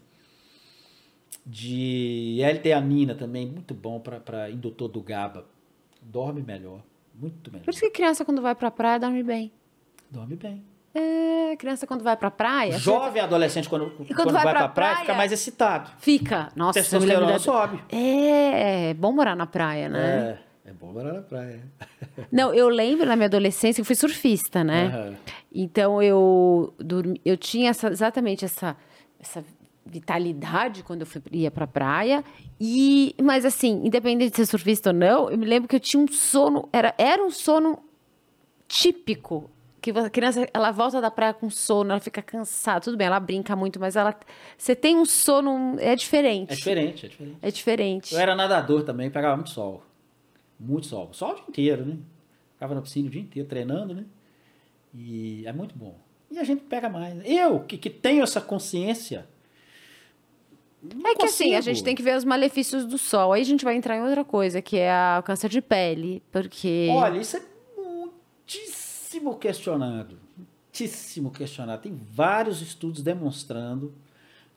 [1.44, 5.44] de L-teanina também, muito bom para indutor do GABA.
[6.00, 6.82] Dorme melhor,
[7.14, 7.64] muito melhor.
[7.64, 9.52] Por isso que criança quando vai para a praia dorme bem.
[10.10, 10.64] Dorme bem.
[10.92, 12.76] É, criança quando vai pra praia.
[12.78, 15.90] Jovem adolescente, quando, quando, quando vai, vai pra, pra praia, praia, fica mais excitado.
[15.98, 16.48] Fica.
[16.56, 17.80] Nossa, testosterona sobe.
[17.90, 20.38] É, é bom morar na praia, né?
[20.46, 20.49] É.
[20.64, 21.60] É bom morar na praia.
[22.30, 24.86] Não, eu lembro na minha adolescência, eu fui surfista, né?
[24.86, 25.16] Uhum.
[25.52, 28.76] Então eu dormi, eu tinha essa, exatamente essa,
[29.18, 29.44] essa
[29.84, 32.22] vitalidade quando eu fui, ia pra praia.
[32.60, 36.02] E, mas assim, independente de ser surfista ou não, eu me lembro que eu tinha
[36.02, 37.78] um sono, era, era um sono
[38.68, 39.50] típico.
[39.80, 42.82] Que a criança, ela volta da praia com sono, ela fica cansada.
[42.82, 44.14] Tudo bem, ela brinca muito, mas ela.
[44.58, 45.76] Você tem um sono.
[45.78, 46.52] É diferente.
[46.52, 47.38] É diferente, é diferente.
[47.40, 48.14] É diferente.
[48.14, 49.82] Eu era nadador também, pegava muito sol.
[50.60, 51.08] Muito sol.
[51.14, 51.96] Sol o dia inteiro, né?
[52.52, 54.04] Ficava na piscina o dia inteiro treinando, né?
[54.94, 55.96] E é muito bom.
[56.30, 57.18] E a gente pega mais.
[57.24, 59.26] Eu, que, que tenho essa consciência.
[61.04, 63.32] É que assim, a gente tem que ver os malefícios do sol.
[63.32, 66.22] Aí a gente vai entrar em outra coisa, que é o câncer de pele.
[66.30, 66.88] Porque.
[66.90, 67.42] Olha, isso é
[67.76, 70.18] muitíssimo questionado.
[70.36, 71.82] Muitíssimo questionado.
[71.82, 73.94] Tem vários estudos demonstrando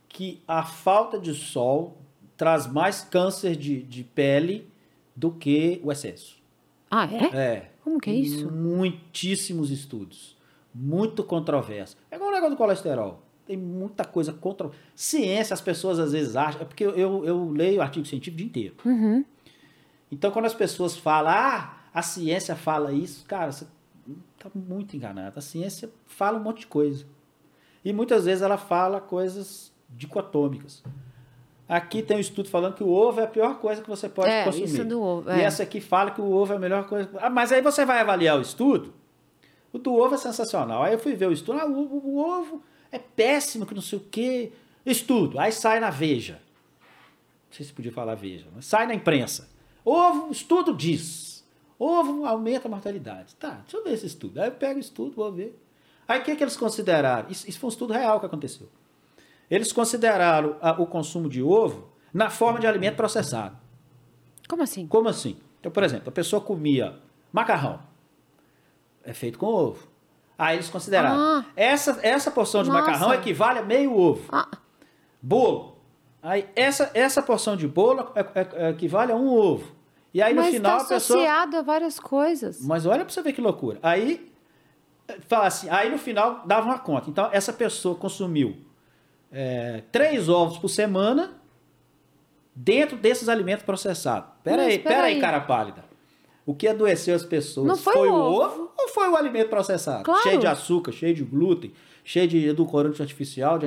[0.09, 1.97] que a falta de sol
[2.37, 4.67] traz mais câncer de, de pele
[5.15, 6.41] do que o excesso.
[6.89, 7.37] Ah, é?
[7.37, 7.71] É.
[7.83, 8.51] Como que é isso?
[8.51, 10.37] Muitíssimos estudos.
[10.73, 11.97] Muito controverso.
[12.09, 13.23] É igual o negócio do colesterol.
[13.45, 14.69] Tem muita coisa contra.
[14.95, 16.61] Ciência, as pessoas às vezes acham.
[16.61, 18.75] É porque eu, eu, leio artigo científico o dia inteiro.
[18.85, 19.25] Uhum.
[20.11, 23.65] Então, quando as pessoas falam, ah, a ciência fala isso, cara, você
[24.35, 25.37] está muito enganado.
[25.37, 27.05] A ciência fala um monte de coisa.
[27.83, 30.83] E muitas vezes ela fala coisas dicotômicas.
[31.67, 34.29] Aqui tem um estudo falando que o ovo é a pior coisa que você pode
[34.29, 34.65] é, consumir.
[34.65, 35.29] Isso do ovo.
[35.29, 35.39] É.
[35.39, 37.09] E essa aqui fala que o ovo é a melhor coisa.
[37.19, 38.93] Ah, mas aí você vai avaliar o estudo.
[39.71, 40.83] O do ovo é sensacional.
[40.83, 41.59] Aí eu fui ver o estudo.
[41.59, 42.61] Ah, o, o, o ovo
[42.91, 44.51] é péssimo, que não sei o quê.
[44.85, 45.39] Estudo.
[45.39, 46.41] Aí sai na Veja.
[47.49, 49.47] Não sei se podia falar Veja, mas sai na imprensa.
[49.85, 51.45] Ovo, estudo diz.
[51.77, 53.35] Ovo aumenta a mortalidade.
[53.35, 54.41] Tá, deixa eu ver esse estudo.
[54.41, 55.59] Aí eu pego o estudo, vou ver.
[56.07, 57.29] Aí o que, é que eles consideraram?
[57.29, 58.67] Isso, isso foi um estudo real que aconteceu.
[59.49, 63.57] Eles consideraram a, o consumo de ovo na forma de alimento processado.
[64.47, 64.87] Como assim?
[64.87, 65.37] Como assim?
[65.59, 66.99] Então, por exemplo, a pessoa comia
[67.31, 67.79] macarrão.
[69.03, 69.87] É feito com ovo.
[70.37, 71.17] Aí eles consideraram.
[71.19, 72.81] Ah, essa, essa porção de nossa.
[72.81, 74.23] macarrão equivale a meio ovo.
[74.31, 74.47] Ah.
[75.21, 75.77] Bolo.
[76.21, 79.71] Aí essa, essa porção de bolo é- é- é- equivale a um ovo.
[80.13, 81.19] E aí no Mas final está a pessoa.
[81.19, 82.65] associado a várias coisas.
[82.65, 83.79] Mas olha pra você ver que loucura.
[83.81, 84.31] Aí,
[85.27, 87.09] fala assim, aí no final dava uma conta.
[87.09, 88.55] Então, essa pessoa consumiu
[89.33, 91.33] eh, três ovos por semana
[92.55, 94.29] dentro desses alimentos processados.
[94.43, 95.21] Pera Mas aí, pera aí, aí.
[95.21, 95.83] cara pálida.
[96.45, 98.43] O que adoeceu as pessoas Não foi o o ovo.
[98.45, 98.71] ovo.
[98.77, 100.03] ou foi o alimento processado?
[100.03, 100.21] Claro.
[100.23, 101.73] Cheio de açúcar, cheio de glúten,
[102.03, 103.65] cheio de edulcorante artificial, de.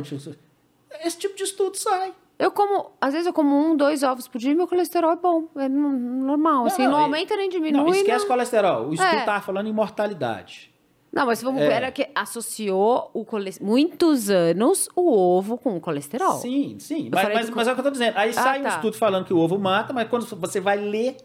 [1.05, 2.13] Esse tipo de estudo sai.
[2.39, 5.17] Eu como, às vezes eu como um, dois ovos por dia e meu colesterol é
[5.17, 5.49] bom.
[5.57, 6.67] É no- normal.
[6.67, 7.81] assim, não, não, aumenta nem diminui.
[7.83, 8.29] Não, esquece não...
[8.29, 8.89] colesterol.
[8.89, 9.21] O estudo É.
[9.21, 10.71] estava falando em mortalidade.
[11.17, 11.67] Não, mas vamos É.
[11.69, 13.25] ver era que associou o
[13.63, 16.39] muitos anos o ovo com o colesterol.
[16.39, 17.07] Sim, sim.
[17.07, 18.17] Eu Mas, mas, do- mas é o que eu tô dizendo.
[18.19, 18.69] Aí Ah, sai um tá.
[18.69, 21.17] estudo falando que o ovo mata, mas quando você vai ler,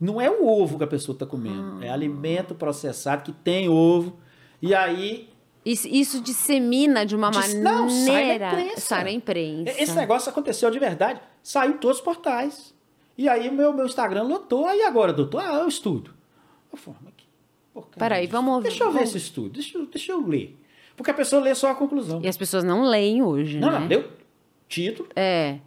[0.00, 1.78] não é o ovo que a pessoa está comendo.
[1.82, 1.86] Ah.
[1.86, 4.16] É alimento processado que tem ovo.
[4.62, 5.28] E aí.
[5.64, 7.62] Isso, isso dissemina de uma Diz- maneira.
[7.72, 8.80] não, sai na imprensa.
[8.80, 9.82] Sai na imprensa.
[9.82, 11.20] Esse negócio aconteceu de verdade.
[11.42, 12.72] Saiu em todos os portais.
[13.18, 14.66] E aí meu, meu Instagram lotou.
[14.66, 16.14] Aí agora, doutor, ah, eu estudo.
[16.70, 16.98] Eu falo,
[17.82, 19.50] Peraí, vamos ouvir, Deixa eu ver esse estudo.
[19.50, 20.56] Deixa, eu- deixa eu ler.
[20.96, 22.20] Porque a pessoa lê só a conclusão.
[22.22, 23.78] E as pessoas não leem hoje, Não, né?
[23.80, 24.10] não, leu
[24.68, 25.58] título É.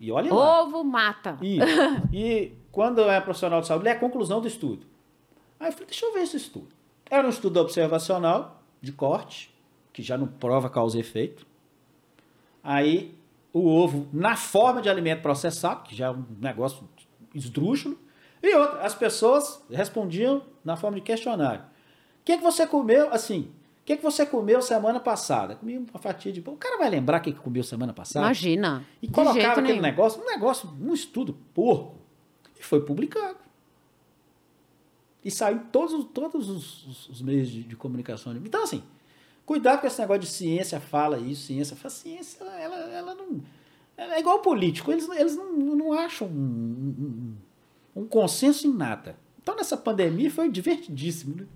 [0.00, 0.62] e olha lá.
[0.62, 1.36] Ovo mata.
[1.42, 1.64] Isso.
[2.12, 4.86] E quando é profissional de saúde, lê a conclusão do estudo.
[5.60, 6.68] Aí eu falei, deixa eu ver esse estudo.
[7.10, 9.52] Era um estudo observacional, de corte,
[9.92, 11.46] que já não prova causa e efeito.
[12.62, 13.14] Aí
[13.52, 16.88] o ovo na forma de alimento processado, que já é um negócio
[17.34, 17.98] esdrúxulo.
[18.42, 21.62] E outra, as pessoas respondiam na forma de questionário.
[21.62, 23.50] O que, que você comeu, assim,
[23.80, 25.56] o que, que você comeu semana passada?
[25.56, 26.54] Comi uma fatia de pão.
[26.54, 28.24] O cara vai lembrar o que, que comeu semana passada?
[28.26, 28.84] Imagina.
[29.02, 29.80] E colocava aquele nenhum.
[29.82, 31.96] negócio, um negócio, um estudo porco.
[32.58, 33.38] E foi publicado.
[35.24, 38.32] E saiu todos, os- todos os, os- os meios de, de comunicação.
[38.36, 38.82] Então, assim,
[39.44, 41.76] cuidado com esse negócio de ciência, fala isso, ciência.
[41.76, 43.40] Fala, ciência, ela, ela não.
[43.96, 46.30] Ela é igual político, eles, eles não, não acham um,
[46.98, 47.36] um-
[47.98, 49.16] um consenso em nada.
[49.42, 51.46] Então, nessa pandemia foi divertidíssimo, né?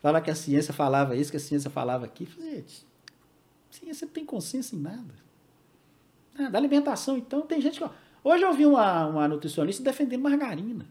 [0.00, 2.30] Falar que a ciência falava isso, que a ciência falava aquilo.
[2.40, 2.86] Gente,
[3.70, 5.14] ciência não tem consenso em nada.
[6.50, 7.84] Da alimentação, então, tem gente que.
[7.84, 7.90] ó,
[8.24, 10.86] Hoje eu vi uma, uma nutricionista defendendo margarina.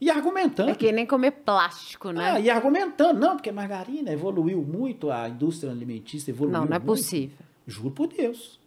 [0.00, 0.70] E argumentando.
[0.70, 2.32] É que nem comer plástico, né?
[2.32, 6.78] Ah, e argumentando, não, porque margarina evoluiu muito, a indústria alimentícia evoluiu não, não é
[6.78, 6.86] muito.
[6.86, 7.36] possível.
[7.66, 8.57] Juro por Deus.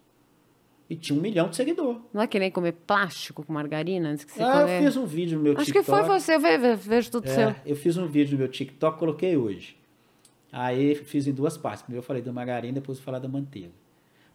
[0.91, 2.01] E tinha um milhão de seguidores.
[2.13, 4.79] Não é que nem comer plástico com margarina antes que você Ah, comer.
[4.79, 5.85] eu fiz um vídeo no meu Acho TikTok.
[5.85, 7.55] que foi você, eu ve- ve- vejo tudo É, seu.
[7.65, 9.77] eu fiz um vídeo no meu TikTok, coloquei hoje.
[10.51, 11.81] Aí fiz em duas partes.
[11.83, 13.71] Primeiro eu falei da margarina, depois eu falei da manteiga.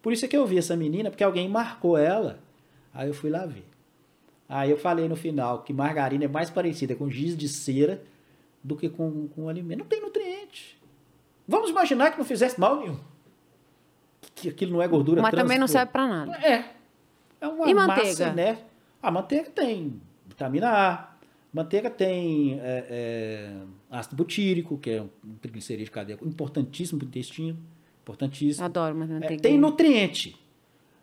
[0.00, 2.38] Por isso é que eu vi essa menina, porque alguém marcou ela.
[2.94, 3.66] Aí eu fui lá ver.
[4.48, 8.02] Aí eu falei no final que margarina é mais parecida com giz de cera
[8.64, 9.80] do que com, com alimento.
[9.80, 10.80] Não tem nutriente.
[11.46, 12.96] Vamos imaginar que não fizesse mal nenhum.
[14.36, 16.32] Que aquilo não é gordura Mas também não trans- serve pra nada.
[16.46, 16.72] é.
[17.40, 18.32] É uma E massa manteiga?
[18.32, 18.58] né?
[19.02, 21.16] A manteiga tem vitamina A.
[21.52, 23.56] Manteiga tem é, é,
[23.90, 25.08] ácido butírico, que é um
[25.40, 27.58] triglicerídeo cardíaco importantíssimo para o intestino.
[28.02, 28.64] Importantíssimo.
[28.64, 29.42] Adoro uma É, manteiga.
[29.42, 30.36] tem nutriente.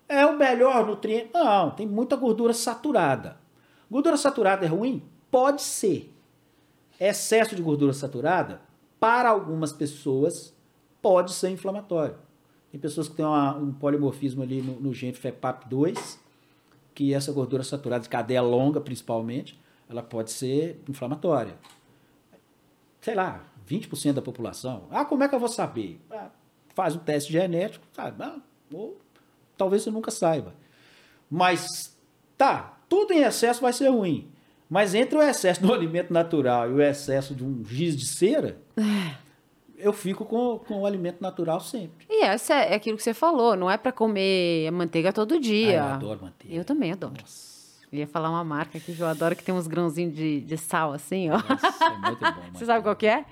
[0.08, 1.30] É o melhor nutriente?
[1.34, 3.38] Não, tem muita gordura saturada.
[3.90, 5.02] Gordura saturada é ruim?
[5.32, 6.14] Pode ser.
[7.00, 8.62] Excesso de gordura saturada,
[9.00, 10.56] para algumas pessoas,
[11.02, 12.16] pode ser inflamatório.
[12.74, 16.18] Tem pessoas que têm uma- um polimorfismo ali no, no gene FEPAP2,
[16.96, 21.54] que essa gordura saturada de cadeia longa, principalmente, ela pode ser inflamatória.
[23.00, 24.88] Sei lá, 20% da população.
[24.90, 26.02] Ah, como é que eu vou saber?
[26.10, 26.30] Ah,
[26.74, 28.24] faz um teste genético, sabe?
[28.24, 28.38] Ah,
[28.74, 28.98] ou
[29.56, 30.56] talvez você nunca saiba.
[31.30, 31.96] Mas,
[32.36, 34.32] tá, tudo em excesso vai ser ruim.
[34.68, 38.58] Mas entre o excesso do alimento natural e o excesso de um giz de cera,
[39.78, 42.08] eu fico com, com o alimento natural sempre.
[42.26, 45.84] Essa é aquilo que você falou, não é pra comer manteiga todo dia.
[45.84, 46.56] Ah, eu adoro manteiga.
[46.56, 47.14] Eu também adoro.
[47.20, 50.42] Nossa, Eu ia falar uma marca aqui que eu adoro, que tem uns grãozinhos de,
[50.42, 51.34] de sal assim, ó.
[51.38, 52.42] nossa, é muito bom.
[52.54, 53.26] Você sabe qual que é?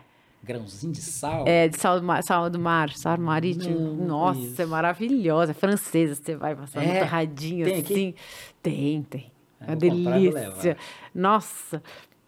[0.44, 1.44] Grãozinho de sal?
[1.48, 3.80] É, de sal do mar, sal do mar, sal marítimo.
[3.80, 4.62] Não, Nossa, conheço.
[4.62, 5.52] é maravilhosa.
[5.52, 7.00] É francesa, você vai passando É?
[7.00, 7.94] torradinho Tem aqui?
[7.94, 8.14] assim.
[8.62, 9.32] Tem, tem.
[9.60, 10.78] Ah, É uma delícia.
[11.14, 11.84] Nossa.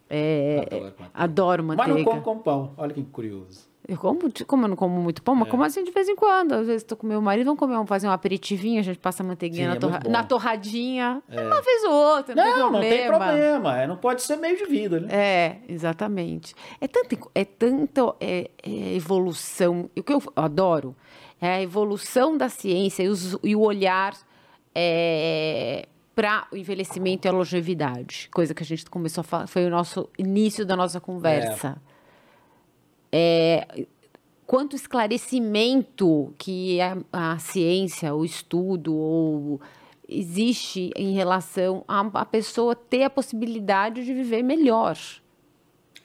[0.07, 1.11] é, Adoro manteiga.
[1.13, 1.97] adoro Mas manteiga.
[1.99, 2.73] não como com pão.
[2.77, 3.67] Olha que curioso.
[3.85, 5.51] Eu como, como eu não como muito pão, mas É.
[5.51, 6.53] como assim de vez em quando.
[6.53, 9.23] Às vezes tô com meu marido, vamos comer, vamos fazer um aperitivinho, a gente passa
[9.23, 11.21] manteiguinha Sim, na, é torra- na torradinha.
[11.29, 12.95] Uma vez ou outra, não, tem Não, não problema.
[12.95, 13.77] tem problema.
[13.81, 15.07] é, Não pode ser meio de vida, né?
[15.11, 16.55] É, exatamente.
[16.79, 19.89] É tanto, é tanto é, é evolução.
[19.97, 20.95] O que eu adoro
[21.41, 24.13] é a evolução da ciência e, os- e o olhar
[26.15, 28.29] para o envelhecimento e a longevidade.
[28.33, 31.81] Coisa que a gente começou a falar, foi o nosso início da nossa conversa.
[31.89, 31.92] É,
[34.45, 39.61] quanto esclarecimento que a, a ciência, o estudo ou
[40.07, 44.97] existe em relação a a pessoa ter a possibilidade de viver melhor.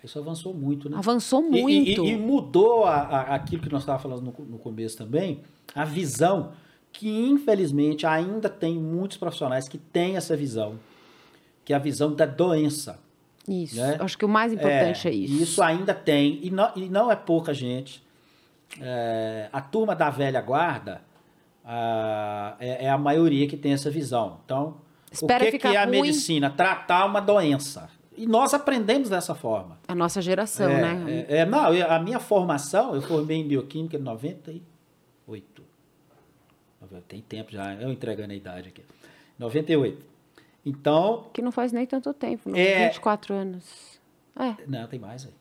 [0.02, 0.96] Isso avançou muito, né?
[0.96, 2.04] Avançou E- e- muito.
[2.04, 5.40] E, e mudou a- a- aquilo que nós estávamos falando no, no começo também,
[5.74, 6.52] a visão
[6.92, 10.78] que infelizmente ainda tem muitos profissionais que têm essa visão,
[11.64, 12.98] que é a visão da doença.
[13.48, 13.76] Isso.
[13.80, 13.96] né?
[14.00, 15.32] Acho que o mais importante é, isso.
[15.34, 18.02] e Isso ainda tem, e não, e não é pouca gente.
[18.80, 21.00] É, a turma da velha guarda
[21.64, 24.40] ah, é, é a maioria que tem essa visão.
[24.44, 24.76] Então,
[25.10, 26.02] Espera o que, ficar que é a ruim.
[26.02, 26.50] medicina?
[26.50, 27.88] Tratar uma doença.
[28.16, 29.78] E nós aprendemos dessa forma.
[29.86, 31.26] A nossa geração, É, né?
[31.28, 35.62] é, é, não, eu- a minha formação, eu formei em bioquímica em 98.
[37.06, 38.82] Tem tempo já, eu entregando a idade aqui.
[39.38, 40.04] 98.
[40.64, 42.88] Então, Que não faz nem tanto tempo, não, É.
[42.88, 43.98] 24 anos.
[44.36, 45.32] É, não, tem mais aí.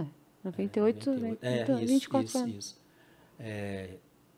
[0.00, 0.06] é.
[0.44, 1.44] 98, 98.
[1.44, 2.54] É, então, isso, 24 isso, anos.
[2.56, 2.80] isso.
[3.38, 3.90] É,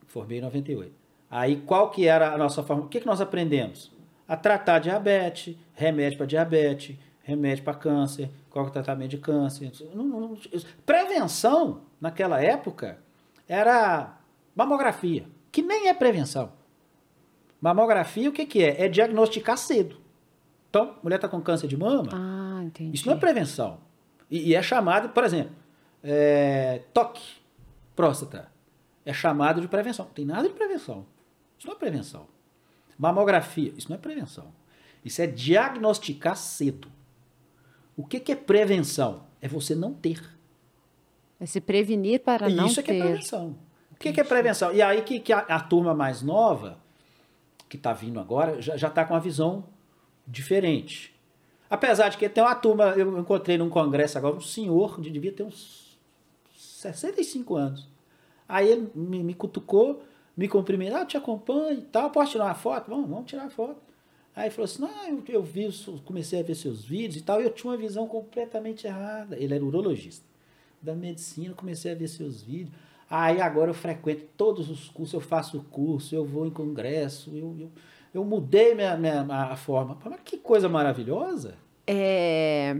[0.06, 0.92] formei em 98.
[1.30, 2.84] Aí, qual que era a nossa forma?
[2.84, 3.90] O que, que nós aprendemos?
[4.28, 9.18] A tratar diabetes, remédio para diabetes, remédio para câncer, qual que é o tratamento de
[9.18, 9.72] câncer.
[9.94, 10.38] Não- não-
[10.84, 12.98] prevenção, naquela época,
[13.48, 14.18] era
[14.54, 16.52] mamografia, que nem é prevenção.
[17.60, 18.84] Mamografia, o que, que é?
[18.84, 19.96] É diagnosticar cedo.
[20.74, 22.96] Então, mulher está com câncer de mama, Ah, entendi.
[22.96, 23.78] isso não é prevenção.
[24.28, 25.54] E, e é chamado, por exemplo,
[26.02, 27.22] é, toque,
[27.94, 28.50] próstata.
[29.06, 30.06] É chamado de prevenção.
[30.06, 31.06] Não tem nada de prevenção.
[31.56, 32.26] Isso não é prevenção.
[32.98, 34.46] Mamografia, isso não é prevenção.
[35.04, 36.88] Isso é diagnosticar cedo.
[37.96, 39.22] O que, que é prevenção?
[39.40, 40.20] É você não ter.
[41.38, 43.00] É se prevenir para não isso é que é ter.
[43.00, 43.56] prevenção.
[43.92, 44.72] O que, que é prevenção?
[44.74, 46.78] E aí que, que a, a turma mais nova,
[47.68, 49.72] que está vindo agora, já está com uma visão
[50.26, 51.14] diferente.
[51.68, 55.32] Apesar de que tem uma turma, eu encontrei num congresso agora, um senhor, de devia
[55.32, 55.98] ter uns
[56.56, 57.88] 65 anos.
[58.48, 60.02] Aí ele me, me cutucou,
[60.36, 62.90] me cumprimentou, ah, te acompanho e tal, posso tirar uma foto?
[62.90, 63.80] Vamos, vamos tirar uma foto.
[64.36, 65.68] Aí falou assim, não, eu, eu vi,
[66.04, 69.36] comecei a ver seus vídeos e tal, e eu tinha uma visão completamente errada.
[69.36, 70.26] Ele era urologista
[70.82, 72.74] da medicina, comecei a ver seus vídeos.
[73.08, 77.56] Aí agora eu frequento todos os cursos, eu faço curso, eu vou em congresso, eu,
[77.58, 77.70] eu,
[78.14, 79.98] eu mudei minha, minha, a forma.
[80.04, 81.56] Mas que coisa maravilhosa.
[81.84, 82.76] É,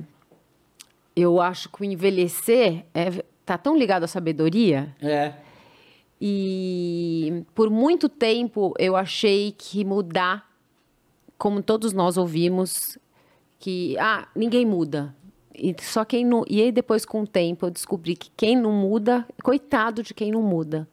[1.16, 5.35] eu acho que o envelhecer é, tá tão ligado à sabedoria É,
[6.20, 10.48] e por muito tempo eu achei que mudar,
[11.36, 12.97] como todos nós ouvimos,
[13.59, 15.15] que ah, ninguém muda.
[15.55, 18.73] E só quem não, e aí depois com o tempo eu descobri que quem não
[18.73, 20.89] muda, coitado de quem não muda.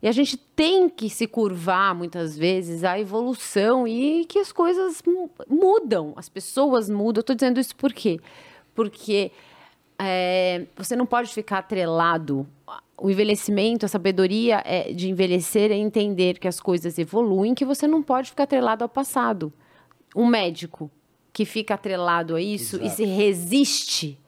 [0.00, 5.02] E a gente tem que se curvar muitas vezes à evolução e que as coisas
[5.04, 7.18] mu- mudam, as pessoas mudam.
[7.18, 8.20] Eu estou dizendo isso por quê?
[8.74, 9.32] Porque
[9.98, 12.46] é, você não pode ficar atrelado.
[12.96, 17.86] O envelhecimento, a sabedoria é, de envelhecer é entender que as coisas evoluem, que você
[17.88, 19.52] não pode ficar atrelado ao passado.
[20.14, 20.88] Um médico
[21.32, 22.96] que fica atrelado a isso e Exato.
[22.96, 24.18] se resiste.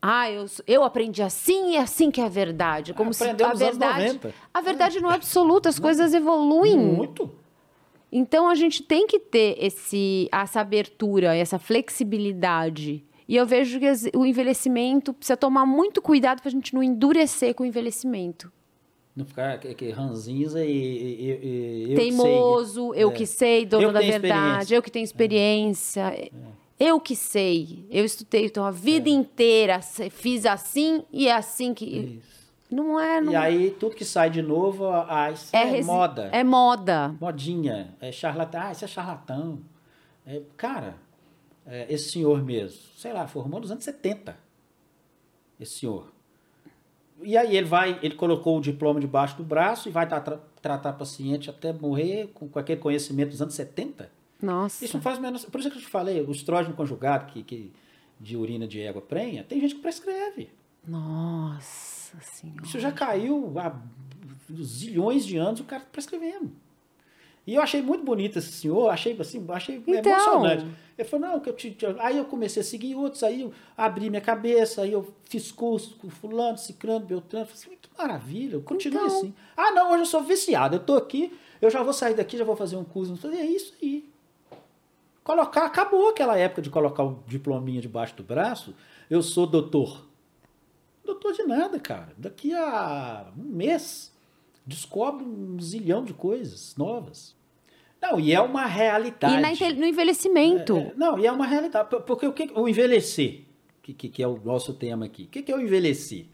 [0.00, 2.94] Ah, eu, eu aprendi assim e é assim que é a verdade.
[2.94, 4.34] Como se a verdade, 90.
[4.54, 6.76] a verdade não é absoluta, as coisas evoluem.
[6.78, 7.30] muito.
[8.10, 13.04] Então a gente tem que ter esse, essa abertura, essa flexibilidade.
[13.28, 17.54] E eu vejo que o envelhecimento precisa tomar muito cuidado para a gente não endurecer
[17.54, 18.50] com o envelhecimento.
[19.14, 21.30] Não ficar que, que ranzinza e, e-
[21.88, 23.12] e- eu Teimoso, eu É.
[23.12, 26.30] que sei, dono que da verdade, eu que tenho experiência.
[26.78, 31.74] Eu que sei, eu estudei então a vida inteira, se- fiz assim e é assim
[31.74, 31.84] que.
[32.24, 32.38] Isso.
[32.70, 33.20] Não é.
[33.20, 33.32] Não...
[33.32, 36.28] E aí, tudo que sai de novo, ah, isso é, resi- moda.
[36.32, 37.16] É moda.
[37.20, 37.94] Modinha.
[38.00, 38.60] É charlatão.
[38.62, 39.60] Ah, isso é charlatão.
[40.26, 40.94] É, cara,
[41.66, 44.36] é, esse senhor mesmo, sei lá, formou nos anos 70.
[45.58, 46.12] Esse senhor.
[47.22, 50.38] E aí ele vai, ele colocou o diploma debaixo do braço e vai tra- tra-
[50.62, 54.08] tratar paciente até morrer com, com aquele conhecimento dos anos 70.
[54.40, 54.84] Nossa.
[54.84, 55.40] Isso não faz o menor...
[55.40, 57.72] Por isso que eu te falei, o estrógeno conjugado que, que
[58.20, 60.50] de urina de égua prenha, tem gente que prescreve.
[60.86, 62.62] Nossa senhora.
[62.64, 63.74] Isso já caiu há
[64.62, 66.50] zilhões de anos o cara tá prescrevendo.
[67.46, 70.12] E eu achei muito bonito esse senhor, achei assim, achei Então.
[70.12, 70.66] emocionante.
[70.98, 73.52] Ele falou, não, que eu te, te- Aí eu comecei a seguir outros, aí eu
[73.76, 77.46] abri minha cabeça, aí eu fiz curso com fulano, ciclano, beltrano.
[77.46, 79.16] Falei assim, que maravilha, eu continuo Então.
[79.18, 79.34] assim.
[79.56, 81.32] Ah, não, hoje eu sou viciado, eu tô aqui,
[81.62, 83.12] eu já vou sair daqui, já vou fazer um curso.
[83.12, 84.04] Eu falei, é isso aí.
[85.28, 88.74] Colocar, acabou aquela época de colocar o diplominha debaixo do braço.
[89.10, 90.08] Eu sou doutor.
[91.04, 92.14] Doutor de nada, cara.
[92.16, 94.10] Daqui a um mês,
[94.64, 97.36] descobre um zilhão de coisas novas.
[98.00, 99.34] Não, e é uma realidade.
[99.36, 100.78] E no envelhecimento.
[100.78, 101.90] É, não, e é uma realidade.
[101.90, 103.42] Por- Porque o que o envelhecer,
[103.82, 106.24] que, que, que é o nosso tema aqui, o que, que é o envelhecer?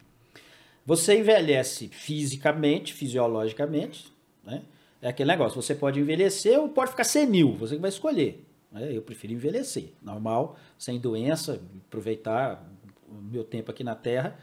[0.85, 4.05] Você envelhece fisicamente, fisiologicamente,
[4.41, 4.61] né?
[5.01, 8.44] É aquele negócio, você pode envelhecer ou pode ficar senil, você que vai escolher.
[8.75, 8.95] Né?
[8.95, 12.63] Eu prefiro envelhecer, normal, sem doença, aproveitar
[13.07, 14.37] o meu tempo aqui na Terra,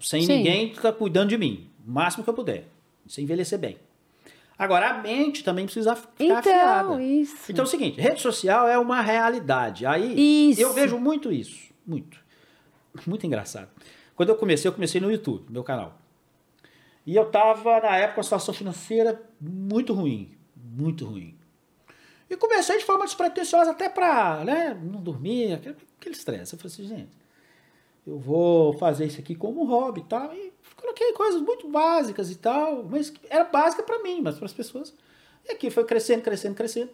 [0.00, 0.38] sem Sim.
[0.38, 2.66] ninguém ficar cuidando de mim, o máximo que eu puder,
[3.06, 3.78] sem envelhecer bem.
[4.58, 7.02] Agora, a mente também precisa ficar Então, afiada.
[7.02, 7.52] isso.
[7.52, 9.86] Então é o seguinte, rede social é uma realidade.
[9.86, 10.60] Aí Isso.
[10.60, 12.18] eu vejo muito isso, muito.
[13.06, 13.68] Muito engraçado.
[14.16, 15.96] Quando eu comecei, eu comecei no YouTube, meu canal.
[17.06, 21.37] E eu tava na época com uma situação financeira muito ruim, muito ruim.
[22.30, 26.54] E comecei de forma despretensiosa até para, né, não dormir, aquele, aquele estresse.
[26.54, 27.16] Eu falei assim, gente,
[28.06, 30.34] eu vou fazer isso aqui como hobby e tal.
[30.34, 34.52] E coloquei coisas muito básicas e tal, mas era básica para mim, mas para as
[34.52, 34.94] pessoas.
[35.46, 36.90] E aqui foi crescendo, crescendo, crescendo.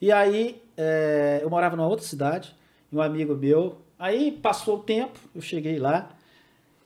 [0.00, 2.54] E aí, é, eu morava numa outra cidade,
[2.92, 3.78] um amigo meu.
[3.98, 6.16] Aí passou o tempo, eu cheguei lá,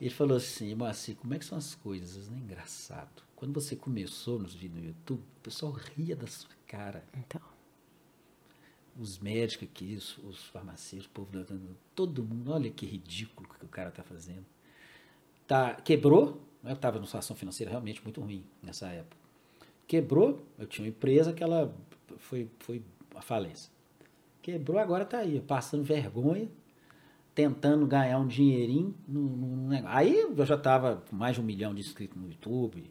[0.01, 2.29] ele falou assim: Moacir, como é que são as coisas?
[2.29, 2.39] Né?
[2.39, 3.23] Engraçado.
[3.37, 7.05] Quando você começou nos vídeos no YouTube, o pessoal ria da sua cara.
[7.15, 7.50] Então.
[8.99, 11.47] Os médicos aqui, os, os farmacêuticos, o povo,
[11.95, 14.45] todo mundo, olha que ridículo que o cara tá fazendo.
[15.47, 16.71] Tá, quebrou, né?
[16.71, 19.17] eu estava numa situação financeira realmente muito ruim nessa época.
[19.87, 21.75] Quebrou, eu tinha uma empresa que ela
[22.19, 22.83] foi, foi
[23.15, 23.73] a falência.
[24.43, 26.49] Quebrou, agora tá aí, passando vergonha,
[27.35, 29.97] tentando ganhar um dinheirinho no, no- negócio.
[29.97, 32.91] Aí eu já tava com mais de um milhão de inscritos no YouTube.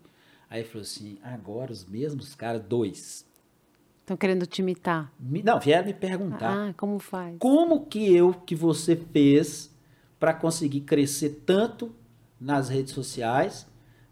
[0.49, 3.25] Aí falou assim, agora os mesmos caras, dois.
[4.09, 5.13] Estão querendo te imitar.
[5.19, 6.51] me- não, vieram me perguntar.
[6.69, 7.35] Ah, como faz?
[7.37, 9.71] Como que eu, que você fez
[10.19, 11.91] para conseguir crescer tanto
[12.41, 13.67] nas redes sociais?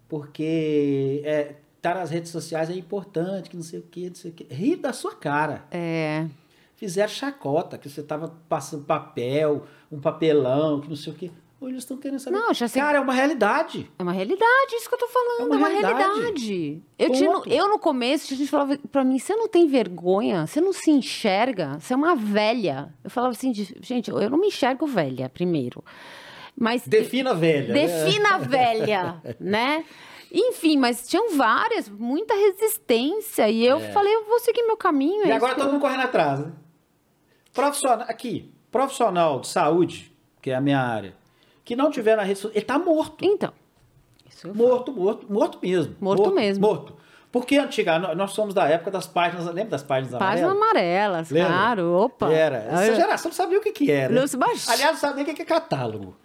[0.08, 4.30] Porque é, estar nas redes sociais é importante, que não sei o que, não sei
[4.30, 4.44] o que.
[4.54, 5.66] Rir da sua cara.
[5.72, 6.28] É.
[6.76, 11.32] Fizeram chacota, que você tava passando papel, um papelão, que não sei o que.
[11.60, 12.38] Hoje eles estão querendo saber.
[12.38, 13.92] Não, já sei- Cara, é uma realidade.
[13.98, 15.40] É uma realidade, isso que eu tô falando.
[15.40, 15.98] É É uma uma, realidade.
[16.20, 16.84] realidade.
[17.00, 20.62] Eu, tinha, eu, no começo, a gente falava pra mim: você não tem vergonha, você
[20.62, 22.94] não se enxerga, você é uma velha.
[23.04, 25.84] Eu falava assim: gente, eu não me enxergo velha, primeiro.
[26.56, 26.88] Mas.
[26.88, 27.74] Defina velha.
[27.74, 27.88] né?
[27.88, 29.84] Defina a velha, né?
[30.32, 33.50] Enfim, mas tinham várias, muita resistência.
[33.50, 35.24] E eu falei, eu vou seguir meu caminho.
[35.24, 35.28] É.
[35.30, 36.52] E é agora todo eu- mundo correndo atrás, né?
[37.54, 41.16] Profissional, aqui, profissional de saúde, que é a minha área,
[41.68, 43.26] que não tiver na social, ele tá morto.
[43.26, 43.52] Então.
[44.56, 45.96] Morto, morto, morto mesmo.
[46.00, 46.66] Morto mesmo.
[46.66, 46.96] Morto.
[47.32, 50.62] Porque antiga, nó- nós somos da época das páginas, lembra das páginas Páginas amarelas?
[50.74, 51.50] amarelas, Lembra?
[51.54, 51.94] claro.
[51.94, 52.32] Opa.
[52.32, 52.58] Era.
[52.72, 54.28] Essa geração não sabia o que que era.
[54.28, 54.72] Se baixa.
[54.72, 56.16] Aliás, não sabia o que que é catálogo.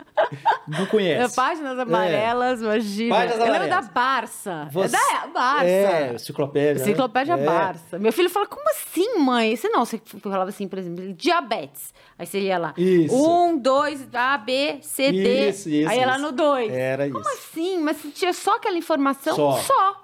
[0.69, 1.21] Não conhece.
[1.21, 3.15] É, Páginas amarelas, imagina.
[3.17, 3.89] Páginas eu lembro da amarelas.
[3.93, 4.69] Barça.
[4.71, 5.65] Você- É da Barça.
[5.67, 6.75] É, enciclopédia.
[6.75, 6.81] né?
[6.81, 7.45] Enciclopédia É.
[7.45, 7.99] Barça.
[7.99, 9.57] Meu filho fala, como assim, mãe?
[9.57, 11.93] Você não, você falava assim, por exemplo, diabetes.
[12.19, 12.75] Aí você ia lá.
[12.77, 13.15] Isso.
[13.15, 15.49] Um, dois, A, B, C, D.
[15.49, 16.73] Isso, isso, Aí ia lá no dois.
[16.73, 17.31] Era Como isso.
[17.31, 17.79] assim?
[17.81, 19.35] Mas você tinha só aquela informação?
[19.35, 20.02] Só.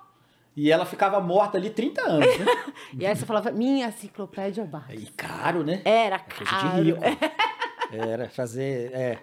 [0.61, 2.47] E ela ficava morta ali 30 anos, né?
[2.99, 4.93] E aí você falava, minha enciclopédia Barça.
[4.93, 5.81] E caro, né?
[5.85, 6.83] Era Coisa caro.
[6.83, 7.01] de rico.
[7.95, 8.91] Era fazer.
[8.93, 9.19] É.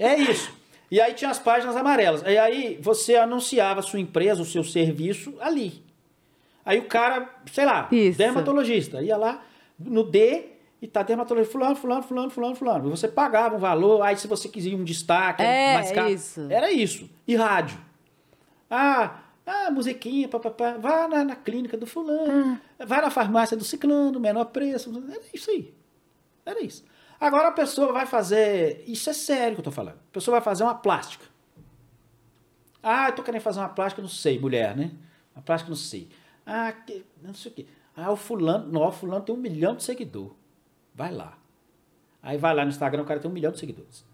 [0.00, 0.52] é isso.
[0.90, 2.22] E aí tinha as páginas amarelas.
[2.22, 5.84] E aí você anunciava a sua empresa, o seu serviço ali.
[6.64, 8.18] Aí o cara, sei lá, Isso.
[8.18, 9.42] dermatologista, ia lá
[9.78, 10.46] no D
[10.82, 12.88] e tá dermatologista, fulano, fulano, fulano, fulano, fulano.
[12.88, 16.10] E você pagava um valor, aí se você quisia um destaque, É, mais caro.
[16.10, 16.46] isso.
[16.50, 17.08] Era isso.
[17.28, 17.78] E rádio.
[18.68, 19.18] Ah,
[19.66, 20.76] ah musiquinha, papapá.
[20.78, 22.84] Vá na, na clínica do fulano, Ah.
[22.86, 24.90] vai na farmácia do ciclano, menor preço.
[25.10, 25.74] Era isso aí.
[26.46, 26.84] Era isso.
[27.20, 28.82] Agora a pessoa vai fazer.
[28.86, 29.96] Isso é sério que eu tô falando.
[29.96, 31.26] A pessoa vai fazer uma plástica.
[32.82, 34.90] Ah, eu tô querendo fazer uma plástica, não sei, mulher, né?
[35.36, 36.08] Uma plástica, não sei.
[36.46, 37.66] Ah, que, não sei o quê.
[37.94, 40.34] Ah, o fulano, não, o fulano tem um milhão de seguidor.
[40.94, 41.36] Vai lá.
[42.22, 44.04] Aí vai lá no Instagram, o cara tem um milhão de seguidores.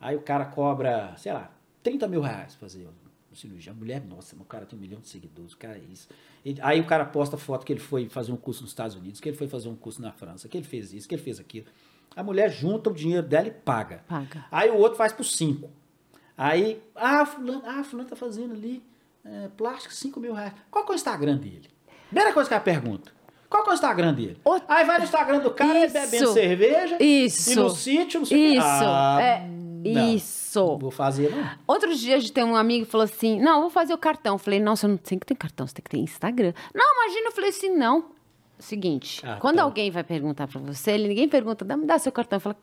[0.00, 1.50] Aí o cara cobra, sei lá,
[1.82, 2.86] 30 mil reais pra fazer
[3.34, 3.72] uma cirurgia.
[3.72, 6.08] A mulher, nossa, o cara tem um milhão de seguidores, o cara é isso.
[6.44, 9.20] Ele- aí o cara posta foto que ele foi fazer um curso nos Estados Unidos,
[9.20, 11.38] que ele foi fazer um curso na França, que ele fez isso, que ele fez
[11.40, 11.66] aquilo.
[12.16, 14.04] A mulher junta o dinheiro dela e paga.
[14.08, 14.44] Paga.
[14.50, 15.68] Aí o outro faz por 5.
[16.36, 18.82] Aí, ah, fulano, ah, fulano tá fazendo ali
[19.24, 20.52] é, plástico, 5 mil reais.
[20.70, 21.68] Qual que é o Instagram dele?
[22.08, 23.10] Primeira coisa que ela pergunta.
[23.48, 24.36] Qual que é o Instagram dele?
[24.44, 25.92] O- Aí vai no Instagram do cara, Isso.
[25.94, 27.02] bebendo cerveja.
[27.02, 27.52] Isso.
[27.52, 28.56] E no sítio, não sei.
[28.56, 28.66] Isso.
[28.66, 29.48] Ah, é,
[29.92, 30.14] não.
[30.14, 30.78] Isso.
[30.78, 31.50] Vou fazer, não.
[31.66, 34.34] Outro dia a gente tem um amigo que falou assim: Não, vou fazer o cartão.
[34.34, 36.52] Eu falei: você não tem que ter cartão, você tem que ter Instagram.
[36.74, 37.28] Não, imagina.
[37.28, 38.14] Eu falei assim: Não.
[38.56, 39.40] Seguinte, Cartão.
[39.40, 42.38] quando alguém vai perguntar pra você, ele, ninguém pergunta, dá, me dá seu cartão.
[42.38, 42.56] Fala,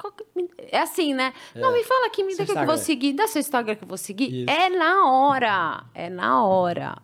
[0.58, 1.34] é assim, né?
[1.54, 3.88] Não, me fala aqui, me dá que eu vou seguir, dá seu Instagram que eu
[3.88, 4.44] vou seguir.
[4.44, 4.50] Isso.
[4.50, 6.98] É na hora, é na hora.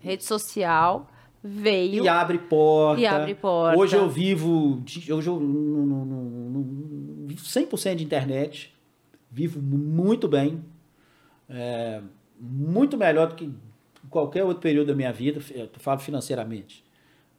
[0.00, 1.08] Rede social
[1.42, 2.04] veio.
[2.04, 3.00] E abre porta.
[3.00, 3.78] E abre porta.
[3.78, 4.82] Hoje eu vivo.
[4.86, 8.74] Hoje eu não, não, não, não- vivo 100% de internet.
[9.30, 10.64] Vivo muito bem.
[11.48, 12.00] É,
[12.38, 13.52] muito melhor do que
[14.08, 15.40] qualquer outro período da minha vida.
[15.54, 16.84] Eu falo financeiramente.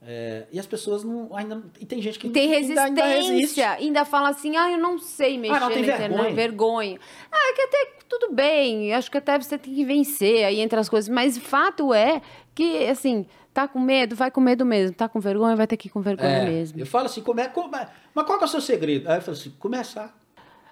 [0.04, 3.62] É, e as pessoas não ainda e tem gente que tem resistência, ainda, ainda, resiste.
[3.62, 6.34] ainda fala assim, ah, eu não sei mexer Ah, não, tem na internet, vergonha.
[6.34, 7.00] vergonha.
[7.30, 10.78] Ah, é que até tudo bem, acho que até você tem que vencer aí entre
[10.78, 12.20] as coisas, mas fato é
[12.52, 13.24] que assim,
[13.54, 16.00] tá com medo, vai com medo mesmo, tá com vergonha, vai ter que ir com
[16.00, 16.80] vergonha É, mesmo.
[16.80, 17.70] Eu falo assim, come, come,
[18.12, 19.08] mas qual que é o seu segredo?
[19.08, 20.18] Aí eu falo assim, começar.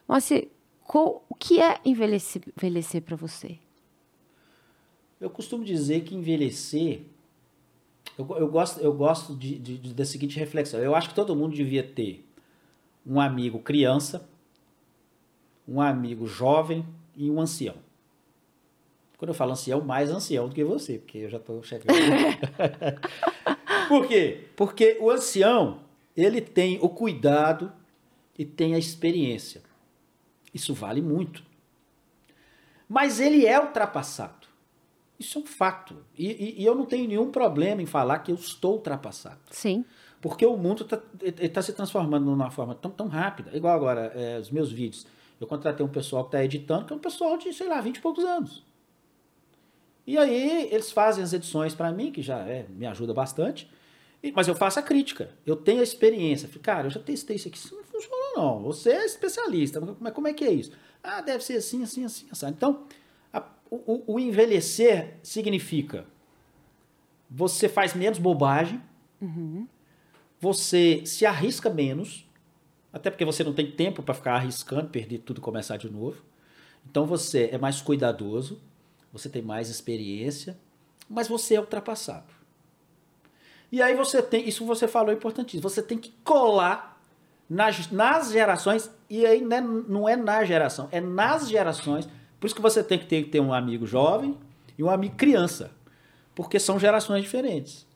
[0.08, 0.48] Mas assim,
[0.98, 3.58] o que é envelhecer, envelhecer para você?
[5.20, 7.02] Eu costumo dizer que envelhecer.
[8.18, 10.80] Eu, eu gosto, eu gosto de, de- de- da seguinte reflexão.
[10.80, 12.26] Eu acho que todo mundo devia ter
[13.06, 14.28] um amigo criança,
[15.68, 16.84] um amigo jovem
[17.16, 17.76] e um ancião.
[19.18, 21.92] Quando eu falo ancião, mais ancião do que você, porque eu já estou chegando.
[23.88, 24.46] Por quê?
[24.56, 25.82] Porque o ancião,
[26.16, 27.70] ele tem o cuidado
[28.38, 29.62] e tem a experiência.
[30.52, 31.42] Isso vale muito.
[32.88, 34.48] Mas ele é ultrapassado.
[35.18, 35.96] Isso é um fato.
[36.16, 39.38] E, e- e eu não tenho nenhum problema em falar que eu estou ultrapassado.
[39.50, 39.84] Sim.
[40.20, 40.86] Porque o mundo
[41.22, 43.56] está se transformando de uma forma tão, tão rápida.
[43.56, 45.06] Igual agora, é, os meus vídeos.
[45.40, 47.96] Eu contratei um pessoal que está editando, que é um pessoal de, sei lá, 20
[47.96, 48.62] e poucos anos.
[50.06, 53.70] E aí eles fazem as edições para mim, que já é, me ajuda bastante.
[54.22, 55.30] E- mas eu faço a crítica.
[55.46, 56.48] Eu tenho a experiência.
[56.62, 57.56] Cara, eu já testei isso aqui.
[57.56, 57.79] Isso
[58.40, 58.62] não.
[58.62, 59.80] Você é especialista.
[60.00, 60.72] Mas como é que é isso?
[61.02, 62.26] Ah, deve ser assim, assim, assim.
[62.30, 62.46] assim.
[62.48, 62.84] Então,
[63.32, 66.06] a- o, o- envelhecer significa
[67.30, 68.80] você faz menos bobagem,
[70.40, 72.26] você se arrisca menos,
[72.92, 76.22] até porque você não tem tempo para ficar arriscando, perder tudo e começar de novo.
[76.90, 78.60] Então você é mais cuidadoso,
[79.12, 80.58] você tem mais experiência,
[81.08, 82.32] mas você é ultrapassado.
[83.70, 86.89] E aí você tem, isso você falou é importantíssimo, você tem que colar
[87.50, 92.08] nas, nas gerações, e aí né, não é na geração, é nas gerações.
[92.38, 94.38] Por isso que você tem que ter, ter um amigo jovem
[94.78, 95.72] e um amigo criança,
[96.34, 97.90] porque são gerações diferentes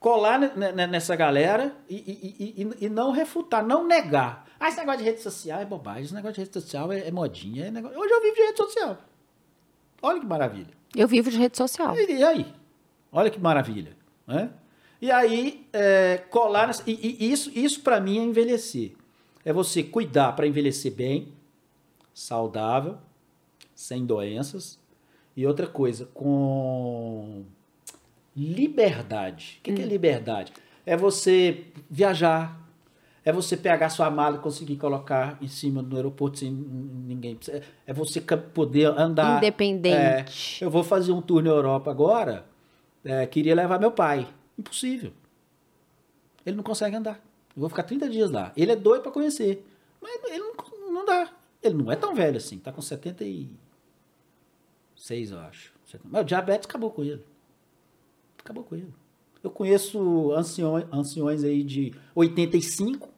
[0.00, 4.44] colar ne- ne- nessa galera e, e- e- e- não refutar, não negar.
[4.60, 7.10] Ah, esse negócio de rede social é bobagem, esse negócio de rede social é, é
[7.10, 7.64] modinha.
[7.66, 8.98] é negócio- Hoje eu vivo de rede social.
[10.02, 10.68] Olha que maravilha.
[10.94, 11.96] Eu vivo de rede social.
[11.96, 12.54] E, e aí?
[13.10, 13.96] Olha que maravilha.
[14.26, 14.50] Né?
[15.04, 16.66] E aí, é, colar.
[16.68, 18.92] nessa- e, e isso, isso para mim é envelhecer.
[19.44, 21.28] É você cuidar para envelhecer bem,
[22.14, 22.96] saudável,
[23.74, 24.78] sem doenças.
[25.36, 27.44] E outra coisa, com
[28.34, 29.58] liberdade.
[29.60, 30.54] O que, que é liberdade?
[30.86, 32.58] É você viajar,
[33.24, 37.38] é você pegar sua mala e conseguir colocar em cima do aeroporto sem ninguém.
[37.86, 39.36] É você poder andar.
[39.36, 40.64] Independente.
[40.64, 42.46] É, eu vou fazer um tour na Europa agora.
[43.04, 44.26] é, queria levar meu pai.
[44.58, 45.12] Impossível.
[46.46, 47.16] Ele não consegue andar.
[47.56, 48.52] Eu vou ficar 30 dias lá.
[48.56, 49.64] Ele é doido para conhecer.
[50.00, 50.54] Mas ele não,
[50.92, 51.30] não dá.
[51.62, 52.58] Ele não é tão velho assim.
[52.58, 55.72] Tá com 76, eu acho.
[56.04, 57.24] Mas o diabetes acabou com ele.
[58.38, 58.92] Acabou com ele.
[59.42, 63.08] Eu conheço anciões, anciões aí de 85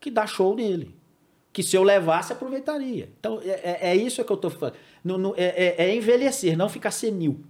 [0.00, 0.94] que dá show nele.
[1.52, 3.10] Que se eu levasse, aproveitaria.
[3.18, 4.76] Então, é, é- é isso que eu estou falando.
[5.04, 7.40] Não- não- é, é- é envelhecer, não ficar senil.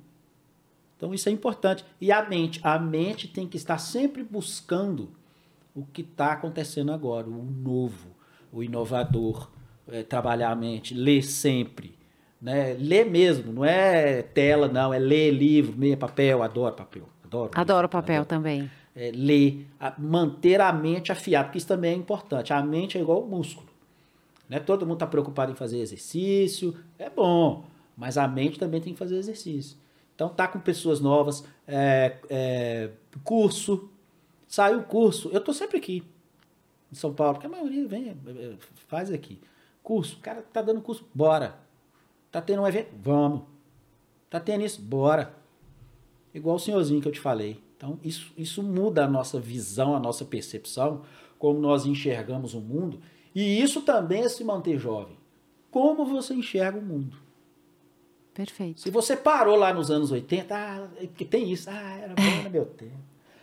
[0.99, 1.83] Então, isso é importante.
[2.01, 2.61] E a mente?
[2.63, 5.09] A mente tem que estar sempre buscando
[5.75, 8.09] o que está acontecendo agora, o novo,
[8.53, 9.49] o inovador.
[9.91, 11.95] É, trabalhar a mente, ler sempre.
[12.43, 12.75] Né?
[12.79, 17.09] Ler mesmo, não é tela, não, é ler livro, meia papel, adoro papel.
[17.25, 18.71] Adoro, Adoro livro, papel adoro também.
[18.95, 22.53] é, ler, a- manter a mente afiada, porque isso também é importante.
[22.53, 23.67] A mente é igual o músculo.
[24.47, 24.59] Né?
[24.61, 27.65] Todo mundo está preocupado em fazer exercício, é bom,
[27.97, 29.77] mas a mente também tem que fazer exercício.
[30.19, 32.91] Então tá com pessoas novas, é, é,
[33.23, 33.89] curso,
[34.49, 36.03] saiu o curso, eu tô sempre aqui
[36.91, 38.57] em São Paulo, porque a maioria vem, é, é,
[38.89, 39.41] faz aqui.
[39.81, 41.61] Curso, o cara tá dando curso, bora.
[42.33, 43.43] Tá tendo um evento, vamos.
[44.29, 45.37] Tá tendo isso, bora.
[46.35, 47.63] Igual o senhorzinho que eu te falei.
[47.77, 51.03] Então, isso, isso muda a nossa visão, a nossa percepção,
[51.39, 53.01] como nós enxergamos o mundo.
[53.33, 55.17] E isso também é se manter jovem.
[55.71, 57.28] Como você enxerga o mundo.
[58.39, 58.81] Perfeito.
[58.81, 62.51] Se você parou lá nos anos 80, ah, porque tem isso, ah, era bom no
[62.51, 62.95] meu tempo.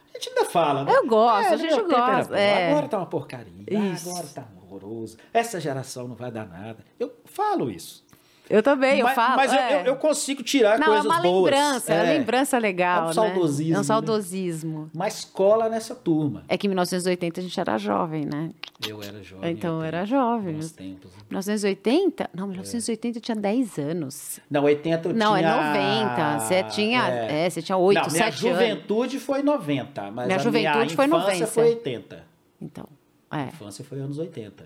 [0.10, 0.94] A gente ainda fala, né?
[0.96, 2.70] Eu gosto, É, a gente gosta, é.
[2.72, 4.10] Agora tá uma porcaria, Isso.
[4.10, 5.18] agora tá horroroso.
[5.34, 6.78] Essa geração não vai dar nada.
[6.98, 8.05] Eu falo isso.
[8.50, 9.36] Eu também, eu mas falo.
[9.38, 9.82] mas eu- é.
[9.82, 11.52] eu, eu consigo tirar Não, é coisas uma boas.
[11.52, 13.14] lembrança, é uma lembrança legal, É um né?
[13.14, 13.84] saudosismo, É um né?
[13.84, 14.90] saudosismo.
[14.94, 16.44] Mas cola nessa turma.
[16.48, 18.52] É que em 1980 a gente era jovem, né?
[18.88, 19.52] Eu era jovem.
[19.52, 20.54] Então, eu 80, era jovem.
[20.56, 21.12] Bons tempos.
[21.12, 21.18] né?
[21.30, 22.30] 1980?
[22.34, 24.40] Não, 1980 eu tinha 10 anos.
[24.50, 25.50] Não, 80 eu Não, tinha...
[25.50, 26.40] é 90.
[26.40, 28.60] Você tinha, é, você tinha 8, Não, minha 7 anos.
[28.60, 31.48] juventude foi 90, mas Minha a juventude minha foi infância 90.
[31.48, 32.24] foi 80.
[32.62, 32.86] Então,
[33.32, 33.48] A é.
[33.48, 34.66] infância foi anos 80.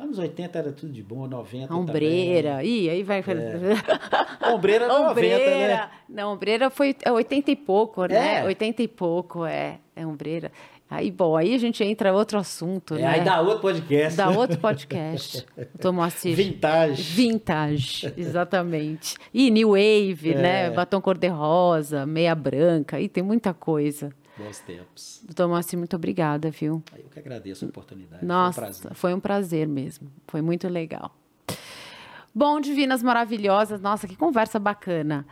[0.00, 2.64] Anos 80 era tudo de bom, 90 A ombreira.
[2.64, 3.18] Ih, aí vai.
[3.20, 3.22] É.
[4.50, 5.90] ombreira era 90, né?
[6.08, 8.40] Não, ombreira foi é 80 e pouco, né?
[8.40, 8.44] É.
[8.44, 9.78] 80 e pouco, é.
[9.94, 10.50] É ombreira.
[10.88, 13.06] Aí, bom, aí a gente entra em outro assunto, É, né?
[13.08, 14.16] aí dá outro podcast.
[14.16, 15.46] Dá outro podcast.
[15.84, 16.34] O Moacir.
[16.34, 17.02] Vintage.
[17.02, 19.16] Vintage, exatamente.
[19.34, 20.34] E New Wave, É.
[20.34, 20.70] né?
[20.70, 24.10] Batom cor-de-rosa, meia branca, e tem muita coisa.
[24.42, 25.20] Bons tempos.
[25.24, 26.82] Doutor Moacir, muito obrigada, viu?
[26.96, 28.24] Eu que agradeço a oportunidade.
[28.24, 28.94] Nossa, Foi um prazer.
[28.94, 30.10] foi um prazer mesmo.
[30.26, 31.14] Foi muito legal.
[32.34, 33.80] Bom, divinas maravilhosas.
[33.80, 35.26] Nossa, que conversa bacana.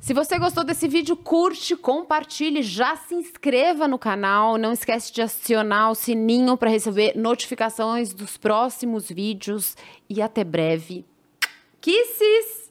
[0.00, 4.58] Se você gostou desse vídeo, curte, compartilhe, já se inscreva no canal.
[4.58, 9.76] Não esquece de acionar o sininho para receber notificações dos próximos vídeos.
[10.10, 11.06] E até breve.
[11.80, 12.63] Kisses!